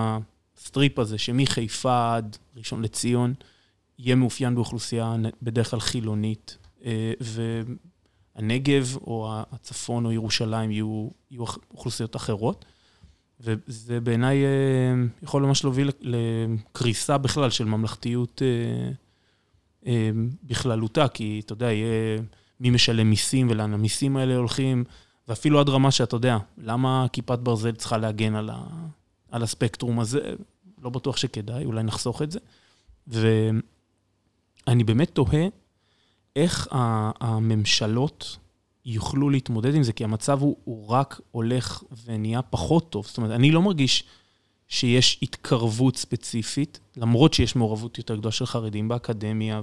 ה 0.58 0.65
strip 0.65 0.98
הזה, 0.98 1.18
שמחיפה 1.18 2.16
עד 2.16 2.38
ראשון 2.56 2.82
לציון, 2.82 3.34
יהיה 3.98 4.16
מאופיין 4.16 4.54
באוכלוסייה 4.54 5.14
בדרך 5.42 5.70
כלל 5.70 5.80
חילונית, 5.80 6.58
אה, 6.84 7.12
והנגב 8.36 8.96
או 8.96 9.42
הצפון 9.52 10.06
או 10.06 10.12
ירושלים 10.12 10.70
יהיו, 10.70 11.08
יהיו 11.30 11.44
אוכלוסיות 11.70 12.16
אחרות. 12.16 12.64
וזה 13.40 14.00
בעיניי 14.00 14.44
אה, 14.44 15.04
יכול 15.22 15.42
ממש 15.42 15.64
להוביל 15.64 15.90
לקריסה 16.00 17.18
בכלל 17.18 17.50
של 17.50 17.64
ממלכתיות 17.64 18.42
אה, 19.86 20.10
בכללותה, 20.42 21.08
כי 21.08 21.42
אתה 21.44 21.52
יודע, 21.52 21.72
יהיה 21.72 22.20
מי 22.60 22.70
משלם 22.70 23.10
מיסים 23.10 23.48
ולאן 23.50 23.74
המיסים 23.74 24.16
האלה 24.16 24.36
הולכים, 24.36 24.84
ואפילו 25.28 25.60
עד 25.60 25.68
רמה 25.68 25.90
שאתה 25.90 26.16
יודע, 26.16 26.38
למה 26.58 27.06
כיפת 27.12 27.38
ברזל 27.38 27.72
צריכה 27.72 27.98
להגן 27.98 28.34
על, 28.34 28.50
ה, 28.50 28.64
על 29.32 29.42
הספקטרום 29.42 30.00
הזה? 30.00 30.34
לא 30.82 30.90
בטוח 30.90 31.16
שכדאי, 31.16 31.64
אולי 31.64 31.82
נחסוך 31.82 32.22
את 32.22 32.30
זה. 32.30 32.38
ואני 33.06 34.84
באמת 34.84 35.10
תוהה 35.10 35.46
איך 36.36 36.68
הממשלות 37.20 38.36
יוכלו 38.84 39.30
להתמודד 39.30 39.74
עם 39.74 39.82
זה, 39.82 39.92
כי 39.92 40.04
המצב 40.04 40.40
הוא, 40.40 40.56
הוא 40.64 40.88
רק 40.88 41.20
הולך 41.30 41.82
ונהיה 42.04 42.42
פחות 42.42 42.90
טוב. 42.90 43.06
זאת 43.06 43.16
אומרת, 43.16 43.30
אני 43.30 43.50
לא 43.50 43.62
מרגיש 43.62 44.04
שיש 44.68 45.18
התקרבות 45.22 45.96
ספציפית, 45.96 46.80
למרות 46.96 47.34
שיש 47.34 47.56
מעורבות 47.56 47.98
יותר 47.98 48.16
גדולה 48.16 48.32
של 48.32 48.46
חרדים 48.46 48.88
באקדמיה 48.88 49.62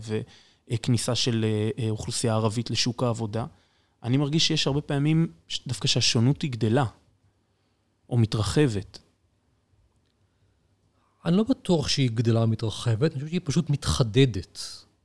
וכניסה 0.71 1.15
של 1.15 1.45
אה, 1.45 1.83
אה, 1.83 1.89
אוכלוסייה 1.89 2.33
ערבית 2.33 2.71
לשוק 2.71 3.03
העבודה. 3.03 3.45
אני 4.03 4.17
מרגיש 4.17 4.47
שיש 4.47 4.67
הרבה 4.67 4.81
פעמים 4.81 5.27
דווקא 5.67 5.87
שהשונות 5.87 6.41
היא 6.41 6.51
גדלה, 6.51 6.85
או 8.09 8.17
מתרחבת. 8.17 8.99
אני 11.25 11.37
לא 11.37 11.43
בטוח 11.43 11.87
שהיא 11.87 12.09
גדלה 12.13 12.43
ומתרחבת, 12.43 13.11
אני 13.11 13.19
חושב 13.19 13.27
שהיא 13.27 13.41
פשוט 13.43 13.69
מתחדדת. 13.69 14.59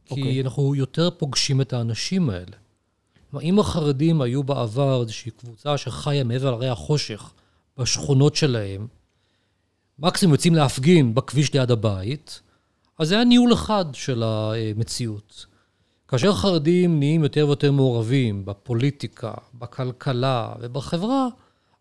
כי 0.04 0.14
okay. 0.14 0.18
אוקיי. 0.18 0.40
אנחנו 0.40 0.74
יותר 0.74 1.10
פוגשים 1.10 1.60
את 1.60 1.72
האנשים 1.72 2.30
האלה. 2.30 2.56
כלומר, 3.30 3.44
אם 3.44 3.58
החרדים 3.58 4.20
היו 4.20 4.42
בעבר 4.42 5.02
איזושהי 5.02 5.30
קבוצה 5.30 5.78
שחיה 5.78 6.24
מעבר 6.24 6.50
להרי 6.50 6.68
החושך 6.68 7.32
בשכונות 7.78 8.36
שלהם, 8.36 8.86
מקסימום 9.98 10.32
יוצאים 10.34 10.54
להפגין 10.54 11.14
בכביש 11.14 11.52
ליד 11.52 11.70
הבית, 11.70 12.40
אז 12.98 13.08
זה 13.08 13.14
היה 13.14 13.24
ניהול 13.24 13.52
אחד 13.52 13.84
של 13.92 14.22
המציאות. 14.22 15.46
כאשר 16.08 16.34
חרדים 16.34 16.98
נהיים 16.98 17.22
יותר 17.22 17.46
ויותר 17.46 17.72
מעורבים 17.72 18.44
בפוליטיקה, 18.44 19.34
בכלכלה 19.54 20.52
ובחברה, 20.60 21.28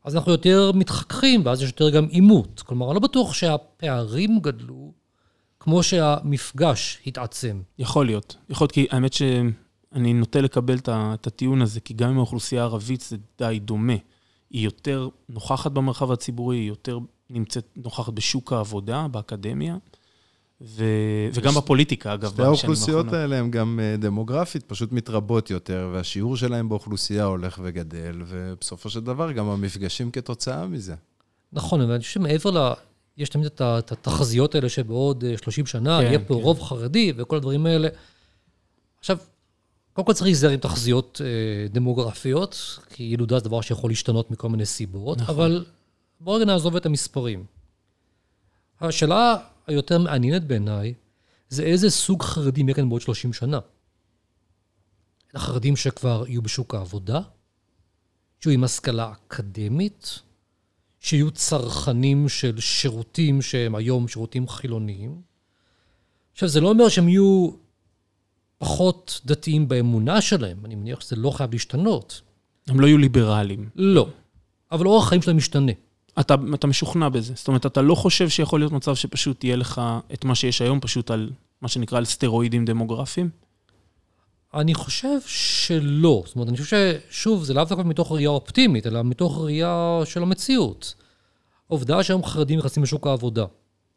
אז 0.03 0.15
אנחנו 0.15 0.31
יותר 0.31 0.71
מתחככים, 0.75 1.41
ואז 1.45 1.61
יש 1.61 1.69
יותר 1.69 1.89
גם 1.89 2.05
עימות. 2.05 2.61
כלומר, 2.61 2.85
אני 2.87 2.95
לא 2.95 2.99
בטוח 2.99 3.33
שהפערים 3.33 4.39
גדלו, 4.39 4.91
כמו 5.59 5.83
שהמפגש 5.83 6.99
התעצם. 7.07 7.61
יכול 7.79 8.05
להיות. 8.05 8.35
יכול 8.49 8.65
להיות, 8.65 8.71
כי 8.71 8.87
האמת 8.91 9.13
שאני 9.13 10.13
נוטה 10.13 10.41
לקבל 10.41 10.77
את 10.89 11.27
הטיעון 11.27 11.61
הזה, 11.61 11.79
כי 11.79 11.93
גם 11.93 12.09
עם 12.09 12.17
האוכלוסייה 12.17 12.61
הערבית 12.61 13.01
זה 13.01 13.17
די 13.37 13.59
דומה. 13.61 13.93
היא 14.49 14.65
יותר 14.65 15.09
נוכחת 15.29 15.71
במרחב 15.71 16.11
הציבורי, 16.11 16.57
היא 16.57 16.67
יותר 16.67 16.99
נמצאת 17.29 17.67
נוכחת 17.75 18.13
בשוק 18.13 18.53
העבודה, 18.53 19.07
באקדמיה. 19.07 19.77
ו... 20.65 20.83
וגם 21.33 21.53
בפוליטיקה, 21.53 22.13
אגב, 22.13 22.31
בשנים 22.31 22.39
האחרונות. 22.39 22.57
שתי 22.57 22.67
האוכלוסיות 22.67 23.13
האלה 23.13 23.39
הן 23.39 23.51
גם 23.51 23.79
אה, 23.83 23.95
דמוגרפית, 23.97 24.63
פשוט 24.63 24.91
מתרבות 24.91 25.49
יותר, 25.49 25.89
והשיעור 25.93 26.37
שלהן 26.37 26.69
באוכלוסייה 26.69 27.23
הולך 27.23 27.59
וגדל, 27.63 28.21
ובסופו 28.27 28.89
של 28.89 28.99
דבר 28.99 29.31
גם 29.31 29.49
המפגשים 29.49 30.11
כתוצאה 30.11 30.67
מזה. 30.67 30.95
נכון, 31.53 31.81
אבל 31.81 31.91
אני 31.91 31.99
חושב 31.99 32.13
שמעבר 32.13 32.51
ל... 32.51 32.73
יש 33.17 33.29
תמיד 33.29 33.45
את 33.45 33.61
התחזיות 33.91 34.55
האלה 34.55 34.69
שבעוד 34.69 35.23
30 35.41 35.63
אה, 35.63 35.69
שנה 35.69 35.99
כן, 36.01 36.05
יהיה 36.07 36.19
פה 36.19 36.33
כן. 36.33 36.41
רוב 36.41 36.61
חרדי 36.61 37.13
וכל 37.15 37.35
הדברים 37.35 37.65
האלה. 37.65 37.87
עכשיו, 38.99 39.17
קודם 39.93 40.05
כל 40.05 40.13
צריך 40.13 40.25
להיזהר 40.25 40.51
עם 40.51 40.59
תחזיות 40.59 41.21
אה, 41.23 41.67
דמוגרפיות, 41.67 42.79
כי 42.89 43.03
ילודה 43.03 43.39
זה 43.39 43.45
דבר 43.45 43.61
שיכול 43.61 43.91
להשתנות 43.91 44.31
מכל 44.31 44.49
מיני 44.49 44.65
סיבות, 44.65 45.17
נכון. 45.17 45.35
אבל 45.35 45.65
בואו 46.19 46.45
נעזוב 46.45 46.75
את 46.75 46.85
המספרים. 46.85 47.45
השאלה 48.81 49.37
היותר 49.67 49.97
מעניינת 49.97 50.43
בעיניי, 50.43 50.93
זה 51.49 51.63
איזה 51.63 51.89
סוג 51.89 52.23
חרדים 52.23 52.67
יהיה 52.67 52.75
כאן 52.75 52.89
בעוד 52.89 53.01
30 53.01 53.33
שנה. 53.33 53.59
החרדים 55.33 55.75
שכבר 55.75 56.23
יהיו 56.27 56.41
בשוק 56.41 56.75
העבודה, 56.75 57.19
שיהיו 58.39 58.53
עם 58.53 58.63
השכלה 58.63 59.11
אקדמית, 59.11 60.19
שיהיו 60.99 61.31
צרכנים 61.31 62.29
של 62.29 62.59
שירותים 62.59 63.41
שהם 63.41 63.75
היום 63.75 64.07
שירותים 64.07 64.47
חילוניים. 64.47 65.21
עכשיו, 66.33 66.49
זה 66.49 66.61
לא 66.61 66.69
אומר 66.69 66.89
שהם 66.89 67.09
יהיו 67.09 67.49
פחות 68.57 69.21
דתיים 69.25 69.67
באמונה 69.67 70.21
שלהם, 70.21 70.65
אני 70.65 70.75
מניח 70.75 71.01
שזה 71.01 71.15
לא 71.15 71.31
חייב 71.31 71.53
להשתנות. 71.53 72.21
הם 72.67 72.79
לא 72.79 72.87
יהיו 72.87 72.97
ליברליים. 72.97 73.69
לא, 73.75 74.09
אבל 74.71 74.85
אורח 74.85 75.05
החיים 75.05 75.21
שלהם 75.21 75.37
משתנה. 75.37 75.71
אתה, 76.19 76.35
אתה 76.53 76.67
משוכנע 76.67 77.09
בזה. 77.09 77.33
זאת 77.35 77.47
אומרת, 77.47 77.65
אתה 77.65 77.81
לא 77.81 77.95
חושב 77.95 78.29
שיכול 78.29 78.59
להיות 78.59 78.71
מצב 78.71 78.95
שפשוט 78.95 79.43
יהיה 79.43 79.55
לך 79.55 79.81
את 80.13 80.25
מה 80.25 80.35
שיש 80.35 80.61
היום, 80.61 80.79
פשוט 80.79 81.11
על 81.11 81.29
מה 81.61 81.67
שנקרא 81.67 81.97
על 81.97 82.05
סטרואידים 82.05 82.65
דמוגרפיים? 82.65 83.29
אני 84.53 84.73
חושב 84.73 85.17
שלא. 85.25 86.23
זאת 86.25 86.35
אומרת, 86.35 86.47
אני 86.49 86.57
חושב 86.57 86.95
ששוב, 87.09 87.43
זה 87.43 87.53
לאו 87.53 87.63
דווקא 87.63 87.83
מתוך 87.83 88.11
ראייה 88.11 88.29
אופטימית, 88.29 88.87
אלא 88.87 89.03
מתוך 89.03 89.37
ראייה 89.37 89.99
של 90.05 90.21
המציאות. 90.21 90.95
העובדה 91.69 92.03
שהיום 92.03 92.25
חרדים 92.25 92.59
נכנסים 92.59 92.83
לשוק 92.83 93.07
העבודה, 93.07 93.45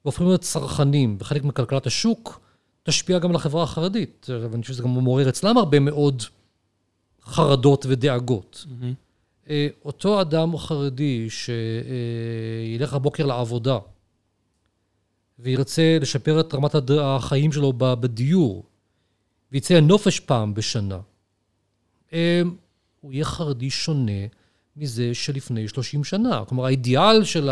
והופכים 0.05 0.27
להיות 0.27 0.41
צרכנים 0.41 1.17
וחלק 1.21 1.45
מכלכלת 1.45 1.87
השוק, 1.87 2.41
תשפיע 2.83 3.19
גם 3.19 3.31
על 3.31 3.37
החברה 3.37 3.63
החרדית. 3.63 4.27
ואני 4.29 4.63
חושב 4.63 4.75
שזה 4.75 4.83
גם 4.83 4.91
מעורר 4.91 5.29
אצלם 5.29 5.57
הרבה 5.57 5.81
מאוד 5.81 6.23
חרדות 7.25 7.87
ודאגות. 7.89 8.67
Mm-hmm. 8.67 9.06
אה, 9.51 9.69
אותו 9.85 10.21
אדם 10.21 10.57
חרדי 10.57 11.29
שילך 11.31 12.95
הבוקר 12.95 13.27
לעבודה 13.27 13.79
וירצה 15.39 15.99
לשפר 16.01 16.41
את 16.41 16.55
רמת 16.55 16.75
החיים 17.01 17.53
שלו 17.53 17.73
בדיור, 17.77 18.65
ויצא 19.53 19.75
לנופש 19.75 20.21
פעם 20.21 20.55
בשנה, 20.55 20.99
אה, 22.13 22.43
הוא 23.01 23.13
יהיה 23.13 23.25
חרדי 23.25 23.71
שונה 23.71 24.27
מזה 24.77 25.15
שלפני 25.15 25.69
30 25.69 26.05
שנה. 26.05 26.45
כלומר, 26.45 26.65
האידיאל 26.65 27.25
של 27.25 27.49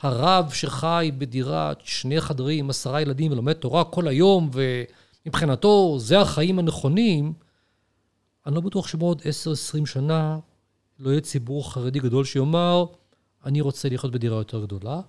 הרב 0.00 0.50
שחי 0.52 1.10
בדירת 1.18 1.78
שני 1.84 2.20
חדרים, 2.20 2.70
עשרה 2.70 3.00
ילדים 3.00 3.32
ולומד 3.32 3.52
תורה 3.52 3.84
כל 3.84 4.08
היום, 4.08 4.50
ומבחינתו 4.52 5.98
זה 5.98 6.20
החיים 6.20 6.58
הנכונים, 6.58 7.32
אני 8.46 8.54
לא 8.54 8.60
בטוח 8.60 8.88
שבעוד 8.88 9.22
10-20 9.82 9.86
שנה 9.86 10.38
לא 10.98 11.10
יהיה 11.10 11.20
ציבור 11.20 11.72
חרדי 11.72 11.98
גדול 11.98 12.24
שיאמר, 12.24 12.84
אני 13.44 13.60
רוצה 13.60 13.88
לחיות 13.88 14.12
בדירה 14.12 14.36
יותר 14.36 14.64
גדולה, 14.64 15.00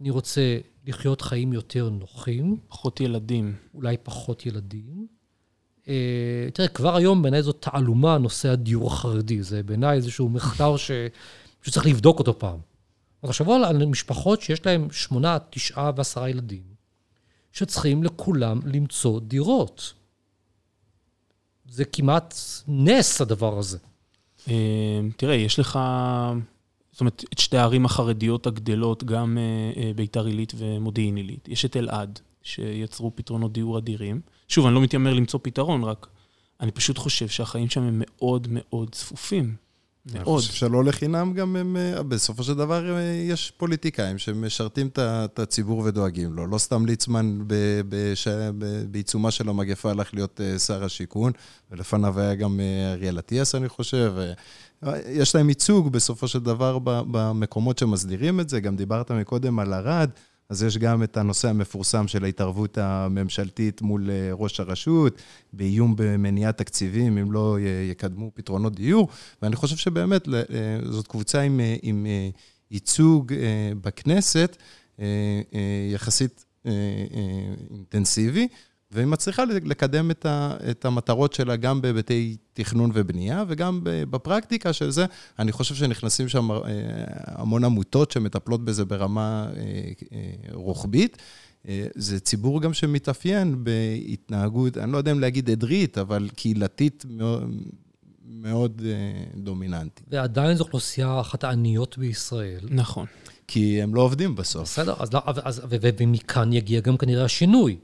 אני 0.00 0.10
רוצה 0.10 0.58
לחיות 0.86 1.20
חיים 1.20 1.52
יותר 1.52 1.88
נוחים, 1.88 2.56
פחות 2.68 3.00
ילדים. 3.00 3.56
אולי 3.74 3.96
פחות 4.02 4.46
ילדים. 4.46 5.06
אה, 5.88 6.48
תראה, 6.54 6.68
כבר 6.68 6.96
היום 6.96 7.22
בעיניי 7.22 7.42
זאת 7.42 7.56
תעלומה, 7.60 8.18
נושא 8.18 8.48
הדיור 8.48 8.86
החרדי. 8.86 9.42
זה 9.42 9.62
בעיניי 9.62 9.96
איזשהו 9.96 10.28
מחקר 10.28 10.76
ש... 10.76 10.90
שצריך 11.62 11.86
לבדוק 11.86 12.18
אותו 12.18 12.38
פעם. 12.38 12.58
תחשבו 13.26 13.54
על 13.54 13.86
משפחות 13.86 14.40
שיש 14.40 14.66
להן 14.66 14.88
שמונה, 14.90 15.38
תשעה 15.50 15.90
ועשרה 15.96 16.30
ילדים, 16.30 16.62
שצריכים 17.52 18.02
לכולם 18.02 18.60
למצוא 18.64 19.20
דירות. 19.20 19.94
זה 21.68 21.84
כמעט 21.84 22.34
נס, 22.68 23.20
הדבר 23.20 23.58
הזה. 23.58 23.78
אה, 24.48 25.00
תראה, 25.16 25.34
יש 25.34 25.58
לך, 25.58 25.78
זאת 26.92 27.00
אומרת, 27.00 27.24
את 27.32 27.38
שתי 27.38 27.56
הערים 27.56 27.84
החרדיות 27.84 28.46
הגדלות, 28.46 29.04
גם 29.04 29.38
אה, 29.38 29.82
אה, 29.82 29.92
ביתר 29.96 30.26
עילית 30.26 30.52
ומודיעין 30.56 31.16
עילית. 31.16 31.48
יש 31.48 31.64
את 31.64 31.76
אלעד, 31.76 32.20
שיצרו 32.42 33.16
פתרונות 33.16 33.52
דיור 33.52 33.78
אדירים. 33.78 34.20
שוב, 34.48 34.66
אני 34.66 34.74
לא 34.74 34.80
מתיימר 34.80 35.14
למצוא 35.14 35.40
פתרון, 35.42 35.84
רק 35.84 36.06
אני 36.60 36.70
פשוט 36.70 36.98
חושב 36.98 37.28
שהחיים 37.28 37.70
שם 37.70 37.82
הם 37.82 38.02
מאוד 38.04 38.48
מאוד 38.50 38.90
צפופים. 38.90 39.56
אני 40.10 40.18
מאוד. 40.18 40.40
חושב 40.40 40.52
שלא 40.52 40.84
לחינם 40.84 41.32
גם 41.32 41.56
הם, 41.56 41.76
אה, 41.76 42.02
בסופו 42.02 42.42
של 42.42 42.54
דבר 42.54 42.96
אה, 42.96 43.02
יש 43.02 43.50
פוליטיקאים 43.56 44.18
שמשרתים 44.18 44.88
את 44.98 45.38
הציבור 45.38 45.78
ודואגים 45.78 46.32
לו. 46.32 46.46
לא 46.46 46.58
סתם 46.58 46.86
ליצמן 46.86 47.38
בעיצומה 48.90 49.30
של 49.30 49.48
המגפה 49.48 49.90
הלך 49.90 50.14
להיות 50.14 50.40
אה, 50.40 50.58
שר 50.58 50.84
השיכון, 50.84 51.32
ולפניו 51.70 52.20
היה 52.20 52.34
גם 52.34 52.60
אריאל 52.92 53.18
אטיאס, 53.18 53.54
אני 53.54 53.68
חושב. 53.68 54.14
יש 55.06 55.34
להם 55.34 55.48
ייצוג 55.48 55.92
בסופו 55.92 56.28
של 56.28 56.38
דבר 56.38 56.78
במקומות 56.84 57.78
שמסדירים 57.78 58.40
את 58.40 58.48
זה. 58.48 58.60
גם 58.60 58.76
דיברת 58.76 59.10
מקודם 59.10 59.58
על 59.58 59.72
ערד. 59.72 60.10
אז 60.48 60.62
יש 60.62 60.78
גם 60.78 61.02
את 61.02 61.16
הנושא 61.16 61.48
המפורסם 61.48 62.08
של 62.08 62.24
ההתערבות 62.24 62.78
הממשלתית 62.78 63.82
מול 63.82 64.10
אה, 64.10 64.30
ראש 64.32 64.60
הרשות, 64.60 65.22
באיום 65.52 65.94
במניעת 65.96 66.58
תקציבים, 66.58 67.18
אם 67.18 67.32
לא 67.32 67.58
י- 67.60 67.90
יקדמו 67.90 68.30
פתרונות 68.34 68.74
דיור. 68.74 69.08
ואני 69.42 69.56
חושב 69.56 69.76
שבאמת 69.76 70.28
אה, 70.28 70.42
זאת 70.90 71.06
קבוצה 71.06 71.40
עם, 71.40 71.60
אה, 71.60 71.76
עם 71.82 72.06
אה, 72.06 72.28
ייצוג 72.70 73.32
אה, 73.32 73.38
בכנסת 73.80 74.56
אה, 75.00 75.04
אה, 75.54 75.60
יחסית 75.94 76.44
אה, 76.66 76.70
אה, 77.14 77.54
אינטנסיבי, 77.70 78.48
והיא 78.92 79.06
מצליחה 79.06 79.44
לקדם 79.44 80.10
את, 80.10 80.26
ה, 80.26 80.56
את 80.70 80.84
המטרות 80.84 81.32
שלה 81.32 81.56
גם 81.56 81.82
בהיבטי 81.82 82.36
תכנון 82.52 82.90
ובנייה, 82.94 83.44
וגם 83.48 83.80
בפרקטיקה 83.82 84.72
של 84.72 84.90
זה, 84.90 85.06
אני 85.38 85.52
חושב 85.52 85.74
שנכנסים 85.74 86.28
שם 86.28 86.50
אה, 86.50 86.58
המון 87.26 87.64
עמותות 87.64 88.10
שמטפלות 88.10 88.64
בזה 88.64 88.84
ברמה 88.84 89.50
אה, 89.56 89.62
אה, 90.12 90.18
רוחבית. 90.52 91.18
זה 91.94 92.20
ציבור 92.20 92.62
גם 92.62 92.74
שמתאפיין 92.74 93.64
בהתנהגות, 93.64 94.78
אני 94.78 94.92
לא 94.92 94.98
יודע 94.98 95.12
אם 95.12 95.20
להגיד 95.20 95.50
עדרית, 95.50 95.98
אבל 95.98 96.28
קהילתית 96.34 97.04
מאוד, 97.08 97.50
מאוד 98.24 98.82
דומיננטית. 99.34 100.06
ועדיין 100.10 100.56
זו 100.56 100.64
אוכלוסייה 100.64 101.20
אחת 101.20 101.44
העניות 101.44 101.98
בישראל. 101.98 102.60
נכון. 102.70 103.06
כי 103.46 103.82
הם 103.82 103.94
לא 103.94 104.00
עובדים 104.00 104.34
בסוף. 104.34 104.62
בסדר, 104.62 104.94
אז, 104.98 105.12
לא- 105.12 105.20
אז, 105.44 105.62
ומכאן 106.00 106.52
יגיע 106.52 106.80
גם 106.80 106.96
כנראה 106.96 107.24
השינוי. 107.24 107.76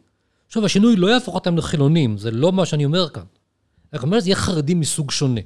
שוב, 0.49 0.65
השינוי 0.65 0.97
לא 0.97 1.07
יהפוך 1.07 1.35
אותם 1.35 1.57
לחילונים, 1.57 2.19
זה 2.19 2.31
לא 2.31 2.53
מה 2.53 2.67
שאני 2.67 2.85
אומר 2.85 3.09
כאן. 3.09 3.23
אני 3.93 4.03
אומר, 4.03 4.21
זה 4.21 4.29
יהיה 4.29 4.37
חרדים 4.37 4.81
מסוג 4.81 5.11
שונה. 5.11 5.41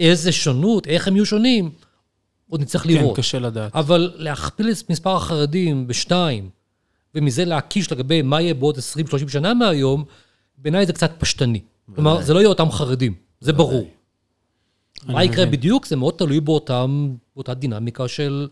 איזה 0.00 0.32
שונות, 0.32 0.86
איך 0.86 1.08
הם 1.08 1.16
יהיו 1.16 1.26
שונים, 1.26 1.70
עוד 2.48 2.60
נצטרך 2.60 2.82
כן, 2.82 2.88
לראות. 2.88 3.16
קשה 3.16 3.38
לדעת. 3.38 3.76
אבל 3.76 4.12
להכפיל 4.14 4.70
את 4.70 4.90
מספר 4.90 5.16
החרדים 5.16 5.86
בשתיים, 5.86 6.50
ומזה 7.14 7.44
להקיש 7.44 7.92
לגבי 7.92 8.22
מה 8.22 8.40
יהיה 8.40 8.54
בעוד 8.54 8.78
20-30 8.78 9.28
שנה 9.28 9.54
מהיום, 9.54 10.04
בעיניי 10.58 10.86
זה 10.86 10.92
קצת 10.92 11.12
פשטני. 11.18 11.60
כלומר, 11.94 12.22
זה 12.22 12.34
לא 12.34 12.38
יהיה 12.38 12.48
אותם 12.48 12.70
חרדים, 12.70 13.14
זה 13.40 13.52
ברור. 13.52 13.88
מה 15.06 15.24
יקרה. 15.24 15.46
בדיוק? 15.46 15.86
זה 15.86 15.96
מאוד 15.96 16.14
תלוי 16.14 16.40
באותם, 16.40 17.14
באותה 17.36 17.54
דינמיקה 17.54 18.08
של 18.08 18.48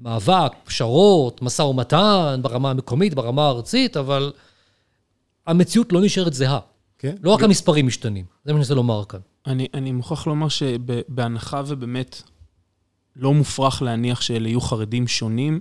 מאבק, 0.00 0.52
פשרות, 0.64 1.42
משא 1.42 1.62
ומתן, 1.62 2.40
ברמה 2.42 2.70
המקומית, 2.70 3.14
ברמה 3.14 3.46
הארצית, 3.46 3.96
אבל 3.96 4.32
המציאות 5.48 5.92
לא 5.92 6.00
נשארת 6.00 6.34
זהה. 6.34 6.58
כן? 6.98 7.14
לא 7.22 7.30
רק 7.30 7.42
המספרים 7.42 7.86
משתנים, 7.86 8.24
זה 8.44 8.52
מה 8.52 8.56
שאני 8.56 8.62
רוצה 8.62 8.74
לומר 8.74 9.04
כאן. 9.04 9.20
אני, 9.46 9.66
אני 9.74 9.92
מוכרח 9.92 10.26
לומר 10.26 10.48
שבהנחה 10.48 11.62
ובאמת 11.66 12.22
לא 13.16 13.34
מופרך 13.34 13.82
להניח 13.82 14.20
שאלה 14.20 14.48
יהיו 14.48 14.60
חרדים 14.60 15.08
שונים, 15.08 15.60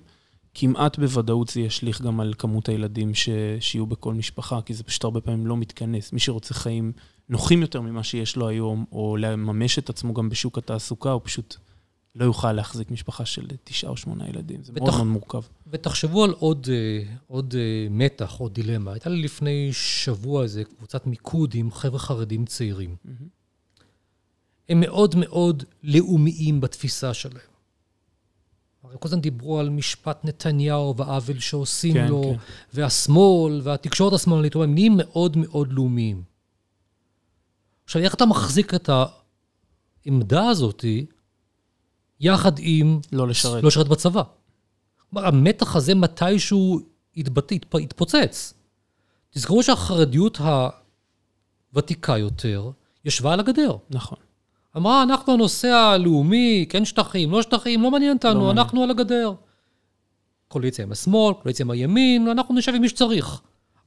כמעט 0.54 1.00
בוודאות 1.00 1.48
זה 1.48 1.62
ישליך 1.62 2.02
גם 2.02 2.20
על 2.20 2.34
כמות 2.38 2.70
הילדים 2.70 3.14
ש, 3.14 3.30
שיהיו 3.60 3.86
בכל 3.86 4.14
משפחה, 4.14 4.62
כי 4.62 4.74
זה 4.74 4.84
פשוט 4.84 5.04
הרבה 5.04 5.22
פעמים 5.22 5.48
לא 5.48 5.58
מתכנס. 5.58 6.14
מי 6.14 6.20
שרוצה 6.20 6.54
חיים 6.54 6.92
נוחים 7.30 7.62
יותר 7.62 7.82
ממה 7.82 8.04
שיש 8.04 8.36
לו 8.36 8.48
היום, 8.48 8.86
או 8.92 9.18
לממש 9.20 9.80
את 9.80 9.90
עצמו 9.90 10.14
גם 10.14 10.30
בשוק 10.30 10.58
התעסוקה, 10.58 11.12
הוא 11.12 11.22
פשוט 11.24 11.56
לא 12.18 12.26
יוכל 12.26 12.52
להחזיק 12.52 12.92
משפחה 12.92 13.26
של 13.26 13.48
תשעה 13.64 13.90
או 13.90 13.98
שמונה 13.98 14.30
ילדים. 14.30 14.64
זה 14.64 14.72
מאוד 14.74 14.84
בטח. 14.84 14.96
מאוד 14.96 15.08
מורכב. 15.08 15.42
ותחשבו 15.68 16.24
על 16.24 16.32
עוד, 16.32 16.68
אה, 16.72 17.14
עוד 17.28 17.56
אה, 17.58 17.88
מתח, 17.90 18.34
עוד 18.38 18.54
דילמה. 18.54 18.92
הייתה 18.92 19.10
לי 19.10 19.22
לפני 19.22 19.70
שבוע 19.74 20.44
איזה 20.44 20.64
קבוצת 20.64 21.08
מיקוד 21.08 21.52
עם 21.56 21.72
חבר'ה 21.72 22.00
חרדים 22.00 22.46
צעירים. 22.46 22.96
הם 24.70 24.80
מאוד 24.80 25.16
מאוד 25.16 25.64
לאומיים 25.84 26.62
בתפיסה 26.62 27.14
שלהם. 27.14 27.58
הרי 28.84 28.96
כל 29.00 29.08
הזמן 29.08 29.22
דיברו 29.22 29.60
על 29.60 29.70
משפט 29.70 30.26
נתניהו 30.26 30.96
והעוול 30.98 31.40
שעושים 31.40 31.94
כן, 31.94 32.08
לו, 32.08 32.22
כן. 32.24 32.54
והשמאל, 32.74 33.62
והתקשורת 33.64 34.14
השמאלית, 34.14 34.56
הם 34.56 34.74
נהיים 34.74 34.94
מאוד 34.98 35.38
מאוד 35.38 35.74
לאומיים. 35.74 36.24
עכשיו, 37.86 38.02
איך 38.02 38.14
אתה 38.14 38.26
מחזיק 38.26 38.74
את 38.74 38.90
העמדה 40.06 40.50
הזאתי 40.50 41.06
יחד 42.20 42.52
עם 42.60 43.00
לא 43.12 43.28
לשרת. 43.28 43.64
לא 43.64 43.68
לשרת 43.68 43.88
בצבא. 43.88 44.22
כלומר, 45.10 45.28
המתח 45.28 45.76
הזה 45.76 45.96
מתישהו 45.96 46.80
יתבט... 47.16 47.52
יתפ... 47.52 47.76
יתפוצץ. 47.76 48.54
תזכרו 49.30 49.64
שהחרדיות 49.64 50.38
הוותיקה 51.74 52.18
יותר 52.18 52.72
ישבה 53.06 53.34
על 53.34 53.40
הגדר. 53.40 53.78
נכון. 53.90 54.18
אמרה, 54.78 55.04
אנחנו 55.04 55.34
הנושא 55.34 55.68
הלאומי, 55.68 56.66
כן 56.70 56.86
שטחים, 56.86 57.32
לא 57.32 57.42
שטחים, 57.42 57.82
לא 57.82 57.92
מעניין 57.92 58.16
אותנו, 58.16 58.34
לא 58.34 58.40
מעניין. 58.40 58.58
אנחנו 58.58 58.84
על 58.84 58.90
הגדר. 58.90 59.34
קואליציה 60.48 60.86
עם 60.86 60.92
השמאל, 60.92 61.34
קואליציה 61.34 61.64
עם 61.64 61.72
הימין, 61.72 62.28
אנחנו 62.28 62.56
נשב 62.56 62.72
עם 62.76 62.82
מי 62.82 62.90
שצריך. 62.90 63.42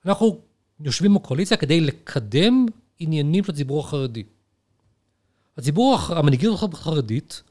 אנחנו 0.07 0.39
יושבים 0.81 1.15
בקואליציה 1.15 1.57
כדי 1.57 1.81
לקדם 1.81 2.67
עניינים 2.99 3.45
של 3.45 3.53
הציבור 3.53 3.81
החרדי. 3.81 4.23
הציבור, 5.57 5.99
המנהיגות 6.09 6.75
החרדית, 6.75 7.43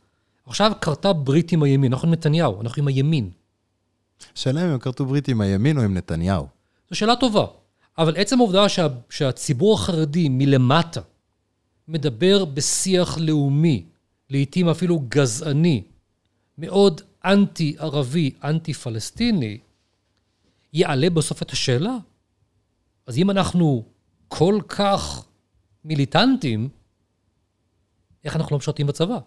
עכשיו 0.49 0.71
כרתה 0.81 1.13
ברית 1.13 1.51
עם 1.51 1.63
הימין, 1.63 1.93
אנחנו 1.93 2.07
עם 2.07 2.13
נתניהו, 2.13 2.61
אנחנו 2.61 2.81
עם 2.81 2.87
הימין. 2.87 3.29
השאלה 4.35 4.65
אם 4.65 4.69
הם 4.69 4.79
כרתו 4.79 5.05
ברית 5.05 5.27
עם 5.27 5.41
הימין 5.41 5.77
או 5.77 5.83
עם 5.83 5.93
נתניהו. 5.93 6.47
זו 6.89 6.95
שאלה 6.95 7.15
טובה. 7.15 7.45
אבל 7.97 8.17
עצם 8.17 8.39
העובדה 8.39 8.69
שה, 8.69 8.87
שהציבור 9.09 9.73
החרדי 9.73 10.29
מלמטה 10.29 11.01
מדבר 11.87 12.45
בשיח 12.45 13.17
לאומי, 13.17 13.85
לעתים 14.29 14.69
אפילו 14.69 14.99
גזעני, 15.09 15.83
מאוד 16.57 17.01
אנטי-ערבי, 17.25 18.31
אנטי-פלסטיני, 18.43 19.57
יעלה 20.73 21.09
בסוף 21.09 21.41
את 21.41 21.51
השאלה. 21.51 21.97
אז 23.05 23.17
אם 23.17 23.29
אנחנו 23.31 23.83
כל 24.27 24.59
כך 24.67 25.25
מיליטנטים, 25.85 26.69
איך 28.23 28.35
אנחנו 28.35 28.53
לא 28.53 28.57
משרתים 28.57 28.87
בצבא? 28.87 29.17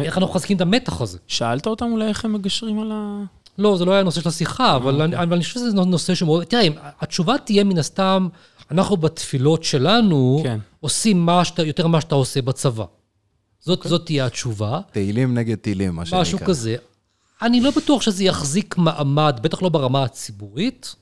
איך 0.00 0.18
אנחנו 0.18 0.30
מחזקים 0.34 0.56
את 0.56 0.60
המתח 0.60 1.00
הזה? 1.00 1.18
שאלת 1.26 1.66
אותם 1.66 1.84
אולי 1.92 2.08
איך 2.08 2.24
הם 2.24 2.32
מגשרים 2.32 2.80
על 2.80 2.92
ה... 2.92 3.22
לא, 3.58 3.76
זה 3.76 3.84
לא 3.84 3.92
היה 3.92 4.02
נושא 4.02 4.20
של 4.20 4.28
השיחה, 4.28 4.76
אבל 4.76 5.02
אני, 5.02 5.16
אבל 5.16 5.32
אני 5.32 5.44
חושב 5.44 5.54
שזה 5.54 5.72
נושא 5.72 6.14
שמאוד... 6.14 6.44
תראה, 6.44 6.68
התשובה 7.00 7.38
תהיה 7.38 7.64
מן 7.64 7.78
הסתם, 7.78 8.28
אנחנו 8.70 8.96
בתפילות 8.96 9.64
שלנו 9.64 10.40
כן. 10.42 10.58
עושים 10.80 11.26
מה 11.26 11.42
יותר 11.64 11.86
ממה 11.86 12.00
שאתה 12.00 12.14
עושה 12.14 12.42
בצבא. 12.42 12.84
זאת. 13.60 13.86
זאת 13.88 14.06
תהיה 14.06 14.26
התשובה. 14.26 14.80
תהילים 14.92 15.34
נגד 15.34 15.54
טילים, 15.54 15.94
מה 15.94 16.04
שנקרא. 16.04 16.20
משהו 16.20 16.38
כזה. 16.38 16.76
אני 17.42 17.60
לא 17.60 17.70
בטוח 17.70 18.02
שזה 18.02 18.24
יחזיק 18.24 18.78
מעמד, 18.78 19.38
בטח 19.42 19.62
לא 19.62 19.68
ברמה 19.68 20.04
הציבורית, 20.04 20.94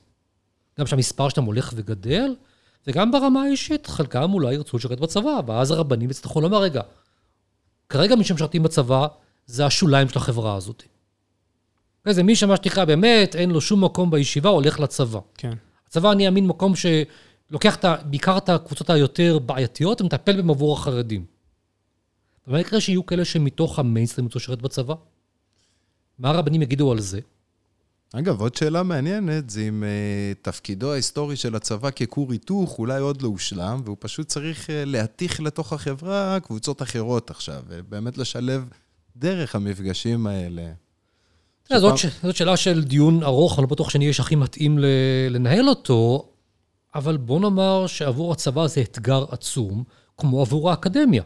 גם 0.79 0.87
שהמספר 0.87 1.29
שלהם 1.29 1.45
הולך 1.45 1.73
וגדל, 1.75 2.35
וגם 2.87 3.11
ברמה 3.11 3.43
האישית, 3.43 3.87
חלקם 3.87 4.33
אולי 4.33 4.53
ירצו 4.53 4.77
לשרת 4.77 4.99
בצבא, 4.99 5.39
ואז 5.45 5.71
הרבנים 5.71 6.09
יצטרכו 6.09 6.41
לומר, 6.41 6.57
רגע, 6.57 6.81
כרגע 7.89 8.15
מי 8.15 8.23
שמשרתים 8.23 8.63
בצבא 8.63 9.07
זה 9.45 9.65
השוליים 9.65 10.09
של 10.09 10.17
החברה 10.17 10.55
הזאת. 10.55 10.83
זה 12.09 12.23
מי 12.23 12.35
שמה 12.35 12.55
שנקרא 12.55 12.85
באמת, 12.85 13.35
אין 13.35 13.51
לו 13.51 13.61
שום 13.61 13.83
מקום 13.83 14.11
בישיבה, 14.11 14.49
הולך 14.49 14.79
לצבא. 14.79 15.19
כן. 15.37 15.53
הצבא 15.87 16.13
נהיה 16.13 16.31
מין 16.31 16.47
מקום 16.47 16.73
שלוקח 16.75 17.75
את, 17.75 17.85
בעיקר 18.05 18.37
את 18.37 18.49
הקבוצות 18.49 18.89
היותר 18.89 19.39
בעייתיות 19.39 20.01
ומטפל 20.01 20.35
בהם 20.35 20.49
עבור 20.49 20.73
החרדים. 20.73 21.25
ומה 22.47 22.59
יקרה 22.59 22.81
שיהיו 22.81 23.05
כאלה 23.05 23.25
שמתוך 23.25 23.79
המיינסטרים 23.79 24.25
ירצו 24.25 24.39
לשרת 24.39 24.61
בצבא? 24.61 24.93
מה 26.19 26.29
הרבנים 26.29 26.61
יגידו 26.61 26.91
על 26.91 26.99
זה? 26.99 27.19
אגב, 28.13 28.41
עוד 28.41 28.55
שאלה 28.55 28.83
מעניינת, 28.83 29.49
זה 29.49 29.61
אם 29.61 29.83
uh, 29.83 30.37
תפקידו 30.41 30.91
ההיסטורי 30.91 31.35
של 31.35 31.55
הצבא 31.55 31.89
ככור 31.89 32.31
היתוך 32.31 32.79
אולי 32.79 32.99
עוד 32.99 33.21
לא 33.21 33.27
הושלם, 33.27 33.81
והוא 33.85 33.97
פשוט 33.99 34.27
צריך 34.27 34.67
uh, 34.67 34.69
להתיך 34.85 35.39
לתוך 35.41 35.73
החברה 35.73 36.39
קבוצות 36.43 36.81
אחרות 36.81 37.29
עכשיו, 37.29 37.63
ובאמת 37.67 38.17
לשלב 38.17 38.69
דרך 39.17 39.55
המפגשים 39.55 40.27
האלה. 40.27 40.71
שפעם... 41.65 41.79
זאת, 41.79 41.97
ש... 41.97 42.05
זאת 42.23 42.35
שאלה 42.35 42.57
של 42.57 42.83
דיון 42.83 43.23
ארוך, 43.23 43.59
אני 43.59 43.63
לא 43.63 43.69
בטוח 43.69 43.89
שאני 43.89 44.05
אהיה 44.05 44.15
הכי 44.19 44.35
מתאים 44.35 44.79
ל... 44.79 44.85
לנהל 45.29 45.69
אותו, 45.69 46.29
אבל 46.95 47.17
בוא 47.17 47.39
נאמר 47.39 47.87
שעבור 47.87 48.31
הצבא 48.31 48.67
זה 48.67 48.81
אתגר 48.81 49.25
עצום, 49.29 49.83
כמו 50.17 50.41
עבור 50.41 50.69
האקדמיה. 50.69 51.23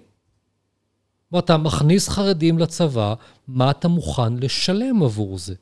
אתה 1.40 1.58
מכניס 1.58 2.10
חרדים 2.10 2.60
לצבא, 2.60 3.14
מה 3.48 3.72
אתה 3.72 3.88
מוכן 3.88 4.38
לשלם 4.38 5.04
עבור 5.04 5.38
זה? 5.38 5.56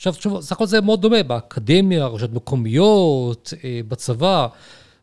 עכשיו, 0.00 0.12
תשוב, 0.12 0.40
סך 0.40 0.52
הכל 0.52 0.66
זה 0.66 0.80
מאוד 0.80 1.02
דומה, 1.02 1.22
באקדמיה, 1.22 2.06
רשויות 2.06 2.32
מקומיות, 2.32 3.52
אה, 3.64 3.80
בצבא. 3.88 4.46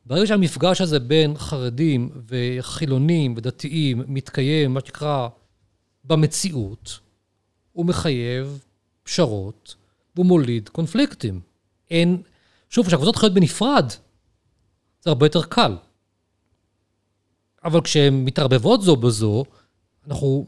ברגע 0.06 0.28
שהמפגש 0.28 0.82
הזה 0.82 1.00
בין 1.00 1.38
חרדים 1.38 2.10
וחילונים 2.28 3.34
ודתיים 3.38 4.04
מתקיים, 4.08 4.74
מה 4.74 4.80
שנקרא, 4.80 5.28
במציאות, 6.04 7.00
הוא 7.72 7.86
מחייב 7.86 8.64
פשרות, 9.04 9.76
והוא 10.16 10.26
מוליד 10.26 10.70
קונפליקטים. 10.70 11.40
אין... 11.92 12.22
שוב, 12.70 12.88
כשהקבוצות 12.88 13.16
חיות 13.16 13.34
בנפרד, 13.34 13.92
זה 15.02 15.10
הרבה 15.10 15.26
יותר 15.26 15.44
קל. 15.44 15.76
אבל 17.64 17.82
כשהן 17.82 18.26
מתערבבות 18.26 18.82
זו 18.82 18.96
בזו, 18.96 19.44
אנחנו 20.08 20.48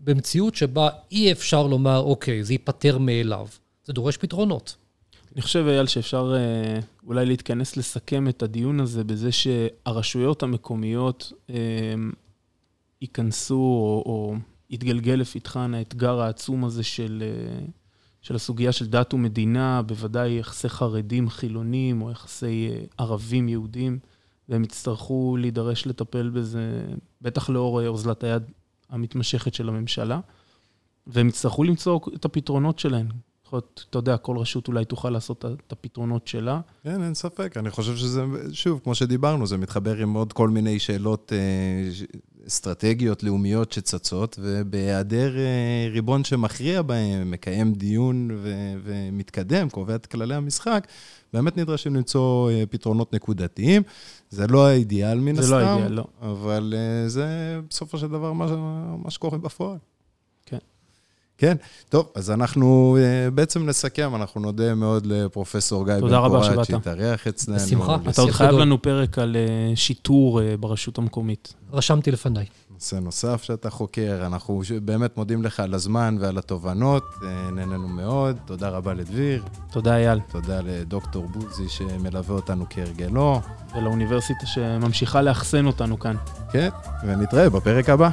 במציאות 0.00 0.54
שבה 0.54 0.88
אי 1.10 1.32
אפשר 1.32 1.66
לומר, 1.66 1.98
אוקיי, 1.98 2.44
זה 2.44 2.54
ייפתר 2.54 2.98
מאליו. 2.98 3.46
זה 3.84 3.92
דורש 3.92 4.16
פתרונות. 4.16 4.76
אני 5.34 5.42
חושב, 5.42 5.64
אייל, 5.68 5.86
שאפשר 5.86 6.34
אה, 6.36 6.80
אולי 7.06 7.26
להתכנס 7.26 7.76
לסכם 7.76 8.28
את 8.28 8.42
הדיון 8.42 8.80
הזה 8.80 9.04
בזה 9.04 9.32
שהרשויות 9.32 10.42
המקומיות 10.42 11.32
אה, 11.50 11.94
ייכנסו 13.02 13.54
או, 13.54 14.02
או 14.06 14.36
יתגלגל 14.70 15.12
לפתחן 15.12 15.74
האתגר 15.74 16.20
העצום 16.20 16.64
הזה 16.64 16.82
של, 16.82 17.22
אה, 17.26 17.66
של 18.22 18.34
הסוגיה 18.34 18.72
של 18.72 18.86
דת 18.86 19.14
ומדינה, 19.14 19.82
בוודאי 19.82 20.38
יחסי 20.38 20.68
חרדים 20.68 21.28
חילונים 21.28 22.02
או 22.02 22.10
יחסי 22.10 22.68
אה, 22.70 22.84
ערבים 22.98 23.48
יהודים, 23.48 23.98
והם 24.48 24.64
יצטרכו 24.64 25.36
להידרש 25.40 25.86
לטפל 25.86 26.30
בזה, 26.30 26.84
בטח 27.22 27.50
לאור 27.50 27.86
אוזלת 27.86 28.24
היד 28.24 28.42
המתמשכת 28.90 29.54
של 29.54 29.68
הממשלה, 29.68 30.20
והם 31.06 31.28
יצטרכו 31.28 31.64
למצוא 31.64 32.00
את 32.14 32.24
הפתרונות 32.24 32.78
שלהם. 32.78 33.08
יכול 33.46 33.56
להיות, 33.56 33.84
אתה 33.90 33.98
יודע, 33.98 34.16
כל 34.16 34.38
רשות 34.38 34.68
אולי 34.68 34.84
תוכל 34.84 35.10
לעשות 35.10 35.44
את 35.66 35.72
הפתרונות 35.72 36.26
שלה. 36.26 36.60
כן, 36.82 37.02
אין 37.02 37.14
ספק. 37.14 37.56
אני 37.56 37.70
חושב 37.70 37.96
שזה, 37.96 38.24
שוב, 38.52 38.80
כמו 38.84 38.94
שדיברנו, 38.94 39.46
זה 39.46 39.56
מתחבר 39.56 39.96
עם 39.96 40.14
עוד 40.14 40.32
כל 40.32 40.48
מיני 40.48 40.78
שאלות 40.78 41.32
אה, 41.32 42.06
אסטרטגיות, 42.46 43.22
לאומיות 43.22 43.72
שצצות, 43.72 44.38
ובהיעדר 44.42 45.38
אה, 45.38 45.88
ריבון 45.90 46.24
שמכריע 46.24 46.82
בהם, 46.82 47.30
מקיים 47.30 47.72
דיון 47.72 48.30
ו- 48.34 48.74
ומתקדם, 48.84 49.68
קובע 49.68 49.94
את 49.94 50.06
כללי 50.06 50.34
המשחק, 50.34 50.86
באמת 51.32 51.56
נדרשים 51.56 51.94
למצוא 51.96 52.50
אה, 52.50 52.64
פתרונות 52.70 53.14
נקודתיים. 53.14 53.82
זה 54.30 54.46
לא 54.46 54.66
האידיאל 54.66 55.20
מן 55.20 55.38
הסתם, 55.38 55.42
זה 55.42 55.50
לא 55.50 55.56
האידיאל, 55.56 55.92
לא. 55.92 56.04
אבל 56.22 56.74
זה 57.06 57.60
בסופו 57.70 57.98
של 57.98 58.08
דבר 58.08 58.32
מה, 58.32 58.46
מה 58.96 59.10
שקורה 59.10 59.38
בפועל. 59.38 59.78
כן. 61.38 61.56
טוב, 61.88 62.08
אז 62.14 62.30
אנחנו 62.30 62.98
בעצם 63.34 63.66
נסכם, 63.66 64.14
אנחנו 64.14 64.40
נודה 64.40 64.74
מאוד 64.74 65.06
לפרופסור 65.06 65.84
גיא 65.84 65.94
בן 65.94 66.28
פורת, 66.28 66.64
שהתארח 66.64 67.26
אצלנו. 67.26 67.58
בשמחה. 67.58 67.96
אתה 68.10 68.20
עוד 68.20 68.30
חייב 68.30 68.52
לנו 68.52 68.82
פרק 68.82 69.18
על 69.18 69.36
שיטור 69.74 70.40
ברשות 70.60 70.98
המקומית. 70.98 71.54
רשמתי 71.72 72.10
לפניי. 72.10 72.46
נושא 72.74 72.96
נוסף 72.96 73.42
שאתה 73.42 73.70
חוקר, 73.70 74.22
אנחנו 74.26 74.62
באמת 74.82 75.16
מודים 75.16 75.42
לך 75.42 75.60
על 75.60 75.74
הזמן 75.74 76.16
ועל 76.20 76.38
התובנות, 76.38 77.04
נהנינו 77.52 77.88
מאוד, 77.88 78.36
תודה 78.44 78.68
רבה 78.68 78.94
לדביר. 78.94 79.42
תודה 79.72 79.96
אייל. 79.96 80.20
תודה 80.32 80.60
לדוקטור 80.60 81.26
בוזי 81.28 81.68
שמלווה 81.68 82.34
אותנו 82.34 82.64
כהרגלו. 82.70 83.40
ולאוניברסיטה 83.76 84.46
שממשיכה 84.46 85.22
לאחסן 85.22 85.66
אותנו 85.66 85.98
כאן. 85.98 86.16
כן, 86.52 86.68
ונתראה 87.06 87.50
בפרק 87.50 87.88
הבא. 87.88 88.10